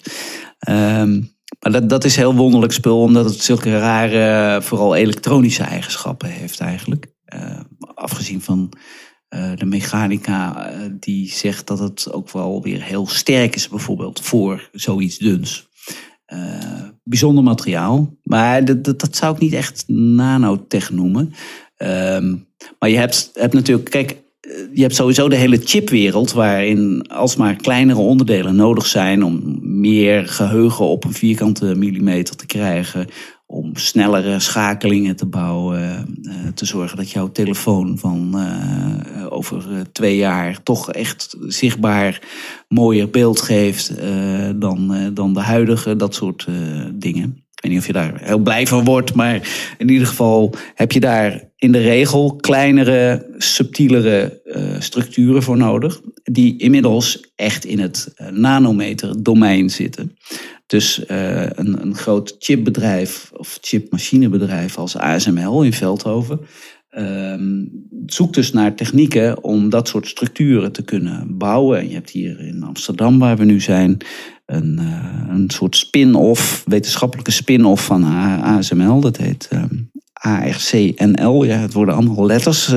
Um, 0.69 1.38
maar 1.59 1.71
dat, 1.71 1.89
dat 1.89 2.03
is 2.03 2.15
heel 2.15 2.36
wonderlijk 2.36 2.73
spul, 2.73 3.01
omdat 3.01 3.25
het 3.25 3.43
zulke 3.43 3.80
rare, 3.80 4.61
vooral 4.61 4.95
elektronische 4.95 5.63
eigenschappen 5.63 6.30
heeft 6.30 6.59
eigenlijk. 6.59 7.07
Uh, 7.36 7.59
afgezien 7.93 8.41
van 8.41 8.73
uh, 9.30 9.51
de 9.55 9.65
mechanica 9.65 10.71
uh, 10.71 10.77
die 10.99 11.32
zegt 11.32 11.67
dat 11.67 11.80
het 11.80 12.11
ook 12.11 12.32
wel 12.32 12.61
weer 12.61 12.84
heel 12.84 13.07
sterk 13.07 13.55
is, 13.55 13.67
bijvoorbeeld 13.67 14.21
voor 14.21 14.69
zoiets 14.71 15.17
duns. 15.17 15.68
Bijzonder 17.03 17.43
materiaal, 17.43 18.13
maar 18.23 18.65
dat, 18.65 18.99
dat, 18.99 19.15
zou 19.15 19.36
ik 19.36 19.41
niet 19.41 19.53
echt 19.53 19.84
nanotech 19.88 20.91
noemen. 20.91 21.34
Um, 21.77 22.47
maar 22.80 22.89
je 22.89 22.97
hebt, 22.97 23.30
hebt 23.34 23.53
natuurlijk, 23.53 23.89
kijk, 23.89 24.17
je 24.73 24.82
hebt 24.82 24.95
sowieso 24.95 25.30
de 25.30 25.36
hele 25.36 25.59
chipwereld, 25.63 26.32
waarin 26.32 27.05
alsmaar 27.07 27.55
kleinere 27.55 27.99
onderdelen 27.99 28.55
nodig 28.55 28.86
zijn 28.86 29.23
om 29.23 29.59
meer 29.61 30.27
geheugen 30.27 30.86
op 30.86 31.03
een 31.03 31.13
vierkante 31.13 31.75
millimeter 31.75 32.36
te 32.36 32.45
krijgen, 32.45 33.07
om 33.52 33.76
snellere 33.76 34.39
schakelingen 34.39 35.16
te 35.16 35.26
bouwen, 35.26 36.18
uh, 36.22 36.34
te 36.54 36.66
zorgen 36.66 36.97
dat 36.97 37.12
jouw 37.12 37.32
telefoon 37.32 37.97
van 37.97 38.32
uh, 38.36 39.26
over 39.30 39.64
twee 39.91 40.18
jaar 40.18 40.64
toch 40.64 40.91
echt 40.91 41.36
zichtbaar 41.47 42.22
mooier 42.68 43.10
beeld 43.10 43.41
geeft 43.41 43.93
dan, 44.56 45.12
dan 45.14 45.34
de 45.34 45.39
huidige, 45.39 45.95
dat 45.95 46.16
soort 46.16 46.47
dingen. 46.93 47.43
Ik 47.54 47.64
weet 47.64 47.72
niet 47.72 47.82
of 47.82 47.88
je 47.88 47.93
daar 47.93 48.20
heel 48.22 48.38
blij 48.38 48.68
van 48.68 48.84
wordt, 48.84 49.14
maar 49.14 49.50
in 49.78 49.89
ieder 49.89 50.08
geval 50.08 50.54
heb 50.76 50.91
je 50.91 51.00
daar 51.00 51.50
in 51.56 51.72
de 51.72 51.82
regel 51.82 52.36
kleinere, 52.36 53.28
subtielere 53.38 54.41
structuren 54.80 55.43
voor 55.43 55.58
nodig, 55.58 56.02
die 56.24 56.58
inmiddels 56.58 57.32
echt 57.36 57.66
in 57.66 57.80
het 57.80 58.14
nanometer 58.32 59.24
domein 59.24 59.70
zitten. 59.70 60.18
Dus 60.70 61.03
uh, 61.07 61.41
een, 61.41 61.82
een 61.82 61.95
groot 61.95 62.36
chipbedrijf 62.39 63.32
of 63.34 63.57
chipmachinebedrijf 63.61 64.78
als 64.78 64.97
ASML 64.97 65.63
in 65.63 65.74
Veldhoven 65.74 66.39
ehm, 66.89 67.65
zoekt 68.05 68.36
dus 68.36 68.51
naar 68.51 68.76
technieken 68.76 69.43
om 69.43 69.70
dat 69.70 69.88
soort 69.88 70.07
structuren 70.07 70.72
te 70.72 70.82
kunnen 70.82 71.38
bouwen. 71.38 71.88
je 71.88 71.93
hebt 71.93 72.09
hier 72.09 72.39
in 72.39 72.63
Amsterdam, 72.63 73.20
waar 73.20 73.38
we 73.38 73.45
nu 73.45 73.59
zijn, 73.59 73.97
een, 74.45 74.80
een 75.30 75.49
soort 75.49 75.76
spin-off, 75.76 76.63
wetenschappelijke 76.65 77.32
spin-off 77.32 77.86
van 77.86 78.03
ASML. 78.41 78.99
Dat 78.99 79.17
heet 79.17 79.47
ehm, 79.49 79.76
ARCNL. 80.13 81.43
Ja, 81.43 81.57
het 81.57 81.74
worden 81.74 81.95
allemaal 81.95 82.26
letters. 82.26 82.74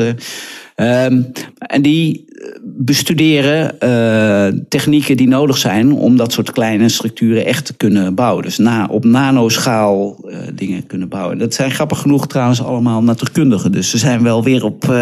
Um, 0.77 1.33
en 1.59 1.83
die 1.83 2.25
bestuderen 2.63 3.75
uh, 3.81 4.61
technieken 4.69 5.17
die 5.17 5.29
nodig 5.29 5.57
zijn 5.57 5.93
om 5.93 6.17
dat 6.17 6.33
soort 6.33 6.53
kleine 6.53 6.89
structuren 6.89 7.45
echt 7.45 7.65
te 7.65 7.77
kunnen 7.77 8.15
bouwen. 8.15 8.43
Dus 8.43 8.59
na, 8.59 8.87
op 8.87 9.05
nanoschaal 9.05 10.25
uh, 10.25 10.37
dingen 10.55 10.87
kunnen 10.87 11.09
bouwen. 11.09 11.39
Dat 11.39 11.55
zijn 11.55 11.71
grappig 11.71 11.99
genoeg 11.99 12.27
trouwens 12.27 12.63
allemaal 12.63 13.03
natuurkundigen. 13.03 13.73
Dus 13.73 13.91
ze 13.91 13.99
zijn 13.99 14.23
wel 14.23 14.45
weer 14.45 14.65
op, 14.65 14.95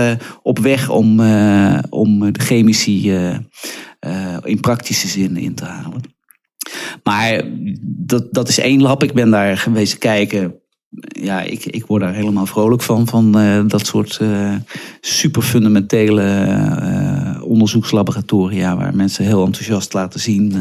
op 0.43 0.59
weg 0.59 0.89
om, 0.89 1.21
om 1.91 2.33
de 2.33 2.41
chemici 2.41 3.13
in 4.43 4.61
praktische 4.61 5.09
zin 5.09 5.37
in 5.37 5.55
te 5.55 5.65
halen. 5.65 6.01
Maar 7.03 7.43
dat, 7.83 8.27
dat 8.31 8.49
is 8.49 8.59
één 8.59 8.83
lab. 8.83 9.03
Ik 9.03 9.13
ben 9.13 9.31
daar 9.31 9.57
geweest 9.59 9.99
kijken 9.99 10.60
ja, 10.99 11.41
ik, 11.41 11.65
ik 11.65 11.87
word 11.87 12.03
daar 12.03 12.15
helemaal 12.15 12.47
vrolijk 12.47 12.83
van. 12.83 13.07
Van 13.07 13.39
uh, 13.39 13.63
dat 13.67 13.87
soort 13.87 14.19
uh, 14.23 14.55
super 15.01 15.43
fundamentele 15.43 16.47
uh, 16.47 17.43
onderzoekslaboratoria. 17.43 18.77
Waar 18.77 18.97
mensen 18.97 19.25
heel 19.25 19.45
enthousiast 19.45 19.93
laten 19.93 20.21
zien 20.21 20.55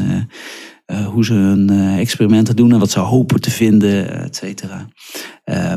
hoe 1.12 1.24
ze 1.24 1.32
hun 1.32 1.70
experimenten 1.98 2.56
doen. 2.56 2.72
En 2.72 2.78
wat 2.78 2.90
ze 2.90 3.00
hopen 3.00 3.40
te 3.40 3.50
vinden, 3.50 4.22
et 4.22 4.36
cetera. 4.36 4.88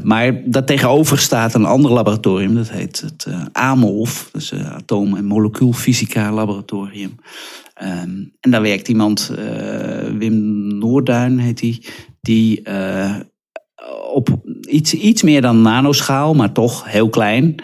maar 0.04 0.42
dat 0.46 0.68
tegenover 0.68 1.20
staat 1.20 1.54
een 1.54 1.66
ander 1.66 1.92
laboratorium. 1.92 2.56
Dat 2.56 2.70
heet 2.70 3.02
het 3.02 3.28
AMOLF. 3.52 4.30
Dus 4.32 4.54
Atoom- 4.54 5.18
en 5.18 5.26
Molecuulfysica 5.26 6.32
Laboratorium. 6.32 7.16
Um, 7.84 8.34
en 8.40 8.52
daar 8.52 8.62
werkt 8.62 8.88
iemand, 8.88 9.32
Wim 10.18 10.68
Noorduin 10.78 11.40
heet 11.40 11.62
hij. 11.62 11.84
Die 12.22 12.62
op 14.14 14.30
iets, 14.70 14.94
iets 14.94 15.24
meer 15.24 15.42
dan 15.42 15.62
nanoschaal, 15.62 16.34
maar 16.34 16.52
toch 16.52 16.92
heel 16.92 17.10
klein. 17.10 17.56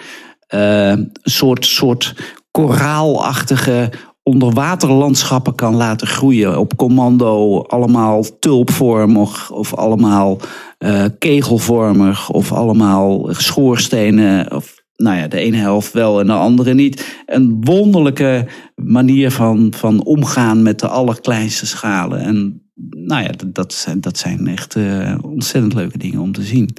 eh, 0.47 0.89
een 0.89 1.11
soort, 1.23 1.65
soort 1.65 2.15
koraalachtige 2.51 3.91
onderwaterlandschappen 4.23 5.55
kan 5.55 5.75
laten 5.75 6.07
groeien. 6.07 6.59
Op 6.59 6.75
commando 6.75 7.61
allemaal 7.61 8.23
tulpvormig 8.39 9.51
of 9.51 9.73
allemaal 9.73 10.37
eh, 10.77 11.05
kegelvormig 11.19 12.29
of 12.29 12.51
allemaal 12.51 13.27
schoorstenen. 13.31 14.55
Of, 14.55 14.75
nou 14.95 15.17
ja, 15.17 15.27
de 15.27 15.39
ene 15.39 15.57
helft 15.57 15.93
wel 15.93 16.19
en 16.19 16.27
de 16.27 16.33
andere 16.33 16.73
niet. 16.73 17.21
Een 17.25 17.57
wonderlijke 17.59 18.47
manier 18.75 19.31
van, 19.31 19.73
van 19.75 20.03
omgaan 20.03 20.63
met 20.63 20.79
de 20.79 20.87
allerkleinste 20.87 21.65
schalen. 21.65 22.19
En 22.19 22.68
nou 22.89 23.23
ja, 23.23 23.29
dat, 23.29 23.55
dat 23.55 23.73
zijn, 23.73 24.01
dat 24.01 24.17
zijn 24.17 24.47
echt 24.47 24.75
eh, 24.75 25.17
ontzettend 25.21 25.73
leuke 25.73 25.97
dingen 25.97 26.19
om 26.19 26.31
te 26.31 26.43
zien. 26.43 26.69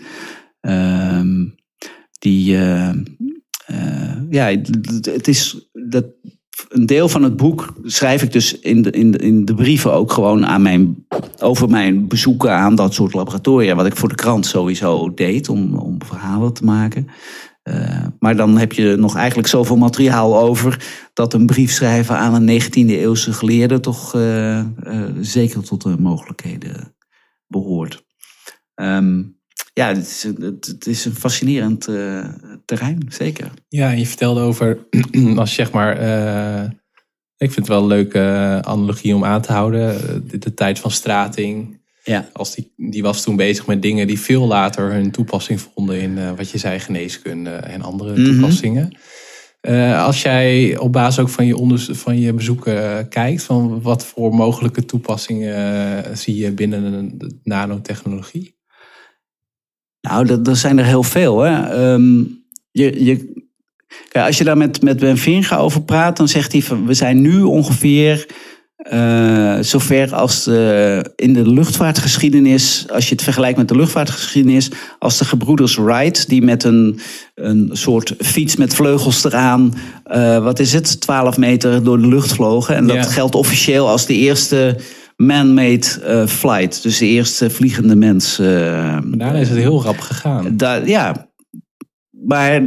Ehm, 0.61 1.46
die, 2.18 2.57
eh, 2.57 2.88
eh, 3.66 4.22
ja, 4.30 4.46
het 5.03 5.28
is 5.28 5.70
dat, 5.72 6.05
een 6.68 6.86
deel 6.86 7.09
van 7.09 7.22
het 7.22 7.36
boek 7.36 7.74
schrijf 7.82 8.22
ik 8.22 8.32
dus 8.32 8.59
in 8.59 8.82
de, 8.82 8.90
in 8.90 9.14
in 9.14 9.44
de 9.44 9.55
brieven 9.55 9.92
ook 9.92 10.12
gewoon 10.12 10.46
aan 10.46 10.62
mijn, 10.62 11.07
over 11.38 11.68
mijn 11.68 12.09
bezoeken 12.09 12.53
aan 12.53 12.74
dat 12.74 12.94
soort 12.94 13.14
laboratoria. 13.14 13.74
Wat 13.74 13.86
ik 13.86 13.96
voor 13.96 14.09
de 14.09 14.14
krant 14.14 14.46
sowieso 14.46 15.14
deed 15.14 15.48
om, 15.48 15.74
om 15.74 16.03
verhalen 16.05 16.53
te 16.53 16.64
maken. 16.64 17.07
Uh, 17.68 18.06
maar 18.18 18.36
dan 18.36 18.58
heb 18.58 18.72
je 18.72 18.96
nog 18.96 19.16
eigenlijk 19.16 19.48
zoveel 19.48 19.76
materiaal 19.76 20.38
over 20.38 20.84
dat 21.12 21.34
een 21.34 21.46
brief 21.46 21.70
schrijven 21.70 22.16
aan 22.16 22.34
een 22.34 22.62
19e 22.62 22.70
eeuwse 22.72 23.32
geleerde 23.32 23.80
toch 23.80 24.14
uh, 24.14 24.58
uh, 24.58 25.04
zeker 25.20 25.62
tot 25.62 25.82
de 25.82 25.96
mogelijkheden 25.98 26.96
behoort. 27.46 28.04
Um, 28.74 29.38
ja, 29.72 29.88
het 29.88 30.86
is, 30.86 31.04
een 31.04 31.14
fascinerend 31.14 31.84
terrein, 32.64 33.06
zeker. 33.08 33.50
Ja, 33.68 33.90
je 33.90 34.06
vertelde 34.06 34.40
over, 34.40 34.86
als 35.36 35.54
zeg 35.54 35.72
maar, 35.72 35.96
ik 37.36 37.52
vind 37.52 37.56
het 37.56 37.68
wel 37.68 37.80
een 37.80 37.86
leuke 37.86 38.58
analogie 38.62 39.14
om 39.14 39.24
aan 39.24 39.40
te 39.40 39.52
houden, 39.52 39.96
de, 40.28 40.38
de 40.38 40.54
tijd 40.54 40.78
van 40.78 40.90
strating. 40.90 41.79
Ja. 42.11 42.28
Als 42.32 42.54
die, 42.54 42.72
die 42.76 43.02
was 43.02 43.22
toen 43.22 43.36
bezig 43.36 43.66
met 43.66 43.82
dingen 43.82 44.06
die 44.06 44.20
veel 44.20 44.46
later 44.46 44.92
hun 44.92 45.11
toepassing 45.11 45.61
vonden 45.61 46.00
in 46.00 46.16
uh, 46.16 46.30
wat 46.36 46.50
je 46.50 46.58
zei, 46.58 46.78
geneeskunde 46.78 47.50
en 47.50 47.82
andere 47.82 48.18
Mhm. 48.18 48.24
toepassingen. 48.24 48.96
Uh, 49.62 50.04
als 50.04 50.22
jij 50.22 50.78
op 50.78 50.92
basis 50.92 51.18
ook 51.18 51.28
van 51.28 51.46
je, 51.46 51.78
van 51.94 52.18
je 52.18 52.32
bezoeken 52.32 52.74
uh, 52.74 52.98
kijkt, 53.08 53.42
van 53.42 53.82
wat 53.82 54.04
voor 54.04 54.34
mogelijke 54.34 54.84
toepassingen 54.84 56.18
zie 56.18 56.36
je 56.36 56.52
binnen 56.52 57.18
de 57.18 57.38
nanotechnologie? 57.42 58.58
Nou, 60.00 60.42
er 60.44 60.56
zijn 60.56 60.78
er 60.78 60.84
heel 60.84 61.02
veel. 61.02 61.40
Hè? 61.40 61.82
Um, 61.92 62.44
je, 62.70 63.04
je, 63.04 63.44
kijk, 64.08 64.26
als 64.26 64.38
je 64.38 64.44
daar 64.44 64.56
met, 64.56 64.82
met 64.82 64.98
Ben 64.98 65.18
Vinga 65.18 65.56
over 65.56 65.82
praat, 65.82 66.16
dan 66.16 66.28
zegt 66.28 66.52
hij 66.52 66.62
van 66.62 66.86
we 66.86 66.94
zijn 66.94 67.20
nu 67.20 67.42
ongeveer 67.42 68.26
uh, 68.92 69.56
zover 69.60 70.14
als 70.14 70.44
de, 70.44 71.12
in 71.16 71.32
de 71.32 71.50
luchtvaartgeschiedenis, 71.50 72.86
als 72.92 73.08
je 73.08 73.14
het 73.14 73.22
vergelijkt 73.24 73.58
met 73.58 73.68
de 73.68 73.76
luchtvaartgeschiedenis, 73.76 74.70
als 74.98 75.18
de 75.18 75.24
gebroeders 75.24 75.76
Wright, 75.76 76.28
die 76.28 76.42
met 76.42 76.64
een, 76.64 77.00
een 77.34 77.70
soort 77.72 78.14
fiets 78.18 78.56
met 78.56 78.74
vleugels 78.74 79.24
eraan, 79.24 79.74
uh, 80.14 80.38
wat 80.42 80.58
is 80.58 80.72
het, 80.72 81.00
12 81.00 81.36
meter 81.36 81.84
door 81.84 82.00
de 82.00 82.06
lucht 82.08 82.32
vlogen. 82.32 82.74
En 82.76 82.86
dat 82.86 82.96
Ja. 82.96 83.02
geldt 83.02 83.34
officieel 83.34 83.88
als 83.88 84.06
de 84.06 84.14
eerste 84.14 84.76
man-made 85.16 85.86
uh, 86.06 86.26
flight, 86.26 86.82
dus 86.82 86.98
de 86.98 87.06
eerste 87.06 87.50
vliegende 87.50 87.96
mens. 87.96 88.38
Maar 88.38 89.02
daarna 89.04 89.32
is 89.38 89.48
het 89.48 89.58
heel 89.58 89.82
rap 89.82 90.00
gegaan. 90.00 90.56
da- 90.56 90.74
ja, 90.84 91.28
maar 92.30 92.62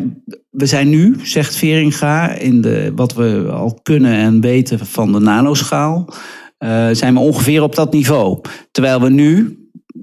we 0.49 0.65
zijn 0.65 0.89
nu, 0.89 1.19
zegt 1.21 1.55
Veringa, 1.55 2.31
in 2.31 2.61
de, 2.61 2.91
wat 2.95 3.13
we 3.13 3.47
al 3.51 3.79
kunnen 3.83 4.13
en 4.13 4.41
weten 4.41 4.79
van 4.79 5.11
de 5.11 5.19
nanoschaal, 5.19 6.13
eh, 6.57 6.89
zijn 6.91 7.13
we 7.13 7.19
ongeveer 7.19 7.61
op 7.61 7.75
dat 7.75 7.93
niveau. 7.93 8.41
Terwijl 8.71 9.01
we 9.01 9.09
nu, 9.09 9.57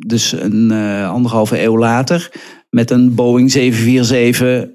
dus 0.06 0.32
een 0.32 0.70
eh, 0.70 1.10
anderhalve 1.10 1.62
eeuw 1.62 1.78
later, 1.78 2.32
met 2.70 2.90
een 2.90 3.14
Boeing 3.14 3.50
747 3.50 4.70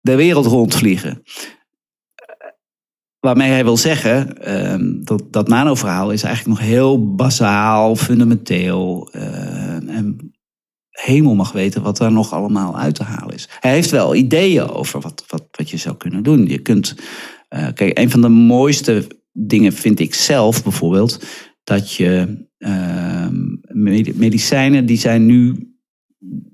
de 0.00 0.14
wereld 0.14 0.46
rondvliegen. 0.46 1.22
Waarmee 3.20 3.50
hij 3.50 3.64
wil 3.64 3.76
zeggen, 3.76 4.42
ehm, 4.42 5.04
dat, 5.04 5.22
dat 5.30 5.48
nanoverhaal 5.48 6.10
is 6.10 6.22
eigenlijk 6.22 6.58
nog 6.58 6.68
heel 6.68 7.14
bazaal, 7.14 7.96
fundamenteel. 7.96 9.08
eh, 9.12 9.96
en 9.96 10.27
hemel 11.08 11.34
mag 11.34 11.52
weten 11.52 11.82
wat 11.82 11.96
daar 11.96 12.12
nog 12.12 12.32
allemaal 12.32 12.78
uit 12.78 12.94
te 12.94 13.02
halen 13.02 13.34
is. 13.34 13.48
Hij 13.60 13.72
heeft 13.72 13.90
wel 13.90 14.14
ideeën 14.14 14.68
over 14.68 15.00
wat, 15.00 15.24
wat, 15.28 15.48
wat 15.50 15.70
je 15.70 15.76
zou 15.76 15.96
kunnen 15.96 16.22
doen. 16.22 16.46
Je 16.46 16.58
kunt, 16.58 16.94
uh, 17.50 17.68
kijk, 17.74 17.98
een 17.98 18.10
van 18.10 18.20
de 18.20 18.28
mooiste 18.28 19.06
dingen 19.32 19.72
vind 19.72 20.00
ik 20.00 20.14
zelf 20.14 20.62
bijvoorbeeld, 20.62 21.24
dat 21.64 21.92
je 21.92 22.46
uh, 22.58 23.28
medicijnen 24.14 24.86
die 24.86 24.98
zijn 24.98 25.26
nu 25.26 25.72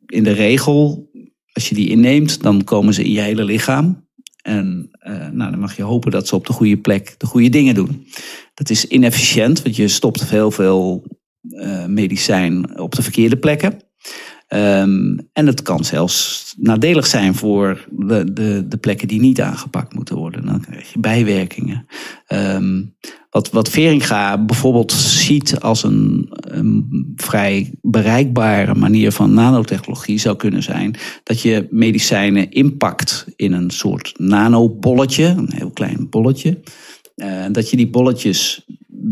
in 0.07 0.25
de 0.25 0.33
regel, 0.33 1.11
als 1.53 1.69
je 1.69 1.75
die 1.75 1.89
inneemt, 1.89 2.43
dan 2.43 2.65
komen 2.65 2.95
ze 2.95 3.05
in 3.05 3.13
je 3.13 3.21
hele 3.21 3.45
lichaam. 3.45 4.03
En 4.43 4.91
uh, 5.07 5.29
nou, 5.29 5.51
dan 5.51 5.61
mag 5.61 5.77
je 5.77 5.83
hopen 5.83 6.11
dat 6.11 6.29
ze 6.29 6.35
op 6.35 6.47
de 6.47 6.53
goede 6.53 6.77
plek 6.77 7.15
de 7.19 7.27
goede 7.27 7.49
dingen 7.49 7.75
doen. 7.75 8.07
Dat 8.55 8.71
is 8.71 8.87
inefficiënt, 8.87 9.63
want 9.63 9.77
je 9.77 9.89
stopt 9.89 10.29
heel 10.29 10.51
veel 10.51 11.05
uh, 11.43 11.87
medicijn 11.87 12.79
op 12.79 12.95
de 12.95 13.03
verkeerde 13.03 13.37
plekken. 13.37 13.79
Um, 14.55 15.29
en 15.33 15.47
het 15.47 15.63
kan 15.63 15.85
zelfs 15.85 16.55
nadelig 16.59 17.07
zijn 17.07 17.35
voor 17.35 17.87
de, 17.91 18.33
de, 18.33 18.65
de 18.69 18.77
plekken 18.77 19.09
die 19.09 19.21
niet 19.21 19.41
aangepakt 19.41 19.95
moeten 19.95 20.17
worden. 20.17 20.47
Dan 20.47 20.61
krijg 20.61 20.93
je 20.93 20.99
bijwerkingen. 20.99 21.87
Um, 22.29 22.95
wat, 23.31 23.51
wat 23.51 23.69
Veringa 23.69 24.39
bijvoorbeeld 24.39 24.93
ziet 24.93 25.61
als 25.61 25.83
een, 25.83 26.33
vrij 27.17 27.73
bereikbare 27.83 28.75
manier 28.75 29.13
van 29.13 29.35
nanotechnologie 29.35 30.19
zou 30.19 30.37
kunnen 30.37 30.63
zijn 30.63 30.97
dat 31.23 31.41
je 31.41 31.67
medicijnen 31.71 32.51
inpakt 32.51 33.27
in 33.37 33.53
een 33.53 33.71
soort 33.71 34.15
nanobolletje, 34.17 35.25
een 35.25 35.53
heel 35.55 35.71
klein 35.71 36.07
bolletje. 36.11 36.61
Uh, 37.17 37.45
dat 37.53 37.71
je 37.71 37.77
die 37.77 37.91
bolletjes 37.91 38.65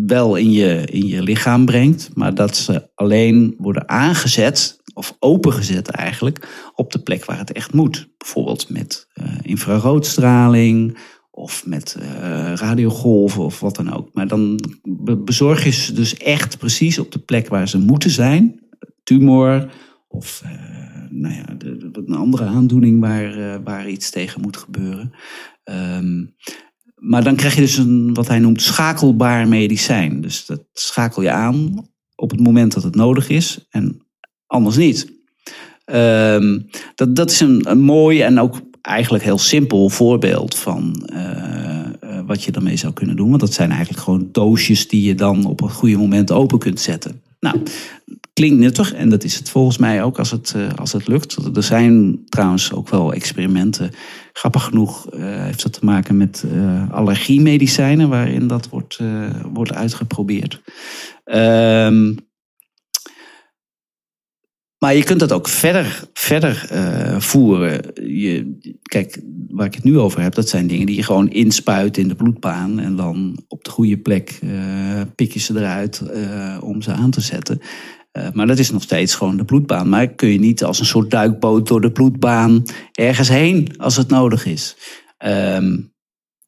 wel 0.07 0.37
in 0.37 0.51
je, 0.51 0.85
in 0.85 1.07
je 1.07 1.22
lichaam 1.22 1.64
brengt, 1.64 2.11
maar 2.14 2.35
dat 2.35 2.57
ze 2.57 2.89
alleen 2.95 3.55
worden 3.59 3.89
aangezet 3.89 4.80
of 4.95 5.16
opengezet 5.18 5.89
eigenlijk 5.89 6.70
op 6.74 6.93
de 6.93 6.99
plek 6.99 7.24
waar 7.24 7.39
het 7.39 7.53
echt 7.53 7.72
moet. 7.72 8.09
Bijvoorbeeld 8.18 8.70
met 8.70 9.09
uh, 9.14 9.26
infraroodstraling 9.43 10.99
of 11.30 11.66
met 11.66 11.97
uh, 12.01 12.53
radiogolven 12.55 13.43
of 13.43 13.61
wat 13.61 13.76
dan 13.76 13.93
ook. 13.93 14.09
Maar 14.12 14.28
dan 14.28 14.61
bezorg 15.24 15.64
je 15.64 15.70
ze 15.70 15.93
dus 15.93 16.16
echt 16.16 16.59
precies 16.59 16.99
op 16.99 17.12
de 17.12 17.18
plek 17.18 17.49
waar 17.49 17.68
ze 17.68 17.78
moeten 17.78 18.11
zijn. 18.11 18.61
Tumor 19.03 19.72
of 20.09 20.43
uh, 20.45 20.51
nou 21.11 21.35
ja, 21.35 21.55
de, 21.59 21.91
een 21.93 22.14
andere 22.14 22.45
aandoening 22.45 23.01
waar, 23.01 23.62
waar 23.62 23.89
iets 23.89 24.11
tegen 24.11 24.41
moet 24.41 24.57
gebeuren. 24.57 25.12
Um, 25.64 26.35
maar 27.03 27.24
dan 27.24 27.36
krijg 27.36 27.55
je 27.55 27.61
dus 27.61 27.76
een, 27.76 28.14
wat 28.14 28.28
hij 28.28 28.38
noemt, 28.38 28.62
schakelbaar 28.62 29.48
medicijn. 29.48 30.20
Dus 30.20 30.46
dat 30.46 30.62
schakel 30.72 31.22
je 31.22 31.30
aan 31.30 31.88
op 32.14 32.30
het 32.30 32.40
moment 32.40 32.72
dat 32.72 32.82
het 32.82 32.94
nodig 32.94 33.28
is 33.28 33.66
en 33.70 34.07
anders 34.46 34.76
niet. 34.76 35.12
Um, 35.86 36.66
dat, 36.94 37.16
dat 37.16 37.30
is 37.30 37.40
een, 37.40 37.70
een 37.70 37.80
mooi 37.80 38.20
en 38.20 38.38
ook 38.38 38.61
eigenlijk 38.82 39.24
heel 39.24 39.38
simpel 39.38 39.88
voorbeeld 39.88 40.57
van 40.57 41.09
uh, 41.12 41.20
uh, 42.05 42.20
wat 42.26 42.42
je 42.42 42.53
daarmee 42.53 42.76
zou 42.76 42.92
kunnen 42.92 43.16
doen. 43.16 43.28
Want 43.28 43.40
dat 43.40 43.53
zijn 43.53 43.70
eigenlijk 43.70 44.03
gewoon 44.03 44.28
doosjes 44.32 44.88
die 44.88 45.03
je 45.03 45.14
dan 45.14 45.44
op 45.44 45.61
een 45.61 45.70
goede 45.70 45.96
moment 45.96 46.32
open 46.32 46.59
kunt 46.59 46.80
zetten. 46.80 47.22
Nou, 47.40 47.62
klinkt 48.43 48.61
nuttig 48.61 48.93
en 48.93 49.09
dat 49.09 49.24
is 49.24 49.38
het 49.38 49.49
volgens 49.51 49.78
mij 49.78 50.03
ook 50.03 50.18
als 50.18 50.30
het, 50.30 50.55
uh, 50.57 50.72
als 50.76 50.93
het 50.93 51.09
lukt. 51.09 51.57
Er 51.57 51.62
zijn 51.62 52.20
trouwens 52.28 52.72
ook 52.72 52.88
wel 52.88 53.12
experimenten. 53.12 53.90
Grappig 54.32 54.64
genoeg 54.64 55.07
heeft 55.16 55.62
dat 55.62 55.72
te 55.72 55.84
maken 55.84 56.16
met 56.16 56.45
allergiemedicijnen, 56.90 58.09
waarin 58.09 58.47
dat 58.47 58.68
wordt, 58.68 58.99
wordt 59.53 59.72
uitgeprobeerd. 59.72 60.62
Um, 61.24 62.16
maar 64.82 64.95
je 64.95 65.05
kunt 65.05 65.20
dat 65.20 65.32
ook 65.32 65.49
verder, 65.49 66.05
verder 66.12 66.68
uh, 66.72 67.20
voeren. 67.20 67.80
Je, 67.95 68.59
kijk, 68.82 69.20
waar 69.49 69.66
ik 69.66 69.74
het 69.74 69.84
nu 69.84 69.99
over 69.99 70.20
heb, 70.20 70.34
dat 70.34 70.49
zijn 70.49 70.66
dingen 70.66 70.86
die 70.86 70.97
je 70.97 71.03
gewoon 71.03 71.30
inspuit 71.30 71.97
in 71.97 72.09
de 72.09 72.14
bloedbaan. 72.14 72.80
En 72.80 72.97
dan 72.97 73.38
op 73.49 73.64
de 73.64 73.70
goede 73.70 73.99
plek 73.99 74.38
uh, 74.45 75.01
pik 75.14 75.32
je 75.32 75.38
ze 75.38 75.57
eruit 75.57 76.03
uh, 76.14 76.59
om 76.61 76.82
ze 76.82 76.93
aan 76.93 77.11
te 77.11 77.20
zetten. 77.20 77.61
Maar 78.32 78.46
dat 78.46 78.58
is 78.58 78.70
nog 78.70 78.82
steeds 78.82 79.14
gewoon 79.14 79.36
de 79.36 79.44
bloedbaan. 79.44 79.88
Maar 79.88 80.08
kun 80.08 80.28
je 80.28 80.38
niet 80.38 80.64
als 80.64 80.80
een 80.80 80.86
soort 80.86 81.10
duikboot 81.10 81.68
door 81.68 81.80
de 81.80 81.92
bloedbaan 81.92 82.62
ergens 82.92 83.28
heen 83.28 83.74
als 83.76 83.96
het 83.96 84.08
nodig 84.08 84.46
is. 84.46 84.76
Um, 85.26 85.92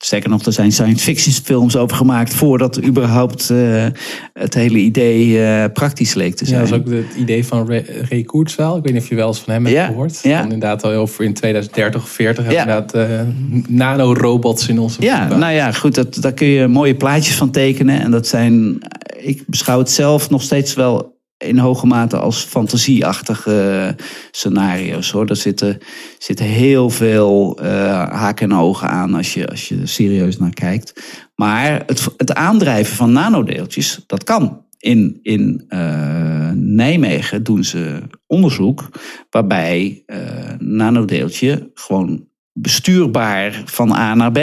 Sterker 0.04 0.30
nog, 0.30 0.44
er 0.44 0.52
zijn 0.52 0.72
science 0.72 1.04
fiction 1.04 1.34
films 1.34 1.76
over 1.76 1.96
gemaakt 1.96 2.34
voordat 2.34 2.84
überhaupt 2.84 3.50
uh, 3.50 3.86
het 4.32 4.54
hele 4.54 4.78
idee 4.78 5.26
uh, 5.28 5.64
praktisch 5.72 6.14
leek 6.14 6.34
te 6.34 6.44
zijn. 6.44 6.64
Ja, 6.64 6.70
dat 6.70 6.78
is 6.78 6.86
ook 6.86 6.92
het 6.94 7.14
idee 7.16 7.46
van 7.46 7.68
Ray, 8.08 8.22
Kurzweil. 8.22 8.76
Ik 8.76 8.82
weet 8.82 8.92
niet 8.92 9.02
of 9.02 9.08
je 9.08 9.14
wel 9.14 9.28
eens 9.28 9.38
van 9.38 9.52
hem 9.52 9.64
hebt 9.64 9.76
ja, 9.76 9.86
gehoord. 9.86 10.20
Ja. 10.22 10.42
Inderdaad 10.42 10.84
al 10.84 10.92
over 10.92 11.24
in 11.24 11.34
2030 11.34 12.02
of 12.02 12.08
40 12.08 12.44
ja. 12.44 12.50
inderdaad 12.50 12.94
uh, 12.94 13.20
nanorobots 13.68 14.68
in 14.68 14.78
onze 14.78 15.02
Ja, 15.02 15.36
nou 15.36 15.52
ja, 15.52 15.72
goed, 15.72 15.94
dat, 15.94 16.16
daar 16.20 16.32
kun 16.32 16.46
je 16.46 16.66
mooie 16.66 16.94
plaatjes 16.94 17.34
van 17.36 17.50
tekenen. 17.50 18.00
En 18.00 18.10
dat 18.10 18.26
zijn, 18.26 18.78
ik 19.16 19.42
beschouw 19.46 19.78
het 19.78 19.90
zelf 19.90 20.30
nog 20.30 20.42
steeds 20.42 20.74
wel 20.74 21.13
in 21.38 21.58
hoge 21.58 21.86
mate 21.86 22.16
als 22.16 22.42
fantasieachtige 22.42 23.96
scenario's. 24.30 25.10
Hoor. 25.10 25.26
Er 25.26 25.36
zitten, 25.36 25.78
zitten 26.18 26.46
heel 26.46 26.90
veel 26.90 27.58
uh, 27.62 27.66
haken 28.08 28.50
en 28.50 28.56
ogen 28.56 28.88
aan 28.88 29.14
als 29.14 29.34
je, 29.34 29.48
als 29.48 29.68
je 29.68 29.80
er 29.80 29.88
serieus 29.88 30.38
naar 30.38 30.54
kijkt. 30.54 31.02
Maar 31.34 31.82
het, 31.86 32.08
het 32.16 32.34
aandrijven 32.34 32.96
van 32.96 33.12
nanodeeltjes, 33.12 34.00
dat 34.06 34.24
kan. 34.24 34.62
In, 34.78 35.18
in 35.22 35.64
uh, 35.68 36.50
Nijmegen 36.54 37.42
doen 37.42 37.64
ze 37.64 38.02
onderzoek 38.26 38.88
waarbij 39.30 40.02
uh, 40.06 40.18
nanodeeltje 40.58 41.70
gewoon 41.74 42.28
bestuurbaar 42.52 43.62
van 43.64 43.92
A 43.92 44.14
naar 44.14 44.32
B 44.32 44.38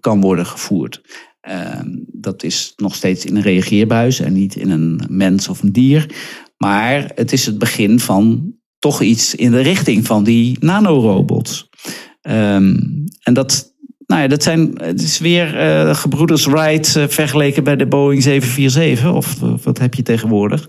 kan 0.00 0.20
worden 0.20 0.46
gevoerd. 0.46 1.02
Ehm, 1.48 1.88
dat 2.12 2.42
is 2.42 2.72
nog 2.76 2.94
steeds 2.94 3.24
in 3.24 3.36
een 3.36 3.42
reageerbuis 3.42 4.20
en 4.20 4.32
niet 4.32 4.56
in 4.56 4.70
een 4.70 5.00
mens 5.08 5.48
of 5.48 5.62
een 5.62 5.72
dier. 5.72 6.14
Maar 6.56 7.10
het 7.14 7.32
is 7.32 7.46
het 7.46 7.58
begin 7.58 8.00
van 8.00 8.52
toch 8.78 9.02
iets 9.02 9.34
in 9.34 9.50
de 9.50 9.60
richting 9.60 10.06
van 10.06 10.24
die 10.24 10.56
nanorobots. 10.60 11.68
Um, 12.22 13.04
en 13.22 13.34
dat, 13.34 13.67
nou 14.08 14.20
ja, 14.22 14.28
dat 14.28 14.42
zijn, 14.42 14.72
het 14.82 15.02
is 15.02 15.18
weer 15.18 15.54
uh, 15.54 15.94
gebroeders 15.94 16.46
Wright 16.46 16.96
uh, 16.96 17.04
vergeleken 17.08 17.64
bij 17.64 17.76
de 17.76 17.86
Boeing 17.86 18.22
747, 18.22 19.12
of 19.12 19.38
wat 19.64 19.78
heb 19.78 19.94
je 19.94 20.02
tegenwoordig. 20.02 20.68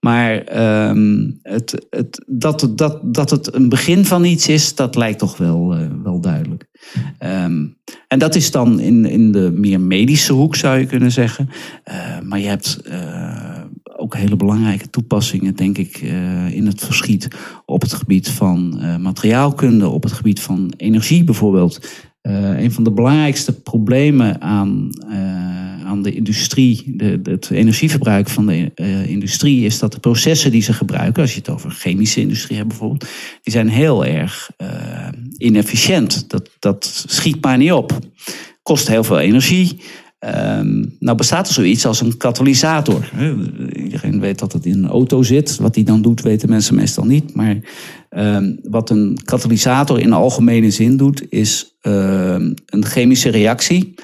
Maar 0.00 0.58
um, 0.88 1.38
het, 1.42 1.86
het, 1.90 2.24
dat, 2.26 2.72
dat, 2.74 2.98
dat 3.02 3.30
het 3.30 3.54
een 3.54 3.68
begin 3.68 4.04
van 4.04 4.24
iets 4.24 4.48
is, 4.48 4.74
dat 4.74 4.94
lijkt 4.94 5.18
toch 5.18 5.36
wel, 5.36 5.76
uh, 5.76 5.86
wel 6.02 6.20
duidelijk. 6.20 6.66
Um, 7.22 7.76
en 8.08 8.18
dat 8.18 8.34
is 8.34 8.50
dan 8.50 8.80
in, 8.80 9.04
in 9.04 9.32
de 9.32 9.50
meer 9.54 9.80
medische 9.80 10.32
hoek, 10.32 10.56
zou 10.56 10.78
je 10.78 10.86
kunnen 10.86 11.12
zeggen. 11.12 11.48
maar 12.22 12.38
je 12.38 12.48
hebt 12.48 12.80
ook 13.96 14.16
hele 14.16 14.36
belangrijke 14.36 14.90
toepassingen, 14.90 15.54
denk 15.54 15.78
ik, 15.78 15.96
in 16.50 16.66
het 16.66 16.84
verschiet 16.84 17.28
op 17.64 17.80
het 17.80 17.92
gebied 17.92 18.28
van 18.28 18.80
materiaalkunde, 19.00 19.88
op 19.88 20.02
het 20.02 20.12
gebied 20.12 20.40
van 20.40 20.72
energie 20.76 21.24
bijvoorbeeld. 21.24 21.80
Uh, 22.22 22.62
een 22.62 22.72
van 22.72 22.84
de 22.84 22.90
belangrijkste 22.90 23.60
problemen 23.60 24.40
aan, 24.40 24.90
uh, 25.08 25.86
aan 25.86 26.02
de 26.02 26.12
industrie, 26.12 26.92
de, 26.96 27.20
het 27.22 27.50
energieverbruik 27.50 28.28
van 28.28 28.46
de 28.46 28.72
uh, 28.74 29.06
industrie, 29.06 29.64
is 29.64 29.78
dat 29.78 29.92
de 29.92 29.98
processen 29.98 30.50
die 30.50 30.62
ze 30.62 30.72
gebruiken, 30.72 31.22
als 31.22 31.32
je 31.32 31.38
het 31.38 31.48
over 31.48 31.70
chemische 31.70 32.20
industrie 32.20 32.56
hebt 32.56 32.68
bijvoorbeeld, 32.68 33.06
die 33.42 33.52
zijn 33.52 33.68
heel 33.68 34.04
erg 34.04 34.50
inefficiënt. 35.36 36.30
Dat, 36.30 36.50
dat 36.58 37.04
schiet 37.06 37.44
maar 37.44 37.58
niet 37.58 37.72
op. 37.72 37.98
Kost 38.62 38.88
heel 38.88 39.04
veel 39.04 39.18
energie. 39.18 39.80
Um, 40.24 40.96
nou 40.98 41.16
bestaat 41.16 41.48
er 41.48 41.54
zoiets 41.54 41.86
als 41.86 42.00
een 42.00 42.16
katalysator. 42.16 43.10
Iedereen 43.72 44.20
weet 44.20 44.38
dat 44.38 44.52
het 44.52 44.66
in 44.66 44.84
een 44.84 44.90
auto 44.90 45.22
zit. 45.22 45.56
Wat 45.56 45.74
die 45.74 45.84
dan 45.84 46.02
doet, 46.02 46.22
weten 46.22 46.48
mensen 46.48 46.74
meestal 46.74 47.04
niet. 47.04 47.34
Maar 47.34 47.56
um, 48.16 48.58
wat 48.62 48.90
een 48.90 49.18
katalysator 49.24 50.00
in 50.00 50.12
algemene 50.12 50.70
zin 50.70 50.96
doet, 50.96 51.26
is 51.28 51.76
um, 51.82 52.54
een 52.66 52.84
chemische 52.84 53.30
reactie 53.30 53.94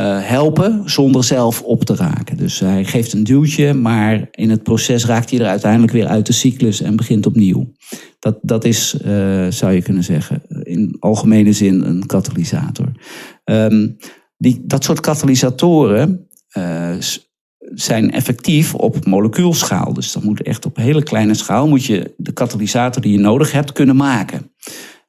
uh, 0.00 0.18
helpen 0.20 0.90
zonder 0.90 1.24
zelf 1.24 1.62
op 1.62 1.84
te 1.84 1.94
raken. 1.96 2.36
Dus 2.36 2.60
hij 2.60 2.84
geeft 2.84 3.12
een 3.12 3.24
duwtje, 3.24 3.74
maar 3.74 4.28
in 4.30 4.50
het 4.50 4.62
proces 4.62 5.06
raakt 5.06 5.30
hij 5.30 5.38
er 5.38 5.46
uiteindelijk 5.46 5.92
weer 5.92 6.06
uit 6.06 6.26
de 6.26 6.32
cyclus 6.32 6.80
en 6.80 6.96
begint 6.96 7.26
opnieuw. 7.26 7.72
Dat, 8.18 8.38
dat 8.42 8.64
is, 8.64 8.96
uh, 9.04 9.46
zou 9.48 9.72
je 9.72 9.82
kunnen 9.82 10.04
zeggen, 10.04 10.42
in 10.62 10.96
algemene 10.98 11.52
zin 11.52 11.82
een 11.82 12.06
katalysator. 12.06 12.92
Um, 13.44 13.96
die, 14.36 14.62
dat 14.64 14.84
soort 14.84 15.00
katalysatoren 15.00 16.28
uh, 16.58 16.94
zijn 17.74 18.10
effectief 18.10 18.74
op 18.74 19.04
molecuulschaal. 19.06 19.92
Dus 19.92 20.12
dat 20.12 20.22
moet 20.22 20.42
echt 20.42 20.66
op 20.66 20.76
hele 20.76 21.02
kleine 21.02 21.34
schaal 21.34 21.68
moet 21.68 21.84
je 21.84 22.14
de 22.16 22.32
katalysator 22.32 23.02
die 23.02 23.12
je 23.12 23.18
nodig 23.18 23.52
hebt 23.52 23.72
kunnen 23.72 23.96
maken. 23.96 24.50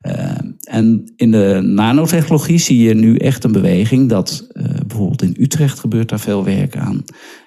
Uh, 0.08 0.38
en 0.64 1.12
in 1.16 1.32
de 1.32 1.60
nanotechnologie 1.64 2.58
zie 2.58 2.80
je 2.80 2.94
nu 2.94 3.16
echt 3.16 3.44
een 3.44 3.52
beweging 3.52 4.10
dat 4.10 4.48
uh, 4.54 4.64
bijvoorbeeld 4.88 5.22
in 5.22 5.36
Utrecht 5.40 5.80
gebeurt 5.80 6.10
daar 6.10 6.20
veel 6.20 6.44
werk 6.44 6.78
aan. 6.78 7.04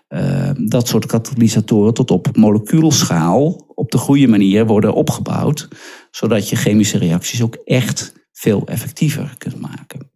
Uh, 0.09 0.51
dat 0.59 0.89
soort 0.89 1.07
katalysatoren 1.07 1.95
tot 1.95 2.11
op 2.11 2.37
molecuulschaal 2.37 3.73
op 3.75 3.91
de 3.91 3.99
goede 3.99 4.27
manier 4.27 4.67
worden 4.67 4.95
opgebouwd, 4.95 5.69
zodat 6.11 6.49
je 6.49 6.57
chemische 6.57 6.99
reacties 6.99 7.43
ook 7.43 7.55
echt 7.65 8.13
veel 8.33 8.67
effectiever 8.67 9.35
kunt 9.39 9.61
maken. 9.61 10.11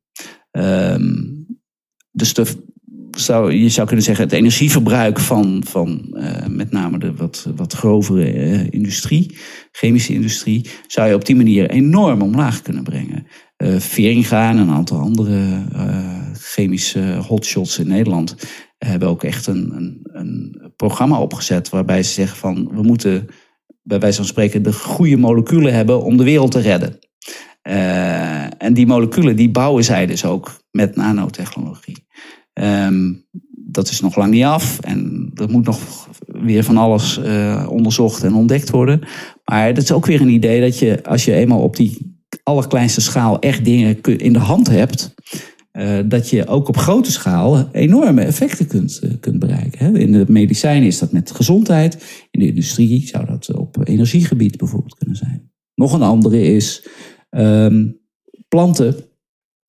Uh, 0.53 1.26
dus 2.11 2.34
de, 2.34 2.46
je 3.11 3.68
zou 3.68 3.86
kunnen 3.86 4.04
zeggen, 4.04 4.24
het 4.24 4.34
energieverbruik 4.34 5.20
van, 5.20 5.62
van 5.66 6.06
uh, 6.11 6.46
met 6.46 6.70
name 6.70 6.98
de 6.98 7.14
wat, 7.14 7.48
wat 7.56 7.72
grovere 7.72 8.34
uh, 8.34 8.66
industrie, 8.70 9.36
chemische 9.72 10.12
industrie, 10.12 10.70
zou 10.86 11.08
je 11.08 11.14
op 11.14 11.24
die 11.24 11.36
manier 11.36 11.70
enorm 11.70 12.22
omlaag 12.22 12.62
kunnen 12.62 12.82
brengen. 12.82 13.26
Uh, 13.56 13.78
Veringa 13.78 14.50
en 14.50 14.56
een 14.56 14.70
aantal 14.70 14.98
andere 14.98 15.38
chemische 16.38 17.16
hotshots 17.26 17.78
in 17.78 17.88
Nederland 17.88 18.36
hebben 18.78 19.08
ook 19.08 19.24
echt 19.24 19.46
een, 19.46 19.72
een, 19.72 20.00
een 20.02 20.72
programma 20.76 21.20
opgezet 21.20 21.68
waarbij 21.68 22.02
ze 22.02 22.12
zeggen 22.12 22.36
van 22.36 22.68
we 22.72 22.82
moeten 22.82 23.26
bij 23.82 23.98
wijze 23.98 24.16
van 24.16 24.26
spreken 24.26 24.62
de 24.62 24.72
goede 24.72 25.16
moleculen 25.16 25.74
hebben 25.74 26.02
om 26.02 26.16
de 26.16 26.24
wereld 26.24 26.50
te 26.50 26.61
redden. 26.61 26.98
En 28.58 28.74
die 28.74 28.86
moleculen 28.86 29.36
die 29.36 29.50
bouwen 29.50 29.84
zij 29.84 30.06
dus 30.06 30.24
ook 30.24 30.61
met 30.70 30.96
nanotechnologie. 30.96 32.06
Um, 32.62 33.24
dat 33.52 33.90
is 33.90 34.00
nog 34.00 34.16
lang 34.16 34.30
niet 34.30 34.44
af 34.44 34.80
en 34.80 35.30
er 35.34 35.50
moet 35.50 35.64
nog 35.64 36.08
weer 36.26 36.64
van 36.64 36.76
alles 36.76 37.18
uh, 37.18 37.66
onderzocht 37.70 38.22
en 38.22 38.34
ontdekt 38.34 38.70
worden. 38.70 39.00
Maar 39.44 39.74
dat 39.74 39.82
is 39.82 39.92
ook 39.92 40.06
weer 40.06 40.20
een 40.20 40.28
idee 40.28 40.61
dat 40.61 40.78
je, 40.78 41.04
als 41.04 41.24
je 41.24 41.32
eenmaal 41.32 41.62
op 41.62 41.76
die 41.76 42.18
allerkleinste 42.42 43.00
schaal 43.00 43.38
echt 43.38 43.64
dingen 43.64 44.02
in 44.02 44.32
de 44.32 44.38
hand 44.38 44.68
hebt, 44.68 45.14
uh, 45.72 45.98
dat 46.04 46.30
je 46.30 46.46
ook 46.46 46.68
op 46.68 46.76
grote 46.76 47.12
schaal 47.12 47.68
enorme 47.72 48.22
effecten 48.22 48.66
kunt, 48.66 49.00
uh, 49.04 49.11
kunt 49.20 49.38
bereiken. 49.38 49.96
In 49.96 50.12
de 50.12 50.24
medicijnen 50.28 50.86
is 50.86 50.98
dat 50.98 51.12
met 51.12 51.30
gezondheid. 51.30 52.26
In 52.30 52.40
de 52.40 52.46
industrie 52.46 53.06
zou 53.06 53.26
dat 53.26 53.54
op 53.54 53.88
energiegebied 53.88 54.56
bijvoorbeeld 54.56 54.94
kunnen 54.94 55.16
zijn. 55.16 55.50
Nog 55.74 55.92
een 55.92 56.02
andere 56.02 56.42
is 56.42 56.88
Um, 57.36 58.00
planten 58.48 58.94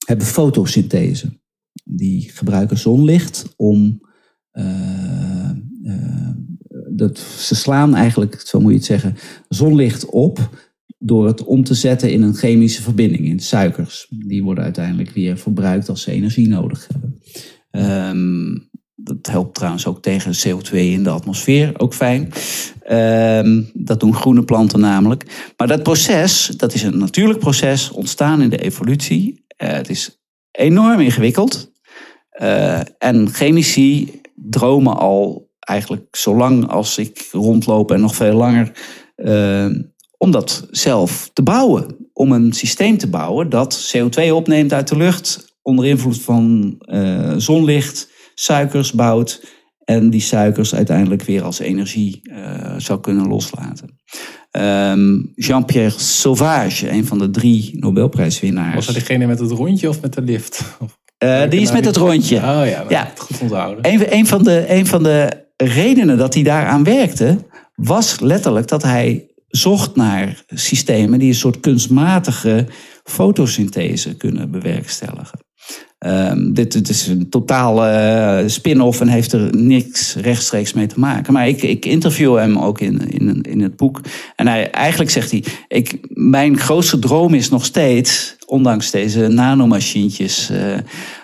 hebben 0.05 0.25
fotosynthese. 0.25 1.40
Die 1.83 2.29
gebruiken 2.29 2.77
zonlicht 2.77 3.53
om. 3.57 4.09
Uh, 4.53 5.49
uh, 5.83 6.29
dat, 6.89 7.17
ze 7.19 7.55
slaan 7.55 7.95
eigenlijk, 7.95 8.41
zo 8.45 8.59
moet 8.59 8.71
je 8.71 8.77
het 8.77 8.85
zeggen, 8.85 9.15
zonlicht 9.49 10.05
op 10.05 10.49
door 11.03 11.27
het 11.27 11.43
om 11.43 11.63
te 11.63 11.73
zetten 11.73 12.11
in 12.11 12.21
een 12.21 12.35
chemische 12.35 12.81
verbinding, 12.81 13.27
in 13.27 13.39
suikers. 13.39 14.07
Die 14.09 14.43
worden 14.43 14.63
uiteindelijk 14.63 15.09
weer 15.09 15.37
verbruikt 15.37 15.89
als 15.89 16.01
ze 16.01 16.11
energie 16.11 16.47
nodig 16.47 16.87
hebben. 16.87 17.19
Um, 17.71 18.69
dat 18.95 19.27
helpt 19.27 19.55
trouwens 19.55 19.85
ook 19.85 20.01
tegen 20.01 20.33
CO2 20.33 20.71
in 20.71 21.03
de 21.03 21.09
atmosfeer, 21.09 21.79
ook 21.79 21.93
fijn. 21.93 22.31
Um, 22.91 23.69
dat 23.73 23.99
doen 23.99 24.15
groene 24.15 24.43
planten 24.43 24.79
namelijk. 24.79 25.51
Maar 25.57 25.67
dat 25.67 25.83
proces, 25.83 26.47
dat 26.57 26.73
is 26.73 26.83
een 26.83 26.97
natuurlijk 26.97 27.39
proces, 27.39 27.91
ontstaan 27.91 28.41
in 28.41 28.49
de 28.49 28.57
evolutie. 28.57 29.45
Uh, 29.57 29.69
het 29.69 29.89
is 29.89 30.21
enorm 30.51 30.99
ingewikkeld. 30.99 31.70
Uh, 32.39 32.79
en 32.97 33.29
chemici 33.29 34.21
dromen 34.35 34.97
al 34.97 35.49
eigenlijk 35.59 36.15
zolang 36.15 36.67
als 36.67 36.97
ik 36.97 37.27
rondloop 37.31 37.91
en 37.91 37.99
nog 37.99 38.15
veel 38.15 38.33
langer, 38.33 38.71
uh, 39.17 39.65
om 40.17 40.31
dat 40.31 40.67
zelf 40.71 41.29
te 41.33 41.43
bouwen. 41.43 42.09
Om 42.13 42.31
een 42.31 42.53
systeem 42.53 42.97
te 42.97 43.09
bouwen 43.09 43.49
dat 43.49 43.93
CO2 43.97 44.31
opneemt 44.31 44.73
uit 44.73 44.87
de 44.87 44.97
lucht 44.97 45.59
onder 45.61 45.85
invloed 45.85 46.21
van 46.21 46.75
zonlicht 47.37 48.09
suikers 48.35 48.91
bouwt 48.91 49.45
en 49.83 50.09
die 50.09 50.21
suikers 50.21 50.75
uiteindelijk 50.75 51.21
weer 51.21 51.43
als 51.43 51.59
energie 51.59 52.21
zou 52.77 52.99
kunnen 52.99 53.27
loslaten. 53.27 53.99
Um, 54.51 55.31
Jean-Pierre 55.35 55.99
Sauvage, 55.99 56.89
een 56.89 57.05
van 57.05 57.17
de 57.17 57.29
drie 57.29 57.79
Nobelprijswinnaars. 57.79 58.75
Was 58.75 58.85
dat 58.85 58.95
degene 58.95 59.27
met 59.27 59.39
het 59.39 59.51
rondje 59.51 59.89
of 59.89 60.01
met 60.01 60.13
de 60.13 60.21
lift? 60.21 60.77
Uh, 61.23 61.49
die 61.49 61.61
is 61.61 61.71
met 61.71 61.85
het 61.85 61.95
rondje. 61.95 62.35
Oh 62.35 62.41
ja, 62.41 62.85
ja. 62.89 63.11
goed 63.17 63.39
onthouden. 63.41 63.91
Een, 63.91 64.13
een, 64.13 64.27
van 64.27 64.43
de, 64.43 64.65
een 64.67 64.87
van 64.87 65.03
de 65.03 65.45
redenen 65.57 66.17
dat 66.17 66.33
hij 66.33 66.43
daaraan 66.43 66.83
werkte, 66.83 67.37
was 67.75 68.19
letterlijk 68.19 68.67
dat 68.67 68.83
hij 68.83 69.31
zocht 69.47 69.95
naar 69.95 70.43
systemen 70.47 71.19
die 71.19 71.27
een 71.27 71.35
soort 71.35 71.59
kunstmatige 71.59 72.67
fotosynthese 73.03 74.17
kunnen 74.17 74.51
bewerkstelligen. 74.51 75.39
Ehm, 76.01 76.53
dit, 76.53 76.89
is 76.89 77.07
een 77.07 77.29
totaal 77.29 77.87
uh, 77.87 78.47
spin-off 78.47 79.01
en 79.01 79.07
heeft 79.07 79.33
er 79.33 79.55
niks 79.55 80.15
rechtstreeks 80.15 80.73
mee 80.73 80.87
te 80.87 80.99
maken. 80.99 81.33
Maar 81.33 81.47
ik, 81.47 81.61
ik 81.61 81.85
interview 81.85 82.37
hem 82.37 82.57
ook 82.57 82.79
in, 82.79 83.09
in, 83.09 83.41
in 83.41 83.61
het 83.61 83.75
boek. 83.75 84.01
En 84.35 84.47
hij, 84.47 84.71
eigenlijk 84.71 85.11
zegt 85.11 85.31
hij: 85.31 85.43
ik, 85.67 85.97
Mijn 86.09 86.57
grootste 86.57 86.99
droom 86.99 87.33
is 87.33 87.49
nog 87.49 87.65
steeds, 87.65 88.35
ondanks 88.45 88.91
deze 88.91 89.27
nanomachientjes. 89.27 90.51
Uh, 90.51 90.77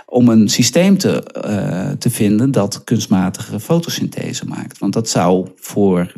om 0.06 0.30
een 0.30 0.50
systeem 0.50 0.98
te, 0.98 1.24
uh, 1.46 1.90
te 2.00 2.10
vinden 2.10 2.52
dat 2.52 2.84
kunstmatige 2.84 3.60
fotosynthese 3.60 4.46
maakt. 4.46 4.78
Want 4.78 4.94
dat 4.94 5.10
zou 5.10 5.48
voor 5.56 6.14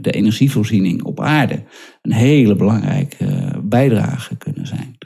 de 0.00 0.10
energievoorziening 0.10 1.02
op 1.02 1.20
aarde 1.20 1.62
een 2.02 2.12
hele 2.12 2.54
belangrijke 2.54 3.60
bijdrage 3.62 4.36
kunnen 4.36 4.66
zijn. 4.66 4.98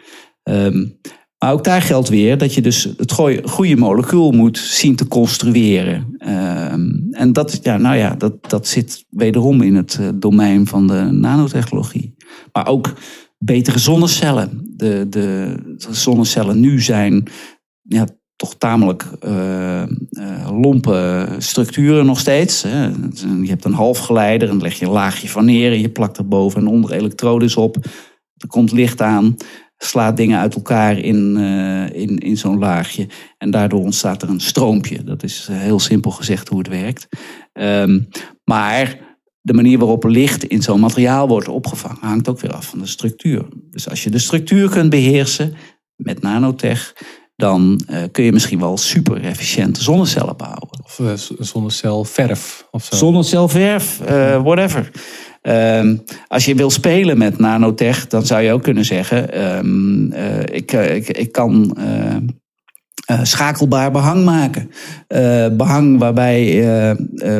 Um, 0.42 0.98
maar 1.38 1.52
ook 1.52 1.64
daar 1.64 1.82
geldt 1.82 2.08
weer 2.08 2.38
dat 2.38 2.54
je 2.54 2.60
dus 2.60 2.88
het 2.96 3.12
goede 3.44 3.76
molecuul 3.76 4.30
moet 4.30 4.58
zien 4.58 4.96
te 4.96 5.08
construeren. 5.08 6.14
Ehm, 6.18 6.90
en 7.10 7.32
dat, 7.32 7.58
ja, 7.62 7.76
nou 7.76 7.96
ja, 7.96 8.14
dat, 8.14 8.50
dat 8.50 8.66
zit 8.66 9.04
wederom 9.10 9.62
in 9.62 9.74
het 9.74 9.98
eh, 10.00 10.08
domein 10.14 10.66
van 10.66 10.86
de 10.86 11.00
nanotechnologie. 11.00 12.14
Maar 12.52 12.66
ook 12.66 12.92
betere 13.38 13.78
zonnecellen. 13.78 14.74
De, 14.76 15.06
de, 15.08 15.54
zonnecellen 15.90 16.60
nu 16.60 16.80
zijn 16.80 17.24
ja, 17.82 18.06
toch 18.36 18.54
tamelijk 18.54 19.10
uh, 19.26 19.82
lompe 20.50 21.28
structuren 21.38 22.06
nog 22.06 22.18
steeds. 22.18 22.62
Hè. 22.62 22.84
Je 23.42 23.48
hebt 23.48 23.64
een 23.64 23.72
halfgeleider 23.72 24.48
en 24.48 24.54
dan 24.54 24.62
leg 24.62 24.78
je 24.78 24.84
een 24.84 24.90
laagje 24.90 25.28
van 25.28 25.44
neer 25.44 25.72
en 25.72 25.80
je 25.80 25.90
plakt 25.90 26.18
er 26.18 26.28
boven 26.28 26.60
en 26.60 26.66
onder 26.66 26.92
elektrodes 26.92 27.56
op. 27.56 27.76
Er 28.36 28.48
komt 28.48 28.72
licht 28.72 29.02
aan 29.02 29.36
slaat 29.78 30.16
dingen 30.16 30.38
uit 30.38 30.54
elkaar 30.54 30.98
in, 30.98 31.36
uh, 31.38 31.90
in, 31.90 32.18
in 32.18 32.36
zo'n 32.36 32.58
laagje. 32.58 33.06
En 33.38 33.50
daardoor 33.50 33.80
ontstaat 33.80 34.22
er 34.22 34.28
een 34.28 34.40
stroompje. 34.40 35.04
Dat 35.04 35.22
is 35.22 35.46
eh, 35.50 35.58
heel 35.58 35.80
simpel 35.80 36.10
gezegd 36.10 36.48
hoe 36.48 36.58
het 36.58 36.68
werkt. 36.68 37.08
Um, 37.52 38.08
maar 38.44 38.98
de 39.40 39.52
manier 39.52 39.78
waarop 39.78 40.04
licht 40.04 40.44
in 40.44 40.62
zo'n 40.62 40.80
materiaal 40.80 41.28
wordt 41.28 41.48
opgevangen 41.48 41.98
hangt 42.00 42.28
ook 42.28 42.40
weer 42.40 42.52
af 42.52 42.66
van 42.66 42.78
de 42.78 42.86
structuur. 42.86 43.44
Dus 43.70 43.88
als 43.88 44.04
je 44.04 44.10
de 44.10 44.18
structuur 44.18 44.70
kunt 44.70 44.90
beheersen 44.90 45.54
met 45.96 46.22
nanotech, 46.22 46.94
dan 47.36 47.80
uh, 47.90 48.02
kun 48.12 48.24
je 48.24 48.32
misschien 48.32 48.58
wel 48.58 48.76
super 48.76 49.24
efficiënte 49.24 49.82
zonnecellen 49.82 50.36
bouwen. 50.36 50.68
Of 50.84 50.98
uh, 50.98 51.12
zonnecelverf. 51.38 52.66
Of 52.70 52.84
zo. 52.84 52.96
Zonnecelverf, 52.96 54.00
uh, 54.00 54.42
whatever. 54.42 54.90
Um, 55.48 56.02
als 56.28 56.44
je 56.44 56.54
wil 56.54 56.70
spelen 56.70 57.18
met 57.18 57.38
nanotech, 57.38 58.06
dan 58.06 58.26
zou 58.26 58.42
je 58.42 58.52
ook 58.52 58.62
kunnen 58.62 58.84
zeggen: 58.84 59.46
um, 59.58 60.12
uh, 60.12 60.40
ik, 60.40 60.72
ik, 60.72 61.08
ik 61.08 61.32
kan. 61.32 61.76
Uh, 61.78 62.16
schakelbaar 63.22 63.90
behang 63.90 64.24
maken. 64.24 64.70
Behang 65.56 65.98
waarbij, 65.98 66.62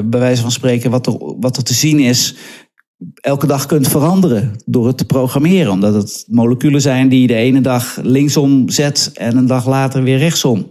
bij 0.04 0.20
wijze 0.20 0.42
van 0.42 0.50
spreken, 0.50 0.90
wat 0.90 1.06
er, 1.06 1.16
wat 1.40 1.56
er 1.56 1.62
te 1.62 1.74
zien 1.74 1.98
is, 1.98 2.34
elke 3.14 3.46
dag 3.46 3.66
kunt 3.66 3.88
veranderen 3.88 4.52
door 4.64 4.86
het 4.86 4.98
te 4.98 5.04
programmeren. 5.04 5.72
Omdat 5.72 5.94
het 5.94 6.24
moleculen 6.28 6.80
zijn 6.80 7.08
die 7.08 7.26
de 7.26 7.34
ene 7.34 7.60
dag 7.60 7.98
linksom 8.02 8.68
zet 8.68 9.10
en 9.14 9.36
een 9.36 9.46
dag 9.46 9.66
later 9.66 10.02
weer 10.02 10.18
rechtsom. 10.18 10.58
Een 10.58 10.68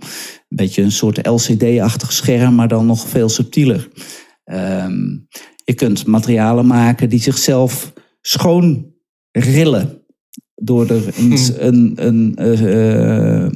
beetje 0.47 0.81
een 0.81 0.91
soort 0.91 1.27
LCD-achtig 1.27 2.13
scherm, 2.13 2.55
maar 2.55 2.67
dan 2.67 2.85
nog 2.85 3.07
veel 3.07 3.29
subtieler. 3.29 3.87
Um, 4.45 5.27
je 5.65 5.73
kunt 5.73 6.05
materialen 6.05 6.67
maken 6.67 7.09
die 7.09 7.19
zichzelf 7.19 7.93
schoon 8.21 8.93
rillen. 9.31 10.03
Door 10.55 10.89
er 10.89 11.07
een, 11.17 11.37
hmm. 11.37 11.53
een, 11.57 11.93
een 11.95 12.35
uh, 12.39 13.47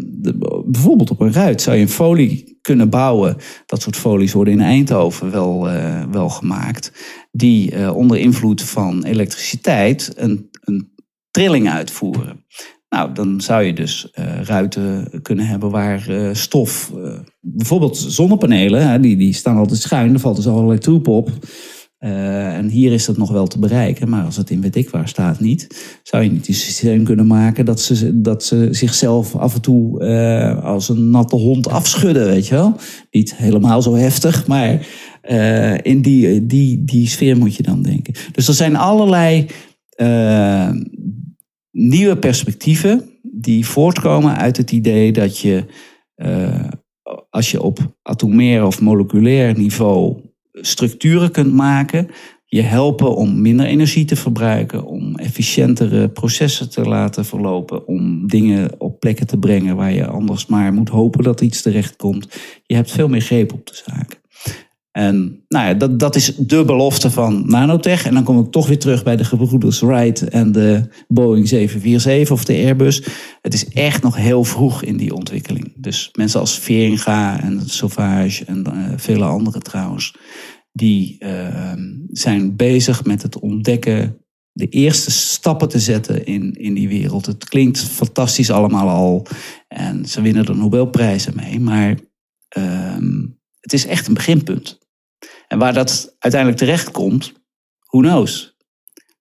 bijvoorbeeld 0.65 1.09
op 1.09 1.19
een 1.19 1.33
ruit 1.33 1.61
zou 1.61 1.75
je 1.75 1.81
een 1.81 1.89
folie 1.89 2.57
kunnen 2.61 2.89
bouwen. 2.89 3.37
Dat 3.65 3.81
soort 3.81 3.95
folies 3.95 4.33
worden 4.33 4.53
in 4.53 4.61
Eindhoven 4.61 5.31
wel, 5.31 5.69
uh, 5.69 6.03
wel 6.11 6.29
gemaakt. 6.29 6.91
Die 7.31 7.93
onder 7.93 8.17
invloed 8.17 8.61
van 8.61 9.03
elektriciteit 9.03 10.13
een, 10.15 10.49
een 10.63 10.91
trilling 11.31 11.69
uitvoeren. 11.69 12.45
Nou, 12.89 13.13
dan 13.13 13.41
zou 13.41 13.63
je 13.63 13.73
dus 13.73 14.13
uh, 14.19 14.41
ruiten 14.41 15.21
kunnen 15.21 15.47
hebben 15.47 15.69
waar 15.69 16.09
uh, 16.09 16.33
stof, 16.33 16.91
uh, 16.95 17.19
bijvoorbeeld 17.39 17.97
zonnepanelen, 17.97 19.01
die, 19.01 19.17
die 19.17 19.33
staan 19.33 19.57
altijd 19.57 19.79
schuin, 19.79 20.13
er 20.13 20.19
valt 20.19 20.35
dus 20.35 20.47
allerlei 20.47 20.79
troep 20.79 21.07
op. 21.07 21.31
Uh, 21.99 22.57
en 22.57 22.67
hier 22.67 22.91
is 22.91 23.05
dat 23.05 23.17
nog 23.17 23.31
wel 23.31 23.47
te 23.47 23.59
bereiken, 23.59 24.09
maar 24.09 24.25
als 24.25 24.37
het 24.37 24.49
in 24.49 24.61
weet 24.61 24.89
waar 24.89 25.07
staat 25.07 25.39
niet, 25.39 25.67
zou 26.03 26.23
je 26.23 26.31
niet 26.31 26.47
een 26.47 26.53
systeem 26.53 27.03
kunnen 27.03 27.27
maken 27.27 27.65
dat 27.65 27.81
ze, 27.81 28.21
dat 28.21 28.43
ze 28.43 28.67
zichzelf 28.71 29.35
af 29.35 29.55
en 29.55 29.61
toe 29.61 30.03
uh, 30.03 30.63
als 30.63 30.89
een 30.89 31.09
natte 31.09 31.35
hond 31.35 31.67
afschudden, 31.67 32.25
weet 32.25 32.47
je 32.47 32.55
wel? 32.55 32.75
Niet 33.11 33.35
helemaal 33.35 33.81
zo 33.81 33.95
heftig, 33.95 34.47
maar 34.47 34.87
uh, 35.29 35.77
in 35.77 36.01
die, 36.01 36.45
die, 36.45 36.83
die 36.83 37.07
sfeer 37.07 37.37
moet 37.37 37.55
je 37.55 37.63
dan 37.63 37.81
denken. 37.81 38.13
Dus 38.31 38.47
er 38.47 38.53
zijn 38.53 38.75
allerlei 38.75 39.45
nieuwe 41.71 42.17
perspectieven 42.19 43.09
die 43.21 43.65
voortkomen 43.65 44.37
uit 44.37 44.57
het 44.57 44.71
idee 44.71 45.11
dat 45.11 45.39
je, 45.39 45.65
als 47.29 47.51
je 47.51 47.61
op 47.61 47.97
atomair 48.01 48.65
of 48.65 48.81
moleculair 48.81 49.57
niveau 49.57 50.28
structuren 50.61 51.31
kunt 51.31 51.53
maken, 51.53 52.07
je 52.45 52.61
helpen 52.61 53.15
om 53.15 53.41
minder 53.41 53.65
energie 53.65 54.05
te 54.05 54.15
verbruiken, 54.15 54.85
om 54.85 55.15
efficiëntere 55.15 56.09
processen 56.09 56.69
te 56.69 56.81
laten 56.81 57.25
verlopen, 57.25 57.87
om 57.87 58.27
dingen 58.27 58.69
op 58.77 58.99
plekken 58.99 59.27
te 59.27 59.37
brengen 59.37 59.75
waar 59.75 59.93
je 59.93 60.07
anders 60.07 60.45
maar 60.45 60.73
moet 60.73 60.89
hopen 60.89 61.23
dat 61.23 61.41
iets 61.41 61.61
terecht 61.61 61.95
komt. 61.95 62.27
Je 62.65 62.75
hebt 62.75 62.91
veel 62.91 63.07
meer 63.07 63.21
greep 63.21 63.53
op 63.53 63.67
de 63.67 63.81
zaak. 63.85 64.21
En 64.99 65.43
nou 65.47 65.67
ja, 65.67 65.73
dat, 65.73 65.99
dat 65.99 66.15
is 66.15 66.35
de 66.35 66.65
belofte 66.65 67.11
van 67.11 67.43
nanotech. 67.45 68.05
En 68.05 68.13
dan 68.13 68.23
kom 68.23 68.39
ik 68.39 68.51
toch 68.51 68.67
weer 68.67 68.79
terug 68.79 69.03
bij 69.03 69.15
de 69.15 69.23
gebroeders 69.23 69.79
Wright 69.79 70.29
en 70.29 70.51
de 70.51 70.83
Boeing 71.07 71.47
747 71.47 72.31
of 72.31 72.45
de 72.45 72.53
Airbus. 72.53 73.03
Het 73.41 73.53
is 73.53 73.67
echt 73.67 74.03
nog 74.03 74.15
heel 74.15 74.43
vroeg 74.43 74.83
in 74.83 74.97
die 74.97 75.13
ontwikkeling. 75.13 75.73
Dus 75.75 76.09
mensen 76.11 76.39
als 76.39 76.59
Veringa 76.59 77.41
en 77.41 77.61
Sauvage 77.65 78.45
en 78.45 78.63
uh, 78.67 78.93
vele 78.95 79.23
anderen 79.23 79.63
trouwens, 79.63 80.15
die 80.71 81.17
uh, 81.19 81.73
zijn 82.11 82.55
bezig 82.55 83.03
met 83.03 83.21
het 83.21 83.39
ontdekken, 83.39 84.17
de 84.51 84.69
eerste 84.69 85.11
stappen 85.11 85.69
te 85.69 85.79
zetten 85.79 86.25
in, 86.25 86.53
in 86.53 86.73
die 86.73 86.87
wereld. 86.87 87.25
Het 87.25 87.49
klinkt 87.49 87.79
fantastisch 87.79 88.51
allemaal 88.51 88.89
al 88.89 89.25
en 89.67 90.05
ze 90.05 90.21
winnen 90.21 90.45
er 90.45 90.55
Nobelprijzen 90.55 91.33
mee, 91.35 91.59
maar 91.59 91.97
uh, 92.57 92.97
het 93.59 93.73
is 93.73 93.85
echt 93.85 94.07
een 94.07 94.13
beginpunt. 94.13 94.78
En 95.49 95.59
waar 95.59 95.73
dat 95.73 96.15
uiteindelijk 96.19 96.61
terecht 96.61 96.91
komt, 96.91 97.33
who 97.85 97.99
knows. 97.99 98.57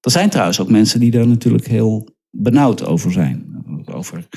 Er 0.00 0.10
zijn 0.10 0.30
trouwens 0.30 0.60
ook 0.60 0.68
mensen 0.68 1.00
die 1.00 1.10
daar 1.10 1.26
natuurlijk 1.26 1.66
heel 1.66 2.08
benauwd 2.30 2.84
over 2.84 3.12
zijn. 3.12 3.64
Over 3.92 4.28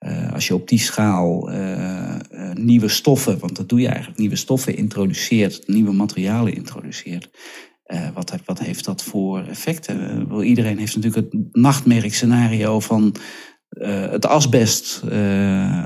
uh, 0.00 0.32
als 0.32 0.46
je 0.46 0.54
op 0.54 0.68
die 0.68 0.78
schaal 0.78 1.50
uh, 1.50 2.14
uh, 2.30 2.52
nieuwe 2.52 2.88
stoffen, 2.88 3.38
want 3.38 3.56
dat 3.56 3.68
doe 3.68 3.80
je 3.80 3.88
eigenlijk, 3.88 4.18
nieuwe 4.18 4.36
stoffen 4.36 4.76
introduceert, 4.76 5.68
nieuwe 5.68 5.92
materialen 5.92 6.54
introduceert. 6.54 7.30
wat, 8.14 8.34
wat 8.44 8.58
heeft 8.58 8.84
dat 8.84 9.02
voor 9.02 9.42
effecten? 9.42 10.28
iedereen 10.42 10.78
heeft 10.78 10.96
natuurlijk 10.96 11.32
het 11.32 11.56
nachtmerkscenario 11.56 12.80
van 12.80 13.14
het 14.10 14.26
asbest, 14.26 15.02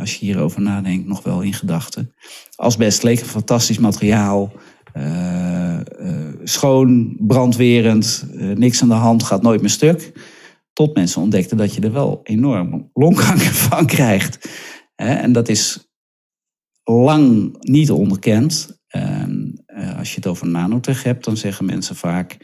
als 0.00 0.14
je 0.14 0.24
hierover 0.24 0.60
nadenkt, 0.60 1.06
nog 1.06 1.22
wel 1.22 1.40
in 1.40 1.54
gedachten. 1.54 2.14
Asbest 2.56 3.02
leek 3.02 3.20
een 3.20 3.26
fantastisch 3.26 3.78
materiaal. 3.78 4.52
Uh, 4.96 5.80
uh, 6.00 6.28
schoon, 6.44 7.16
brandwerend, 7.18 8.26
uh, 8.32 8.56
niks 8.56 8.82
aan 8.82 8.88
de 8.88 8.94
hand, 8.94 9.22
gaat 9.22 9.42
nooit 9.42 9.60
meer 9.60 9.70
stuk. 9.70 10.12
Tot 10.72 10.94
mensen 10.94 11.22
ontdekten 11.22 11.56
dat 11.56 11.74
je 11.74 11.80
er 11.80 11.92
wel 11.92 12.20
enorm 12.22 12.90
longkanker 12.92 13.54
van 13.68 13.86
krijgt. 13.86 14.48
en 14.94 15.32
dat 15.32 15.48
is 15.48 15.92
lang 16.84 17.56
niet 17.60 17.90
onderkend. 17.90 18.78
En 18.88 19.62
als 19.96 20.10
je 20.10 20.16
het 20.16 20.26
over 20.26 20.46
nanotech 20.46 21.02
hebt, 21.02 21.24
dan 21.24 21.36
zeggen 21.36 21.64
mensen 21.64 21.96
vaak... 21.96 22.36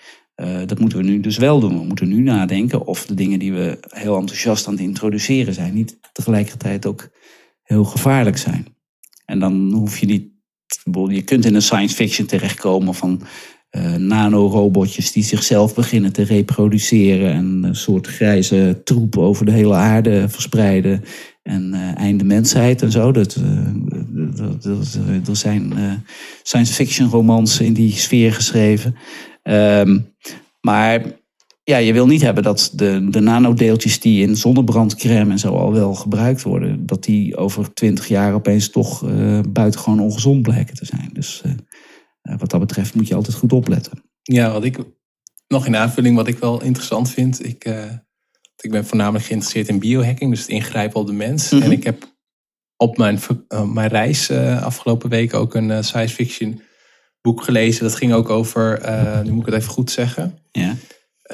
dat 0.67 0.79
moeten 0.79 0.99
we 0.99 1.05
nu 1.05 1.21
dus 1.21 1.37
wel 1.37 1.61
doen. 1.61 1.79
We 1.79 1.85
moeten 1.85 2.09
nu 2.09 2.21
nadenken 2.21 2.87
of 2.87 3.07
de 3.07 3.15
dingen 3.15 3.39
die 3.39 3.53
we 3.53 3.79
heel 3.89 4.17
enthousiast 4.17 4.67
aan 4.67 4.73
het 4.73 4.83
introduceren 4.83 5.55
zijn... 5.55 5.75
niet 5.75 5.99
tegelijkertijd 6.13 6.87
ook 6.87 7.09
heel 7.63 7.85
gevaarlijk 7.85 8.39
zijn. 8.39 8.67
En 9.25 9.39
dan 9.39 9.73
hoef 9.73 9.99
je 9.99 10.07
niet 10.07 10.36
je 11.09 11.23
kunt 11.23 11.45
in 11.45 11.55
een 11.55 11.63
science 11.63 11.95
fiction 11.95 12.27
terechtkomen 12.27 12.95
van 12.95 13.23
uh, 13.71 13.95
nanorobotjes 13.95 15.13
die 15.13 15.25
zichzelf 15.25 15.75
beginnen 15.75 16.13
te 16.13 16.23
reproduceren 16.23 17.33
en 17.33 17.61
een 17.63 17.75
soort 17.75 18.07
grijze 18.07 18.81
troep 18.85 19.19
over 19.19 19.47
de 19.47 19.53
hele 19.53 19.75
aarde 19.75 20.29
verspreiden 20.29 21.05
en 21.43 21.71
uh, 21.75 21.99
einde 21.99 22.25
mensheid 22.25 22.83
en 22.83 22.91
zo. 22.91 23.13
Dat, 23.13 23.37
uh, 23.37 25.29
er 25.29 25.37
zijn 25.37 25.73
science 26.43 26.73
fiction 26.73 27.11
romans 27.11 27.61
in 27.61 27.73
die 27.73 27.93
sfeer 27.93 28.33
geschreven. 28.33 28.97
Um, 29.43 30.15
maar 30.61 31.03
ja, 31.69 31.77
je 31.77 31.93
wil 31.93 32.07
niet 32.07 32.21
hebben 32.21 32.43
dat 32.43 32.71
de, 32.75 33.07
de 33.11 33.21
nanodeeltjes 33.21 34.01
die 34.01 34.23
in 34.23 34.37
zonnebrandcrème 34.37 35.31
en 35.31 35.39
zo 35.39 35.57
al 35.57 35.73
wel 35.73 35.95
gebruikt 35.95 36.43
worden, 36.43 36.87
dat 36.87 37.05
die 37.05 37.37
over 37.37 37.75
twintig 37.75 38.09
jaar 38.09 38.35
opeens 38.35 38.71
toch 38.71 39.05
uh, 39.05 39.41
buitengewoon 39.49 40.01
ongezond 40.01 40.43
blijken 40.43 40.75
te 40.75 40.85
zijn. 40.85 41.11
Dus 41.13 41.43
uh, 41.47 41.53
wat 42.39 42.51
dat 42.51 42.61
betreft 42.61 42.95
moet 42.95 43.09
je 43.09 43.15
altijd 43.15 43.37
goed 43.37 43.53
opletten. 43.53 44.03
Ja, 44.23 44.53
wat 44.53 44.65
ik 44.65 44.79
nog 45.49 45.67
in 45.67 45.77
aanvulling, 45.77 46.17
wat 46.17 46.29
ik 46.29 46.39
wel 46.39 46.63
interessant 46.63 47.11
vind, 47.11 47.45
ik, 47.45 47.65
ik 48.57 48.71
ben 48.71 48.87
voornamelijk 48.87 49.25
geïnteresseerd 49.25 49.69
in 49.69 49.79
biohacking, 49.79 50.31
dus 50.31 50.41
het 50.41 50.49
ingrijpen 50.49 51.01
op 51.01 51.07
de 51.07 51.13
mens. 51.13 51.51
Mhm. 51.51 51.63
En 51.63 51.73
ik 51.73 51.85
heb 51.85 52.15
op 52.77 52.97
mijn, 52.97 53.19
mijn 53.73 53.89
reis 53.89 54.31
afgelopen 54.61 55.11
week 55.11 55.35
ook 55.35 55.55
een 55.55 55.85
science 55.85 56.15
fiction 56.15 56.61
boek 57.21 57.43
gelezen. 57.43 57.83
Dat 57.83 57.97
ging 57.97 58.13
ook 58.13 58.31
over, 58.31 58.81
nu 59.25 59.31
moet 59.31 59.47
ik 59.47 59.53
het 59.53 59.61
even 59.63 59.73
goed 59.73 59.91
zeggen. 59.91 60.39
Ja 60.51 60.75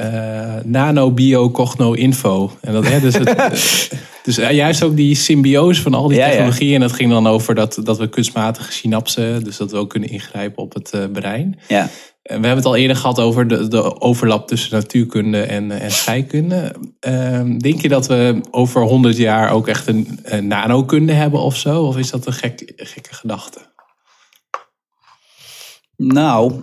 uh, 0.01 0.55
nano, 0.64 1.11
bio, 1.11 1.51
cogno, 1.51 1.93
info. 1.93 2.51
En 2.61 2.72
dat, 2.72 2.88
hè, 2.88 3.01
dus, 3.01 3.14
het, 3.14 3.90
dus 4.24 4.36
juist 4.36 4.82
ook 4.82 4.97
die 4.97 5.14
symbiose 5.14 5.82
van 5.82 5.95
al 5.95 6.09
die 6.09 6.18
Ja, 6.18 6.24
ja. 6.24 6.30
technologieën. 6.30 6.74
En 6.74 6.80
dat 6.80 6.93
ging 6.93 7.11
dan 7.11 7.26
over 7.26 7.55
dat, 7.55 7.80
dat 7.82 7.99
we 7.99 8.09
kunstmatige 8.09 8.72
synapsen, 8.72 9.45
dus 9.45 9.57
dat 9.57 9.70
we 9.70 9.76
ook 9.76 9.90
kunnen 9.90 10.09
ingrijpen 10.09 10.62
op 10.62 10.74
het 10.74 10.93
uh, 10.95 11.05
brein. 11.12 11.59
Ja. 11.68 11.88
En 12.22 12.40
we 12.40 12.47
hebben 12.47 12.57
het 12.57 12.64
al 12.64 12.76
eerder 12.76 12.97
gehad 12.97 13.18
over 13.18 13.49
de, 13.49 13.68
de 13.68 14.01
overlap 14.01 14.47
tussen 14.47 14.74
natuurkunde 14.74 15.43
en, 15.43 15.70
en 15.70 15.90
scheikunde. 15.90 16.74
Ehm, 17.01 17.59
denk 17.59 17.80
je 17.80 17.88
dat 17.88 18.07
we 18.07 18.40
over 18.51 18.82
100 18.82 19.16
jaar 19.16 19.51
ook 19.51 19.68
echt 19.68 19.86
een, 19.86 20.18
een 20.22 20.47
nanokunde 20.47 21.12
hebben 21.12 21.40
of 21.40 21.57
zo? 21.57 21.82
Of 21.82 21.97
is 21.97 22.11
dat 22.11 22.26
een 22.26 22.32
gek, 22.32 22.72
gekke 22.76 23.14
gedachte? 23.14 23.61
Nou, 25.97 26.62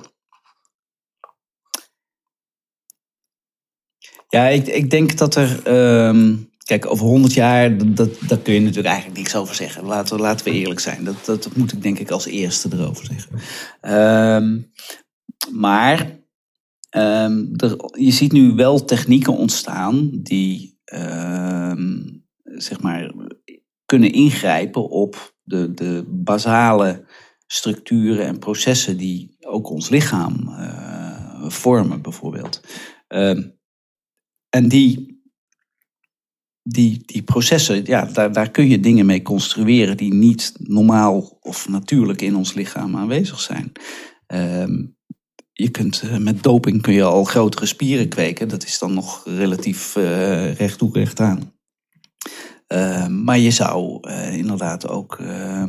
Ja, 4.30 4.48
ik, 4.48 4.68
ik 4.68 4.90
denk 4.90 5.18
dat 5.18 5.36
er. 5.36 5.62
ehm, 5.64 6.36
kijk, 6.64 6.86
over 6.86 7.06
100 7.06 7.34
jaar, 7.34 7.78
dat, 7.78 8.10
dat, 8.28 8.42
kun 8.42 8.54
je 8.54 8.60
natuurlijk 8.60 8.88
eigenlijk 8.88 9.18
niks 9.18 9.36
over 9.36 9.56
zeggen. 9.56 9.86
Laten 9.86 10.16
we, 10.16 10.22
laten 10.22 10.46
we 10.46 10.52
eerlijk 10.52 10.80
zijn. 10.80 11.04
Dat, 11.04 11.26
dat, 11.26 11.56
moet 11.56 11.72
ik 11.72 11.82
denk 11.82 12.00
ik 12.00 12.12
als 12.12 12.26
eerste 12.26 12.70
erover 12.72 13.06
zeggen. 13.06 13.40
Ehm, 13.82 14.60
maar 15.52 16.20
ehm, 16.90 17.46
er, 17.56 17.76
je 17.92 18.12
ziet 18.12 18.32
nu 18.32 18.52
wel 18.52 18.86
technieken 18.86 19.38
ontstaan 19.38 20.10
die 20.14 20.78
zeg 22.44 22.82
maar 22.82 23.12
kunnen 23.86 24.12
ingrijpen 24.12 24.90
op 24.90 25.36
de, 25.44 25.74
de 25.74 26.04
basale 26.08 27.06
structuren 27.48 28.26
en 28.26 28.40
processen 28.40 28.98
die 28.98 29.38
ook 29.40 29.70
ons 29.70 29.90
lichaam 29.90 30.48
eh, 30.48 31.50
vormen, 31.50 32.02
bijvoorbeeld. 32.02 32.62
En 34.50 34.68
die, 34.68 35.22
die, 36.64 37.04
die 37.06 37.24
processen, 37.24 37.86
ja, 37.86 38.06
daar, 38.06 38.32
daar 38.32 38.52
kun 38.52 38.68
je 38.68 38.80
dingen 38.80 39.06
mee 39.06 39.22
construeren 39.22 39.98
die 39.98 40.14
niet 40.14 40.54
normaal 40.58 41.38
of 41.42 41.70
natuurlijk 41.70 42.22
in 42.22 42.36
ons 42.36 42.54
lichaam 42.54 42.96
aanwezig 42.96 43.40
zijn. 43.40 43.72
Ehm, 44.26 44.86
je 45.52 45.70
kunt 45.70 46.02
eh, 46.02 46.18
met 46.18 46.44
doping 46.44 46.82
kun 46.82 46.94
je 46.94 47.04
al 47.04 47.24
grotere 47.24 47.66
spieren 47.66 48.10
kweken. 48.10 48.48
Dat 48.48 48.64
is 48.64 48.80
dan 48.80 48.94
nog 48.94 49.24
relatief 49.26 49.96
uh, 49.96 50.54
recht 50.54 50.78
toe 50.78 51.08
aan. 51.16 51.54
Uh, 52.74 53.08
maar 53.08 53.38
je 53.38 53.52
zou 53.52 54.10
uh, 54.10 54.38
inderdaad 54.38 54.88
ook 54.88 55.18
uh, 55.22 55.64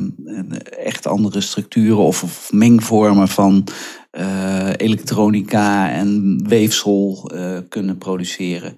echt 0.85 1.07
andere 1.07 1.41
structuren 1.41 1.97
of, 2.03 2.23
of 2.23 2.51
mengvormen 2.51 3.27
van 3.27 3.67
elektronica 4.77 5.91
en 5.91 6.39
weefsel 6.47 7.31
kunnen 7.69 7.97
produceren. 7.97 8.75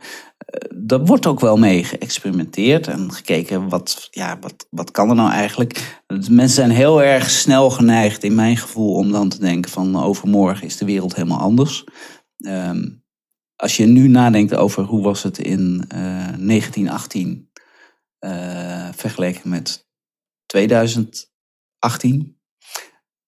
daar 0.75 1.05
wordt 1.05 1.25
ook 1.25 1.39
wel 1.39 1.57
mee 1.57 1.83
geëxperimenteerd 1.83 2.87
en 2.87 3.11
gekeken 3.11 3.69
wat, 3.69 4.07
ja, 4.11 4.39
wat, 4.39 4.67
wat 4.69 4.91
kan 4.91 5.09
er 5.09 5.15
nou 5.15 5.31
eigenlijk. 5.31 6.01
Mensen 6.07 6.49
zijn 6.49 6.69
heel 6.69 7.03
erg 7.03 7.29
snel 7.29 7.69
geneigd, 7.69 8.23
in 8.23 8.35
mijn 8.35 8.57
gevoel, 8.57 8.93
om 8.93 9.11
dan 9.11 9.29
te 9.29 9.39
denken 9.39 9.71
van 9.71 10.03
overmorgen 10.03 10.65
is 10.65 10.77
de 10.77 10.85
wereld 10.85 11.15
helemaal 11.15 11.39
anders. 11.39 11.83
Um, 12.37 13.03
als 13.63 13.77
je 13.77 13.85
nu 13.85 14.07
nadenkt 14.07 14.55
over 14.55 14.83
hoe 14.83 15.03
was 15.03 15.23
het 15.23 15.37
in 15.37 15.85
1918 15.87 17.49
uh, 18.19 18.89
vergeleken 18.91 19.49
met 19.49 19.87
2018, 20.45 22.37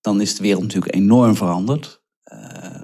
dan 0.06 0.22
is 0.22 0.36
de 0.36 0.44
wereld 0.44 0.62
natuurlijk 0.62 0.96
enorm 0.96 1.36
veranderd. 1.36 2.04
Uh, 2.34 2.82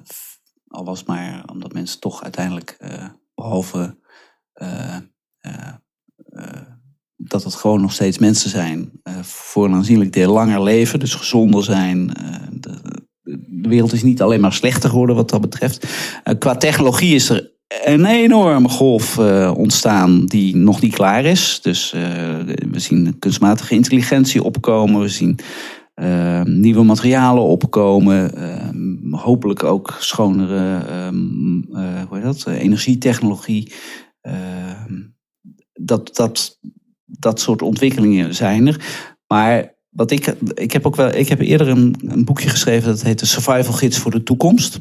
al 0.67 0.85
was 0.85 1.03
maar 1.03 1.43
omdat 1.51 1.73
mensen 1.73 1.99
toch 1.99 2.23
uiteindelijk, 2.23 2.77
uh, 2.79 3.05
behalve 3.35 3.99
dat 7.15 7.43
het 7.43 7.55
gewoon 7.55 7.81
nog 7.81 7.93
steeds 7.93 8.17
mensen 8.17 8.49
zijn, 8.49 8.91
voor 9.21 9.65
een 9.65 9.73
aanzienlijk 9.73 10.13
deel 10.13 10.33
langer 10.33 10.63
leven, 10.63 10.99
dus 10.99 11.15
gezonder 11.15 11.63
zijn. 11.63 12.07
De, 12.51 12.81
de, 13.21 13.69
wereld 13.69 13.93
is 13.93 14.03
niet 14.03 14.21
alleen 14.21 14.41
maar 14.41 14.53
slechter 14.53 14.89
geworden 14.89 15.15
wat 15.15 15.29
dat 15.29 15.41
betreft. 15.41 15.87
qua 16.39 16.55
technologie 16.55 17.15
is 17.15 17.29
er 17.29 17.51
een 17.83 18.05
enorme 18.05 18.69
golf 18.69 19.17
ontstaan 19.55 20.25
die 20.25 20.55
nog 20.55 20.81
niet 20.81 20.93
klaar 20.93 21.25
is. 21.25 21.59
Dus 21.61 21.91
we 21.91 22.79
zien 22.79 23.19
kunstmatige 23.19 23.73
intelligentie 23.73 24.43
opkomen. 24.43 25.01
We 25.01 25.09
zien 25.09 25.39
uh, 26.01 26.41
nieuwe 26.43 26.83
materialen 26.83 27.43
opkomen. 27.43 28.31
hopelijk 29.11 29.63
ook 29.63 29.95
schonere 29.99 30.83
hoe 32.07 32.17
heet 32.17 32.23
dat? 32.23 32.47
energietechnologie. 32.47 33.73
dat, 35.73 36.15
dat, 36.15 36.59
dat 37.05 37.39
soort 37.39 37.61
ontwikkelingen 37.61 38.35
zijn 38.35 38.67
er. 38.67 38.81
Maar 39.27 39.75
wat 39.89 40.11
ik, 40.11 40.35
ik 40.53 40.71
heb 40.71 40.85
ook 40.85 40.95
wel, 40.95 41.15
ik 41.15 41.29
heb 41.29 41.39
eerder 41.39 41.67
een, 41.67 41.95
boekje 42.25 42.49
geschreven 42.49 42.89
dat 42.89 43.01
heet 43.01 43.19
de 43.19 43.25
Survival 43.25 43.73
Gids 43.73 43.97
voor 43.97 44.11
de 44.11 44.23
Toekomst. 44.23 44.79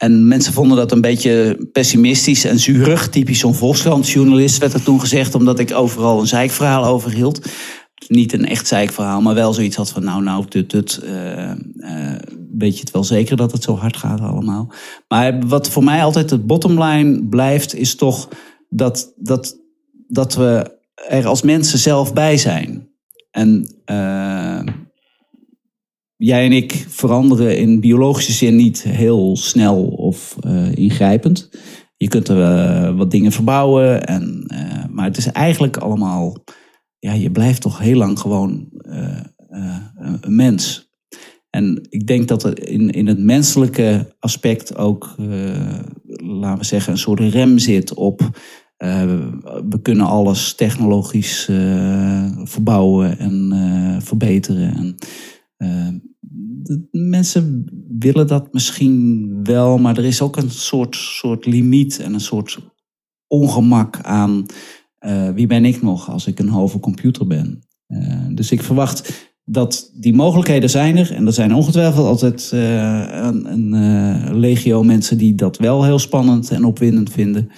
En 0.00 0.28
mensen 0.28 0.52
vonden 0.52 0.76
dat 0.76 0.92
een 0.92 1.00
beetje 1.00 1.68
pessimistisch 1.72 2.44
en 2.44 2.58
zuurig. 2.58 3.08
Typisch 3.08 3.38
zo'n 3.38 3.54
Volkskrant-journalist 3.54 4.58
werd 4.58 4.72
er 4.72 4.82
toen 4.82 5.00
gezegd, 5.00 5.34
omdat 5.34 5.58
ik 5.58 5.74
overal 5.74 6.20
een 6.20 6.26
zeikverhaal 6.26 6.84
over 6.84 7.10
hield. 7.10 7.48
Niet 8.08 8.32
een 8.32 8.46
echt 8.46 8.66
zeikverhaal, 8.66 9.20
maar 9.20 9.34
wel 9.34 9.52
zoiets 9.52 9.76
had 9.76 9.90
van, 9.90 10.04
nou, 10.04 10.22
nou, 10.22 10.46
tut. 10.46 11.00
Uh, 11.04 11.50
uh, 11.76 12.14
weet 12.52 12.74
je 12.74 12.80
het 12.80 12.90
wel 12.90 13.04
zeker 13.04 13.36
dat 13.36 13.52
het 13.52 13.62
zo 13.62 13.76
hard 13.76 13.96
gaat 13.96 14.20
allemaal. 14.20 14.72
Maar 15.08 15.46
wat 15.46 15.70
voor 15.70 15.84
mij 15.84 16.04
altijd 16.04 16.30
het 16.30 16.46
bottomline 16.46 17.24
blijft, 17.24 17.74
is 17.74 17.94
toch 17.94 18.28
dat, 18.68 19.12
dat, 19.16 19.56
dat 20.08 20.34
we 20.34 20.78
er 21.08 21.26
als 21.26 21.42
mensen 21.42 21.78
zelf 21.78 22.12
bij 22.12 22.36
zijn. 22.36 22.88
En 23.30 23.68
uh, 23.86 24.62
jij 26.16 26.44
en 26.44 26.52
ik 26.52 26.84
veranderen 26.88 27.58
in 27.58 27.80
biologische 27.80 28.32
zin 28.32 28.56
niet 28.56 28.82
heel 28.82 29.36
snel 29.36 29.84
of 29.84 30.36
ingrijpend. 30.74 31.50
Je 31.96 32.08
kunt 32.08 32.28
er 32.28 32.96
wat 32.96 33.10
dingen 33.10 33.32
verbouwen, 33.32 34.06
en, 34.06 34.46
maar 34.90 35.04
het 35.04 35.16
is 35.16 35.26
eigenlijk 35.26 35.76
allemaal. 35.76 36.36
Ja, 37.00 37.12
je 37.12 37.30
blijft 37.30 37.60
toch 37.60 37.78
heel 37.78 37.96
lang 37.96 38.18
gewoon 38.18 38.68
een 40.20 40.34
mens. 40.36 40.90
En 41.50 41.86
ik 41.88 42.06
denk 42.06 42.28
dat 42.28 42.44
er 42.44 42.68
in, 42.68 42.90
in 42.90 43.06
het 43.06 43.18
menselijke 43.18 44.16
aspect 44.18 44.76
ook, 44.76 45.14
laten 46.16 46.58
we 46.58 46.64
zeggen, 46.64 46.92
een 46.92 46.98
soort 46.98 47.20
rem 47.20 47.58
zit 47.58 47.94
op. 47.94 48.40
we 49.68 49.78
kunnen 49.82 50.06
alles 50.06 50.54
technologisch 50.54 51.44
verbouwen 52.44 53.18
en 53.18 53.52
verbeteren. 54.02 54.74
En, 54.76 54.96
mensen 56.90 57.64
willen 57.98 58.26
dat 58.26 58.52
misschien 58.52 59.28
wel, 59.42 59.78
maar 59.78 59.98
er 59.98 60.04
is 60.04 60.22
ook 60.22 60.36
een 60.36 60.50
soort, 60.50 60.96
soort 60.96 61.46
limiet 61.46 61.98
en 61.98 62.14
een 62.14 62.20
soort 62.20 62.58
ongemak 63.26 64.00
aan 64.02 64.46
uh, 65.06 65.28
wie 65.34 65.46
ben 65.46 65.64
ik 65.64 65.82
nog 65.82 66.10
als 66.10 66.26
ik 66.26 66.38
een 66.38 66.48
halve 66.48 66.78
computer 66.78 67.26
ben. 67.26 67.62
Uh, 67.88 68.14
dus 68.30 68.50
ik 68.52 68.62
verwacht 68.62 69.28
dat 69.44 69.90
die 69.94 70.14
mogelijkheden 70.14 70.70
zijn 70.70 70.96
er. 70.96 71.14
En 71.14 71.26
er 71.26 71.32
zijn 71.32 71.54
ongetwijfeld 71.54 72.06
altijd 72.06 72.50
uh, 72.54 73.06
een, 73.10 73.72
een 73.72 74.38
legio 74.38 74.82
mensen 74.82 75.18
die 75.18 75.34
dat 75.34 75.56
wel 75.56 75.84
heel 75.84 75.98
spannend 75.98 76.50
en 76.50 76.64
opwindend 76.64 77.12
vinden. 77.12 77.50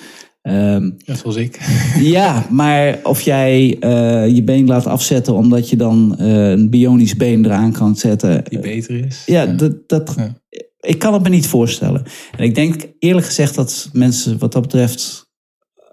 Um, 0.42 0.96
Net 1.04 1.18
zoals 1.18 1.36
ik. 1.36 1.60
Ja, 2.00 2.46
maar 2.50 2.98
of 3.02 3.20
jij 3.20 3.76
uh, 3.80 4.34
je 4.34 4.42
been 4.42 4.66
laat 4.66 4.86
afzetten 4.86 5.34
omdat 5.34 5.70
je 5.70 5.76
dan 5.76 6.16
uh, 6.20 6.50
een 6.50 6.70
bionisch 6.70 7.16
been 7.16 7.44
eraan 7.44 7.72
kan 7.72 7.96
zetten. 7.96 8.44
Die 8.48 8.58
beter 8.58 9.04
is. 9.06 9.22
Ja, 9.26 9.42
ja. 9.42 9.52
dat, 9.52 9.88
dat, 9.88 10.14
ja. 10.16 10.34
ik 10.80 10.98
kan 10.98 11.12
het 11.12 11.22
me 11.22 11.28
niet 11.28 11.46
voorstellen. 11.46 12.02
En 12.36 12.44
ik 12.44 12.54
denk 12.54 12.92
eerlijk 12.98 13.26
gezegd 13.26 13.54
dat 13.54 13.90
mensen 13.92 14.38
wat 14.38 14.52
dat 14.52 14.62
betreft 14.62 15.31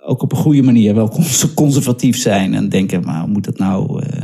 ook 0.02 0.22
op 0.22 0.32
een 0.32 0.38
goede 0.38 0.62
manier 0.62 0.96
wel 0.96 1.20
conservatief 1.56 2.18
zijn. 2.18 2.54
En 2.54 2.70
denken, 2.70 3.02
maar 3.02 3.22
hoe 3.22 3.30
moet 3.30 3.46
het 3.46 3.58
nou? 3.58 4.04
Uh, 4.04 4.22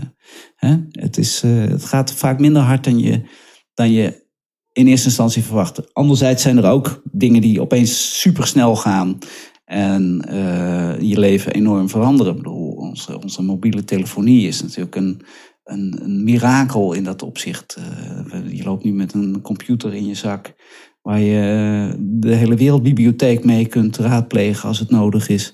hè? 0.55 0.75
Het, 0.89 1.17
is, 1.17 1.41
het 1.41 1.85
gaat 1.85 2.13
vaak 2.13 2.39
minder 2.39 2.61
hard 2.61 2.83
dan 2.83 2.99
je, 2.99 3.21
dan 3.73 3.91
je 3.91 4.23
in 4.71 4.87
eerste 4.87 5.07
instantie 5.07 5.43
verwachten. 5.43 5.85
Anderzijds 5.93 6.41
zijn 6.41 6.57
er 6.57 6.69
ook 6.69 7.01
dingen 7.11 7.41
die 7.41 7.61
opeens 7.61 8.19
supersnel 8.19 8.75
gaan 8.75 9.17
en 9.65 10.25
uh, 10.29 10.99
je 10.99 11.19
leven 11.19 11.53
enorm 11.53 11.89
veranderen. 11.89 12.31
Ik 12.31 12.37
bedoel, 12.37 12.71
onze, 12.71 13.21
onze 13.21 13.41
mobiele 13.41 13.83
telefonie 13.83 14.47
is 14.47 14.61
natuurlijk 14.61 14.95
een, 14.95 15.21
een, 15.63 15.99
een 16.03 16.23
mirakel 16.23 16.93
in 16.93 17.03
dat 17.03 17.23
opzicht. 17.23 17.77
Je 18.47 18.63
loopt 18.63 18.83
nu 18.83 18.93
met 18.93 19.13
een 19.13 19.41
computer 19.41 19.93
in 19.93 20.05
je 20.05 20.15
zak 20.15 20.55
waar 21.05 21.19
je 21.19 21.95
de 21.99 22.35
hele 22.35 22.55
wereldbibliotheek 22.55 23.43
mee 23.43 23.65
kunt 23.65 23.97
raadplegen 23.97 24.67
als 24.67 24.79
het 24.79 24.89
nodig 24.89 25.29
is. 25.29 25.53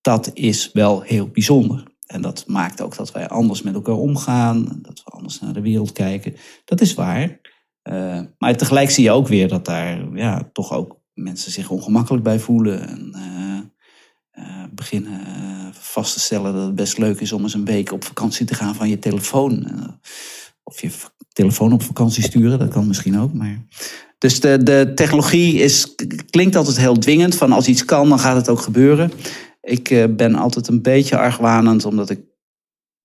Dat 0.00 0.30
is 0.34 0.72
wel 0.72 1.00
heel 1.00 1.28
bijzonder. 1.28 1.82
En 2.06 2.22
dat 2.22 2.44
maakt 2.46 2.80
ook 2.80 2.96
dat 2.96 3.12
wij 3.12 3.28
anders 3.28 3.62
met 3.62 3.74
elkaar 3.74 3.94
omgaan, 3.94 4.78
dat 4.82 5.02
we 5.04 5.10
anders 5.10 5.40
naar 5.40 5.52
de 5.52 5.60
wereld 5.60 5.92
kijken. 5.92 6.34
Dat 6.64 6.80
is 6.80 6.94
waar. 6.94 7.40
Uh, 7.90 8.20
maar 8.38 8.56
tegelijk 8.56 8.90
zie 8.90 9.04
je 9.04 9.10
ook 9.10 9.28
weer 9.28 9.48
dat 9.48 9.64
daar 9.64 10.16
ja, 10.16 10.50
toch 10.52 10.72
ook 10.72 11.00
mensen 11.14 11.52
zich 11.52 11.70
ongemakkelijk 11.70 12.24
bij 12.24 12.38
voelen. 12.38 12.88
En 12.88 13.12
uh, 14.38 14.64
beginnen 14.70 15.20
vast 15.72 16.12
te 16.12 16.20
stellen 16.20 16.54
dat 16.54 16.66
het 16.66 16.74
best 16.74 16.98
leuk 16.98 17.20
is 17.20 17.32
om 17.32 17.42
eens 17.42 17.54
een 17.54 17.64
week 17.64 17.92
op 17.92 18.04
vakantie 18.04 18.46
te 18.46 18.54
gaan 18.54 18.74
van 18.74 18.88
je 18.88 18.98
telefoon. 18.98 19.66
of 20.62 20.80
je 20.80 20.90
telefoon 21.32 21.72
op 21.72 21.82
vakantie 21.82 22.22
sturen, 22.22 22.58
dat 22.58 22.70
kan 22.70 22.86
misschien 22.86 23.18
ook. 23.18 23.32
Maar... 23.32 23.66
Dus 24.18 24.40
de, 24.40 24.62
de 24.62 24.92
technologie 24.94 25.54
is, 25.54 25.94
klinkt 26.30 26.56
altijd 26.56 26.78
heel 26.78 26.98
dwingend. 26.98 27.34
Van 27.34 27.52
als 27.52 27.68
iets 27.68 27.84
kan, 27.84 28.08
dan 28.08 28.18
gaat 28.18 28.36
het 28.36 28.48
ook 28.48 28.60
gebeuren. 28.60 29.12
Ik 29.60 29.90
uh, 29.90 30.04
ben 30.16 30.34
altijd 30.34 30.68
een 30.68 30.82
beetje 30.82 31.18
argwanend, 31.18 31.84
omdat 31.84 32.10
ik 32.10 32.20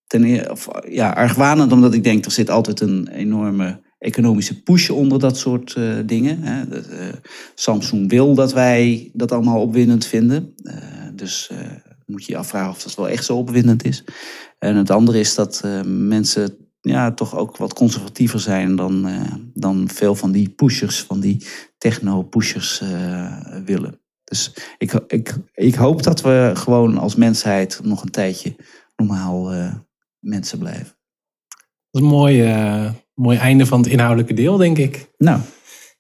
ten 0.08 0.24
eerste, 0.24 0.52
of, 0.52 0.68
ja, 0.90 1.10
argwanend 1.10 1.72
omdat 1.72 1.94
ik 1.94 2.04
denk 2.04 2.26
er 2.26 2.32
zit 2.32 2.50
altijd 2.50 2.82
een 2.82 3.08
enorme 3.08 3.82
economische 3.98 4.64
push 4.64 4.90
onder 4.90 5.20
dat 5.20 5.38
soort 5.38 5.76
uh, 5.78 5.96
dingen. 6.06 6.42
Hè. 6.42 6.68
De, 6.68 6.84
uh, 6.92 7.08
Samsung 7.56 8.10
wil 8.10 8.36
dat 8.36 8.54
wij 8.54 9.12
dat 9.14 9.32
allemaal 9.32 9.62
opwindend 9.62 10.06
vinden. 10.06 10.54
dus 11.16 11.50
moet 12.06 12.26
je 12.26 12.32
je 12.32 12.38
afvragen 12.38 12.70
of 12.70 12.84
dat 12.84 12.96
wel 12.96 13.10
echt 13.10 13.26
zo 13.26 13.38
opwindend 13.38 13.86
is. 13.86 14.04
En 14.60 14.76
het 14.76 14.90
andere 14.90 15.20
is 15.20 15.36
dat 15.36 15.64
mensen 15.86 16.63
ja, 16.90 17.12
toch 17.12 17.36
ook 17.36 17.58
wat 17.58 17.74
conservatiever 17.74 18.40
zijn 18.40 18.76
dan, 18.76 19.10
dan 19.54 19.90
veel 19.90 20.16
van 20.16 20.32
die 20.32 20.50
pushers, 20.50 21.02
van 21.02 21.20
die 21.20 21.46
techno-pushers 21.78 22.82
willen. 23.66 24.02
Dus 24.24 24.54
ik, 24.78 24.94
ik, 24.94 25.36
ik 25.54 25.76
hoop 25.76 26.04
dat 26.04 26.22
we 26.22 26.52
gewoon 26.54 26.98
als 26.98 27.16
mensheid 27.16 27.80
nog 27.84 28.02
een 28.02 28.12
tijdje 28.12 28.56
normaal 28.96 29.54
uh, 29.54 29.74
mensen 30.20 30.60
blijven. 30.60 30.98
Dat 31.92 32.02
is 32.02 32.02
een 32.02 32.16
mooi, 32.16 32.44
mooi 33.14 33.38
einde 33.38 33.66
van 33.66 33.80
het 33.82 33.90
inhoudelijke 33.90 34.34
deel, 34.34 34.58
denk 34.58 34.78
ik. 34.78 35.12
Nou. 35.18 35.42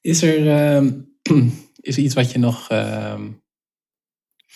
Is 0.04 0.22
er, 0.22 0.40
uh, 0.82 0.92
is 1.82 1.98
er 1.98 2.04
iets 2.04 2.16
wat 2.16 2.32
je 2.32 2.40
nog 2.40 2.70
ehm, 2.70 3.32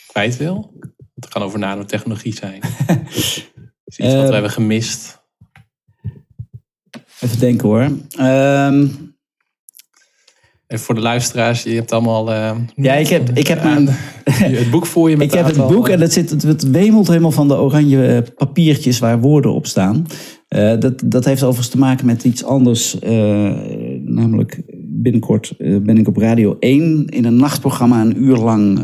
kwijt 0.08 0.38
wil? 0.38 0.74
Het 1.16 1.28
kan 1.28 1.42
over 1.42 1.60
nanotechnologie 1.60 2.34
zijn. 2.34 2.62
is 3.86 3.98
iets 3.98 4.14
wat 4.14 4.28
we 4.28 4.34
hebben 4.34 4.52
gemist? 4.52 5.26
Even 7.28 7.40
denken 7.40 7.68
hoor. 7.68 7.90
En 10.68 10.80
voor 10.80 10.96
de 10.96 11.02
luisteraars, 11.02 11.64
je 11.64 11.70
hebt 11.70 11.92
allemaal. 11.92 12.32
Uh, 12.32 12.52
ja, 12.76 12.94
ik 12.94 13.08
heb, 13.08 13.30
ik 13.30 13.48
heb 13.48 13.64
mijn, 13.64 13.88
het 14.62 14.72
boek 14.72 14.86
voor 14.86 15.10
je. 15.10 15.18
Met 15.18 15.28
ik 15.34 15.34
heb 15.34 15.46
het 15.46 15.68
boek 15.68 15.90
en 15.90 16.02
het, 16.02 16.14
zit, 16.14 16.42
het 16.42 16.70
wemelt 16.70 17.08
helemaal 17.08 17.32
van 17.32 17.48
de 17.48 17.58
oranje 17.58 18.26
papiertjes 18.36 19.00
waar 19.00 19.20
woorden 19.20 19.54
op 19.54 19.66
staan. 19.66 20.06
Uh, 20.50 20.80
dat, 20.80 21.04
dat 21.06 21.26
heeft 21.26 21.44
overigens 21.44 21.70
te 21.70 21.78
maken 21.78 22.06
met 22.06 22.24
iets 22.24 22.44
anders. 22.44 22.98
Namelijk, 24.04 24.62
binnenkort 24.78 25.54
ben 25.58 25.98
ik 25.98 26.08
op 26.08 26.18
Radio 26.18 26.56
1 26.60 27.06
in 27.06 27.26
een 27.26 27.36
nachtprogramma. 27.36 28.02
Een 28.02 28.24
uur 28.24 28.38
lang 28.38 28.80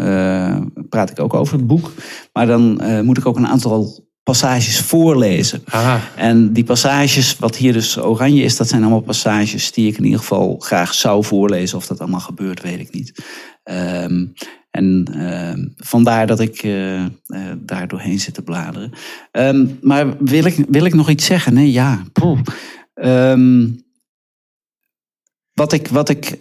praat 0.90 1.10
ik 1.10 1.20
ook 1.20 1.34
over 1.34 1.58
het 1.58 1.68
boek. 1.68 1.92
Maar 2.34 2.48
dan 2.48 2.82
moet 3.04 3.18
ik 3.18 3.26
ook 3.26 3.38
een 3.38 3.48
aantal 3.48 4.03
passages 4.24 4.80
voorlezen. 4.80 5.62
Aha. 5.66 6.02
En 6.16 6.54
die 6.54 6.64
passages, 6.64 7.38
wat 7.40 7.56
hier 7.56 7.74
dus 7.74 7.98
oranje 7.98 8.44
is, 8.44 8.58
dat 8.58 8.68
zijn 8.68 8.82
allemaal 8.82 9.02
passages 9.02 9.72
die 9.72 9.88
ik 9.88 9.98
in 9.98 10.04
ieder 10.04 10.20
geval 10.20 10.56
graag 10.60 10.94
zou 10.94 11.24
voorlezen. 11.24 11.78
Of 11.78 11.88
dat 11.88 12.00
allemaal 12.00 12.20
gebeurt, 12.20 12.62
weet 12.62 12.80
ik 12.80 12.94
niet. 12.94 13.24
Um, 13.64 14.34
en 14.72 15.08
uh, 15.16 15.66
vandaar 15.78 16.28
dat 16.28 16.40
ik 16.40 16.64
uh, 16.64 17.00
uh, 17.00 17.08
daar 17.58 17.88
doorheen 17.88 18.20
zit 18.20 18.34
te 18.34 18.42
bladeren. 18.42 18.92
Um, 19.32 19.78
maar 19.82 20.18
wil 20.18 20.46
ik, 20.46 20.66
wil 20.70 20.86
ik 20.86 20.94
nog 20.94 21.10
iets 21.10 21.26
zeggen? 21.26 21.54
Nee, 21.54 21.72
ja. 21.72 22.04
Um, 22.94 23.84
wat 25.54 25.74
ik, 25.74 25.88
wat 25.88 26.10
ik 26.10 26.36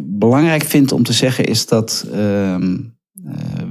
belangrijk 0.00 0.64
vind 0.64 0.92
om 0.92 1.02
te 1.02 1.12
zeggen 1.12 1.44
is 1.44 1.66
dat 1.66 2.06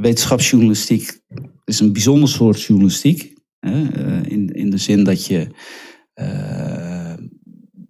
wetenschapsjournalistiek 0.01 1.19
is 1.63 1.79
een 1.79 1.93
bijzonder 1.93 2.29
soort 2.29 2.61
journalistiek. 2.61 3.33
Hè, 3.59 3.81
in, 4.27 4.49
in 4.49 4.69
de 4.69 4.77
zin 4.77 5.03
dat 5.03 5.25
je 5.25 5.47
uh, 6.15 7.13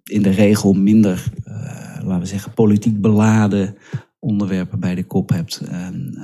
in 0.04 0.22
de 0.22 0.30
regel 0.30 0.72
minder, 0.72 1.32
laten 2.02 2.20
we 2.20 2.26
zeggen, 2.26 2.52
politiek 2.52 3.00
beladen 3.00 3.76
onderwerpen 4.18 4.80
bij 4.80 4.94
de 4.94 5.04
kop 5.04 5.28
hebt. 5.28 5.60
En 5.60 6.18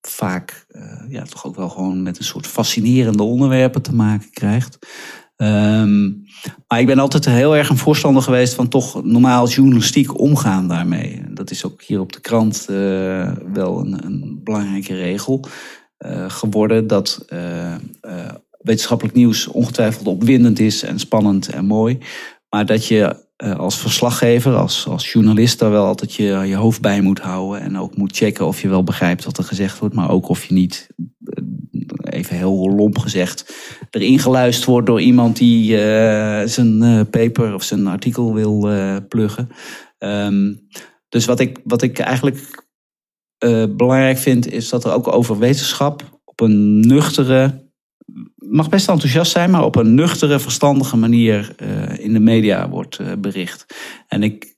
vaak 0.00 0.66
ja, 1.08 1.22
toch 1.22 1.46
ook 1.46 1.56
wel 1.56 1.68
gewoon 1.68 2.02
met 2.02 2.18
een 2.18 2.24
soort 2.24 2.46
fascinerende 2.46 3.22
onderwerpen 3.22 3.82
te 3.82 3.94
maken 3.94 4.30
krijgt. 4.30 4.78
Um, 5.36 6.24
maar 6.68 6.80
ik 6.80 6.86
ben 6.86 6.98
altijd 6.98 7.24
heel 7.24 7.56
erg 7.56 7.68
een 7.68 7.76
voorstander 7.76 8.22
geweest 8.22 8.54
van 8.54 8.68
toch 8.68 9.04
normaal 9.04 9.48
journalistiek 9.48 10.18
omgaan 10.18 10.68
daarmee. 10.68 11.22
Dat 11.30 11.50
is 11.50 11.64
ook 11.64 11.82
hier 11.82 12.00
op 12.00 12.12
de 12.12 12.20
krant 12.20 12.66
uh, 12.70 13.32
wel 13.52 13.78
een, 13.80 14.04
een, 14.04 14.40
belangrijke 14.44 14.94
regel 14.94 15.44
uh, 15.98 16.30
geworden. 16.30 16.86
Dat 16.86 17.24
uh, 17.28 17.74
wetenschappelijk 18.58 19.16
nieuws 19.16 19.46
ongetwijfeld 19.46 20.06
opwindend 20.06 20.58
is 20.58 20.82
en 20.82 20.98
spannend 20.98 21.48
en 21.48 21.64
mooi. 21.64 21.98
Maar 22.48 22.66
dat 22.66 22.86
je 22.86 23.25
als 23.36 23.78
verslaggever, 23.78 24.54
als, 24.54 24.86
als 24.86 25.12
journalist, 25.12 25.58
daar 25.58 25.70
wel 25.70 25.86
altijd 25.86 26.14
je, 26.14 26.24
je 26.24 26.56
hoofd 26.56 26.80
bij 26.80 27.00
moet 27.00 27.20
houden. 27.20 27.60
En 27.60 27.78
ook 27.78 27.96
moet 27.96 28.16
checken 28.16 28.46
of 28.46 28.62
je 28.62 28.68
wel 28.68 28.84
begrijpt 28.84 29.24
wat 29.24 29.38
er 29.38 29.44
gezegd 29.44 29.78
wordt. 29.78 29.94
Maar 29.94 30.10
ook 30.10 30.28
of 30.28 30.44
je 30.44 30.54
niet 30.54 30.88
even 32.00 32.36
heel 32.36 32.74
lomp 32.74 32.98
gezegd, 32.98 33.54
erin 33.90 34.18
geluisterd 34.18 34.66
wordt 34.66 34.86
door 34.86 35.00
iemand 35.00 35.36
die 35.36 35.72
uh, 35.72 36.42
zijn 36.44 36.78
paper 37.10 37.54
of 37.54 37.62
zijn 37.62 37.86
artikel 37.86 38.34
wil 38.34 38.72
uh, 38.72 38.96
pluggen. 39.08 39.48
Um, 39.98 40.68
dus 41.08 41.24
wat 41.24 41.40
ik, 41.40 41.58
wat 41.64 41.82
ik 41.82 41.98
eigenlijk 41.98 42.64
belangrijk 43.68 44.18
vind, 44.18 44.52
is 44.52 44.68
dat 44.68 44.84
er 44.84 44.92
ook 44.92 45.12
over 45.12 45.38
wetenschap 45.38 46.20
op 46.24 46.40
een 46.40 46.80
nuchtere, 46.80 47.65
mag 48.50 48.68
best 48.68 48.88
enthousiast 48.88 49.32
zijn, 49.32 49.50
maar 49.50 49.64
op 49.64 49.76
een 49.76 49.94
nuchtere, 49.94 50.38
verstandige 50.38 50.96
manier 50.96 51.54
in 51.98 52.12
de 52.12 52.20
media 52.20 52.68
wordt 52.68 53.20
bericht. 53.20 53.66
En 54.08 54.22
ik 54.22 54.54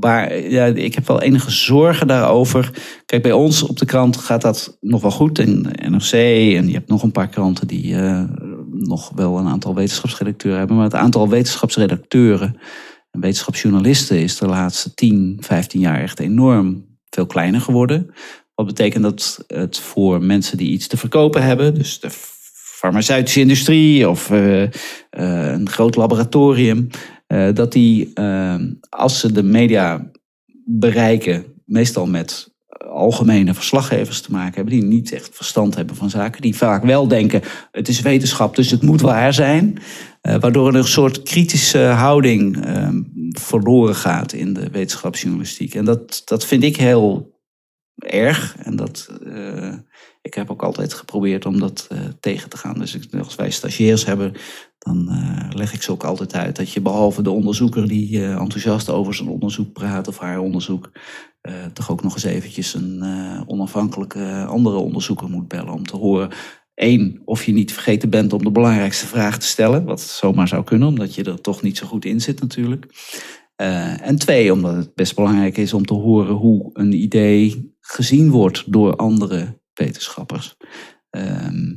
maar 0.00 0.38
ja, 0.38 0.64
ik 0.64 0.94
heb 0.94 1.06
wel 1.06 1.22
enige 1.22 1.50
zorgen 1.50 2.06
daarover. 2.06 2.70
Kijk, 3.06 3.22
bij 3.22 3.32
ons 3.32 3.62
op 3.62 3.78
de 3.78 3.84
krant 3.84 4.16
gaat 4.16 4.42
dat 4.42 4.76
nog 4.80 5.02
wel 5.02 5.10
goed. 5.10 5.38
In 5.38 5.66
NRC 5.88 6.12
en 6.12 6.66
je 6.66 6.72
hebt 6.72 6.88
nog 6.88 7.02
een 7.02 7.12
paar 7.12 7.28
kranten 7.28 7.66
die 7.66 7.96
nog 8.70 9.10
wel 9.14 9.38
een 9.38 9.48
aantal 9.48 9.74
wetenschapsredacteuren 9.74 10.58
hebben. 10.58 10.76
Maar 10.76 10.84
het 10.84 10.94
aantal 10.94 11.28
wetenschapsredacteuren 11.28 12.56
en 13.10 13.20
wetenschapsjournalisten 13.20 14.18
is 14.18 14.38
de 14.38 14.46
laatste 14.46 14.94
10, 14.94 15.36
15 15.40 15.80
jaar 15.80 16.00
echt 16.00 16.20
enorm 16.20 16.86
veel 17.10 17.26
kleiner 17.26 17.60
geworden. 17.60 18.10
Wat 18.54 18.66
betekent 18.66 19.02
dat 19.02 19.44
het 19.46 19.78
voor 19.78 20.22
mensen 20.22 20.56
die 20.56 20.70
iets 20.70 20.86
te 20.86 20.96
verkopen 20.96 21.42
hebben, 21.42 21.74
dus 21.74 22.00
de 22.00 22.10
farmaceutische 22.80 23.40
industrie 23.40 24.08
of 24.08 24.30
uh, 24.30 24.62
uh, 24.62 24.68
een 25.10 25.68
groot 25.68 25.96
laboratorium, 25.96 26.88
uh, 27.28 27.54
dat 27.54 27.72
die, 27.72 28.12
als 28.88 29.20
ze 29.20 29.32
de 29.32 29.42
media 29.42 30.10
bereiken, 30.64 31.44
meestal 31.64 32.06
met 32.06 32.54
algemene 32.90 33.54
verslaggevers 33.54 34.20
te 34.20 34.30
maken 34.30 34.54
hebben, 34.54 34.74
die 34.74 34.84
niet 34.84 35.12
echt 35.12 35.30
verstand 35.32 35.74
hebben 35.74 35.96
van 35.96 36.10
zaken, 36.10 36.42
die 36.42 36.56
vaak 36.56 36.84
wel 36.84 37.08
denken: 37.08 37.42
het 37.70 37.88
is 37.88 38.00
wetenschap, 38.00 38.56
dus 38.56 38.70
het 38.70 38.82
moet 38.82 39.00
waar 39.00 39.34
zijn. 39.34 39.78
Waardoor 40.20 40.68
er 40.68 40.74
een 40.74 40.84
soort 40.84 41.22
kritische 41.22 41.78
houding 41.78 42.64
verloren 43.30 43.94
gaat 43.94 44.32
in 44.32 44.52
de 44.52 44.70
wetenschapsjournalistiek. 44.70 45.74
En 45.74 45.84
dat, 45.84 46.22
dat 46.24 46.46
vind 46.46 46.62
ik 46.62 46.76
heel 46.76 47.38
erg. 47.96 48.56
En 48.62 48.76
dat, 48.76 49.08
ik 50.22 50.34
heb 50.34 50.50
ook 50.50 50.62
altijd 50.62 50.94
geprobeerd 50.94 51.46
om 51.46 51.60
dat 51.60 51.88
tegen 52.20 52.48
te 52.48 52.56
gaan. 52.56 52.78
Dus 52.78 52.98
als 53.18 53.34
wij 53.34 53.50
stagiairs 53.50 54.04
hebben, 54.04 54.32
dan 54.78 55.08
uh, 55.10 55.48
leg 55.50 55.72
ik 55.74 55.82
ze 55.82 55.92
ook 55.92 56.04
altijd 56.04 56.34
uit 56.34 56.56
dat 56.56 56.72
je 56.72 56.80
behalve 56.80 57.22
de 57.22 57.30
onderzoeker 57.30 57.88
die 57.88 58.10
uh, 58.10 58.30
enthousiast 58.30 58.90
over 58.90 59.14
zijn 59.14 59.28
onderzoek 59.28 59.72
praat 59.72 60.08
of 60.08 60.18
haar 60.18 60.38
onderzoek, 60.38 60.90
toch 61.72 61.90
ook 61.90 62.02
nog 62.02 62.14
eens 62.14 62.24
eventjes 62.24 62.74
een 62.74 63.02
onafhankelijke 63.46 64.44
andere 64.48 64.76
onderzoeker 64.76 65.28
moet 65.28 65.48
bellen 65.48 65.72
om 65.72 65.86
te 65.86 65.96
horen. 65.96 66.30
één, 66.74 67.22
of 67.24 67.44
je 67.44 67.52
niet 67.52 67.72
vergeten 67.72 68.10
bent 68.10 68.32
om 68.32 68.44
de 68.44 68.50
belangrijkste 68.50 69.06
vraag 69.06 69.38
te 69.38 69.46
stellen, 69.46 69.84
wat 69.84 70.00
zomaar 70.00 70.48
zou 70.48 70.64
kunnen, 70.64 70.88
omdat 70.88 71.14
je 71.14 71.24
er 71.24 71.40
toch 71.40 71.62
niet 71.62 71.76
zo 71.76 71.86
goed 71.86 72.04
in 72.04 72.20
zit 72.20 72.40
natuurlijk. 72.40 72.86
En 74.00 74.16
twee, 74.16 74.52
omdat 74.52 74.76
het 74.76 74.94
best 74.94 75.14
belangrijk 75.14 75.56
is 75.56 75.72
om 75.72 75.84
te 75.84 75.94
horen 75.94 76.34
hoe 76.34 76.70
een 76.72 76.92
idee 76.92 77.74
gezien 77.80 78.30
wordt 78.30 78.72
door 78.72 78.96
andere 78.96 79.59
wetenschappers. 79.74 80.56
Uh, 81.10 81.74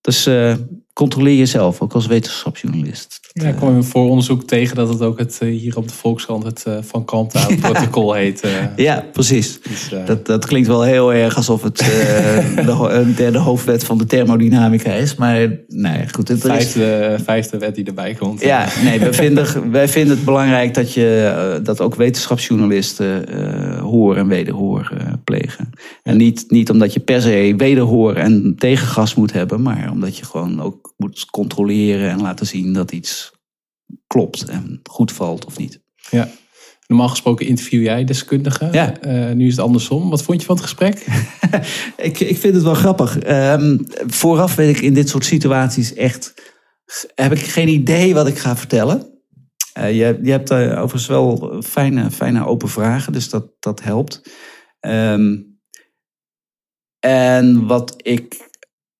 dus 0.00 0.26
uh, 0.26 0.56
controleer 0.92 1.36
jezelf, 1.36 1.80
ook 1.80 1.92
als 1.92 2.06
wetenschapsjournalist. 2.06 3.21
Ja, 3.34 3.48
ik 3.48 3.56
kwam 3.56 3.84
voor 3.84 4.08
onderzoek 4.08 4.44
tegen 4.44 4.76
dat 4.76 4.88
het 4.88 5.02
ook 5.02 5.18
het, 5.18 5.38
eh, 5.40 5.48
hier 5.48 5.76
op 5.76 5.88
de 5.88 5.94
Volkskrant 5.94 6.44
het 6.44 6.64
uh, 6.68 6.74
Van 6.80 7.04
Kalmthout 7.04 7.60
protocol 7.70 8.12
heet. 8.12 8.46
Ja, 8.76 9.04
precies. 9.12 9.60
Dus, 9.60 9.90
dat, 10.06 10.26
dat 10.26 10.46
klinkt 10.46 10.68
wel 10.68 10.82
heel 10.82 11.12
erg 11.12 11.36
alsof 11.36 11.62
het 11.62 11.78
de 12.56 13.12
derde 13.16 13.38
hoofdwet 13.38 13.84
van 13.84 13.98
de 13.98 14.06
thermodynamica 14.06 14.92
is. 14.92 15.14
Maar 15.14 15.48
nee, 15.68 16.08
goed. 16.12 16.28
Het 16.28 16.40
vijfde, 16.40 17.14
is... 17.18 17.24
vijfde 17.24 17.58
wet 17.58 17.74
die 17.74 17.84
erbij 17.84 18.14
komt. 18.14 18.40
Ja, 18.40 18.68
nee, 18.84 18.98
wij 18.98 19.12
vinden, 19.24 19.70
wij 19.70 19.88
vinden 19.88 20.16
het 20.16 20.24
belangrijk 20.24 20.74
dat, 20.74 20.92
je, 20.92 21.60
dat 21.62 21.80
ook 21.80 21.94
wetenschapsjournalisten 21.94 23.24
hoor 23.80 24.16
en 24.16 24.28
wederhoor 24.28 24.92
plegen. 25.24 25.70
En 26.02 26.16
niet, 26.16 26.44
niet 26.48 26.70
omdat 26.70 26.92
je 26.92 27.00
per 27.00 27.22
se 27.22 27.54
wederhoor 27.56 28.14
en 28.14 28.54
tegengas 28.58 29.14
moet 29.14 29.32
hebben, 29.32 29.62
maar 29.62 29.90
omdat 29.90 30.16
je 30.16 30.24
gewoon 30.24 30.62
ook 30.62 30.94
moet 30.96 31.26
controleren 31.30 32.10
en 32.10 32.20
laten 32.20 32.46
zien 32.46 32.72
dat 32.72 32.92
iets 32.92 33.21
klopt 34.06 34.44
en 34.44 34.80
goed 34.90 35.12
valt 35.12 35.44
of 35.44 35.58
niet. 35.58 35.80
Ja. 36.10 36.28
Normaal 36.86 37.08
gesproken 37.08 37.46
interview 37.46 37.82
jij 37.82 38.04
deskundigen. 38.04 38.72
Ja. 38.72 39.04
Uh, 39.04 39.34
nu 39.34 39.46
is 39.46 39.56
het 39.56 39.64
andersom. 39.64 40.10
Wat 40.10 40.22
vond 40.22 40.40
je 40.40 40.46
van 40.46 40.56
het 40.56 40.64
gesprek? 40.64 41.06
ik, 42.08 42.20
ik 42.20 42.38
vind 42.38 42.54
het 42.54 42.62
wel 42.62 42.74
grappig. 42.74 43.28
Um, 43.28 43.86
vooraf 44.06 44.54
weet 44.54 44.76
ik 44.76 44.82
in 44.82 44.94
dit 44.94 45.08
soort 45.08 45.24
situaties 45.24 45.94
echt... 45.94 46.34
heb 47.14 47.32
ik 47.32 47.38
geen 47.38 47.68
idee 47.68 48.14
wat 48.14 48.26
ik 48.26 48.38
ga 48.38 48.56
vertellen. 48.56 49.12
Uh, 49.78 49.92
je, 49.92 50.18
je 50.22 50.30
hebt 50.30 50.50
uh, 50.50 50.58
overigens 50.58 51.06
wel 51.06 51.62
fijne, 51.62 52.10
fijne 52.10 52.46
open 52.46 52.68
vragen, 52.68 53.12
dus 53.12 53.28
dat, 53.28 53.46
dat 53.58 53.82
helpt. 53.82 54.22
Um, 54.80 55.60
en 56.98 57.66
wat 57.66 57.94
ik, 57.96 58.50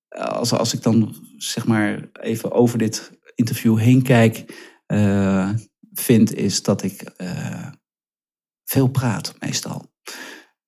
als, 0.09 0.51
als 0.53 0.73
ik 0.73 0.81
dan 0.81 1.15
zeg 1.37 1.65
maar 1.65 2.09
even 2.21 2.51
over 2.51 2.77
dit 2.77 3.11
interview 3.35 3.77
heen 3.77 4.01
kijk 4.01 4.45
uh, 4.93 5.49
vind, 5.93 6.35
is 6.35 6.63
dat 6.63 6.83
ik 6.83 7.11
uh, 7.17 7.67
veel 8.63 8.87
praat 8.87 9.33
meestal. 9.39 9.91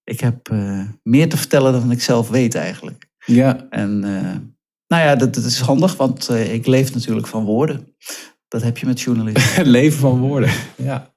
Ik 0.04 0.20
heb 0.20 0.50
uh, 0.50 0.84
meer 1.04 1.30
te 1.30 1.38
vertellen 1.38 1.72
dan 1.72 1.92
ik 1.92 2.02
zelf 2.02 2.30
weet 2.30 2.56
eigenlijk. 2.56 3.10
Ja. 3.26 3.68
En 3.70 4.00
nou 4.88 5.04
ja, 5.04 5.16
dat, 5.16 5.34
dat, 5.34 5.44
is 5.44 5.60
handig, 5.60 5.96
want 5.96 6.30
ik 6.30 6.66
leef 6.66 6.94
natuurlijk 6.94 7.28
van 7.28 7.44
woorden. 7.44 7.96
Dat 8.48 8.62
heb 8.62 8.78
je 8.78 8.86
met 8.86 9.02
journalisten. 9.02 9.68
Leven 9.78 10.00
van 10.00 10.20
woorden, 10.20 10.50
ja. 10.76 11.14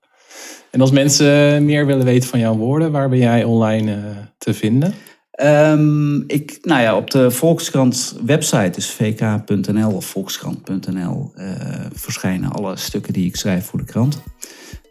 En 0.70 0.80
als 0.80 0.90
mensen 0.90 1.64
meer 1.64 1.86
willen 1.86 2.04
weten 2.04 2.28
van 2.28 2.38
jouw 2.38 2.56
woorden, 2.56 2.92
waar 2.92 3.08
ben 3.08 3.18
jij 3.18 3.44
online 3.44 4.14
te 4.38 4.54
vinden? 4.54 4.94
Um, 5.42 6.24
ik, 6.26 6.58
nou 6.62 6.82
ja, 6.82 6.96
op 6.96 7.10
de 7.10 7.30
Volkskrant 7.30 8.16
website, 8.24 8.70
dus 8.70 8.90
vk.nl 8.90 9.92
of 9.92 10.04
volkskrant.nl, 10.06 11.32
uh, 11.36 11.44
verschijnen 11.92 12.50
alle 12.50 12.76
stukken 12.76 13.12
die 13.12 13.26
ik 13.26 13.36
schrijf 13.36 13.66
voor 13.66 13.78
de 13.78 13.84
krant. 13.84 14.22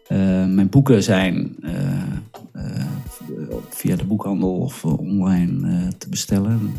Uh, 0.08 0.18
mijn 0.46 0.68
boeken 0.68 1.02
zijn 1.02 1.56
uh, 1.60 1.72
via 3.70 3.96
de 3.96 4.04
boekhandel 4.04 4.56
of 4.56 4.84
online 4.84 5.88
te 5.98 6.08
bestellen. 6.08 6.72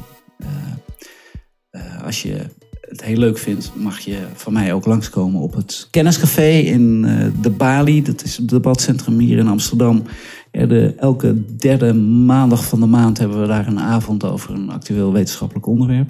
als 2.04 2.22
je 2.22 2.46
het 2.90 3.04
heel 3.04 3.18
leuk 3.18 3.38
vindt, 3.38 3.72
mag 3.76 4.00
je 4.00 4.18
van 4.34 4.54
mij 4.54 4.74
ook 4.74 4.86
langskomen 4.86 5.42
op 5.42 5.54
het 5.54 5.88
Kenniscafé 5.92 6.50
in 6.50 7.02
de 7.42 7.50
Bali. 7.50 8.04
Dat 8.04 8.24
is 8.24 8.38
het 8.38 8.50
debatcentrum 8.50 9.20
hier 9.20 9.38
in 9.38 9.48
Amsterdam. 9.48 10.04
Ja, 10.52 10.66
de, 10.66 10.94
elke 10.98 11.56
derde 11.56 11.94
maandag 11.94 12.66
van 12.66 12.80
de 12.80 12.86
maand 12.86 13.18
hebben 13.18 13.42
we 13.42 13.48
daar 13.48 13.68
een 13.68 13.80
avond 13.80 14.24
over 14.24 14.54
een 14.54 14.70
actueel 14.70 15.12
wetenschappelijk 15.12 15.68
onderwerp. 15.68 16.10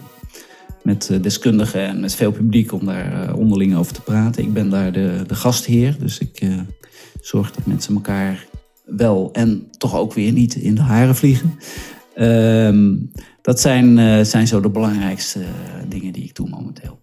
Met 0.83 1.09
uh, 1.11 1.21
deskundigen 1.21 1.87
en 1.87 1.99
met 1.99 2.15
veel 2.15 2.31
publiek 2.31 2.71
om 2.71 2.85
daar 2.85 3.29
uh, 3.29 3.35
onderling 3.35 3.75
over 3.75 3.93
te 3.93 4.01
praten. 4.01 4.43
Ik 4.43 4.53
ben 4.53 4.69
daar 4.69 4.91
de, 4.91 5.23
de 5.27 5.35
gastheer, 5.35 5.95
dus 5.99 6.17
ik 6.17 6.47
zorg 7.21 7.51
dat 7.51 7.65
mensen 7.65 7.93
elkaar 7.93 8.47
wel 8.85 9.29
en 9.33 9.67
toch 9.77 9.95
ook 9.95 10.13
weer 10.13 10.31
niet 10.31 10.55
in 10.55 10.75
de 10.75 10.81
haren 10.81 11.15
vliegen. 11.15 11.59
Ehm, 12.15 12.95
dat 13.41 13.59
zijn, 13.59 14.25
zijn 14.25 14.47
zo 14.47 14.59
de 14.59 14.69
belangrijkste 14.69 15.45
dingen 15.87 16.13
die 16.13 16.23
ik 16.23 16.35
doe 16.35 16.49
momenteel. 16.49 16.99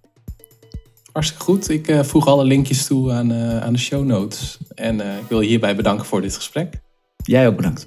Hartstikke 1.13 1.45
goed. 1.45 1.71
Ik 1.71 1.95
voeg 2.03 2.27
alle 2.27 2.45
linkjes 2.45 2.87
toe 2.87 3.13
aan, 3.13 3.33
aan 3.35 3.73
de 3.73 3.79
show 3.79 4.05
notes. 4.05 4.59
En 4.75 5.01
ik 5.01 5.29
wil 5.29 5.41
je 5.41 5.49
hierbij 5.49 5.77
bedanken 5.77 6.07
voor 6.07 6.21
dit 6.21 6.35
gesprek. 6.35 6.81
Jij 7.17 7.47
ook 7.47 7.57
bedankt. 7.57 7.87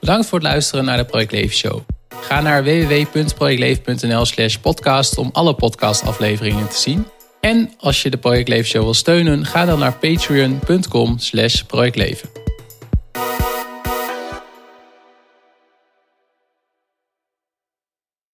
Bedankt 0.00 0.26
voor 0.26 0.38
het 0.38 0.48
luisteren 0.48 0.84
naar 0.84 0.96
de 0.96 1.04
Project 1.04 1.32
Leven 1.32 1.56
Show. 1.56 1.80
Ga 2.08 2.40
naar 2.40 2.64
www.projectleven.nl 2.64 4.24
slash 4.24 4.56
podcast 4.56 5.18
om 5.18 5.30
alle 5.32 5.54
podcastafleveringen 5.54 6.68
te 6.68 6.76
zien. 6.76 7.06
En 7.40 7.72
als 7.78 8.02
je 8.02 8.10
de 8.10 8.16
Project 8.16 8.48
Leven 8.48 8.66
Show 8.66 8.82
wil 8.82 8.94
steunen, 8.94 9.46
ga 9.46 9.64
dan 9.64 9.78
naar 9.78 9.92
patreon.com 9.92 11.18
slash 11.18 11.62
projectleven. 11.62 12.47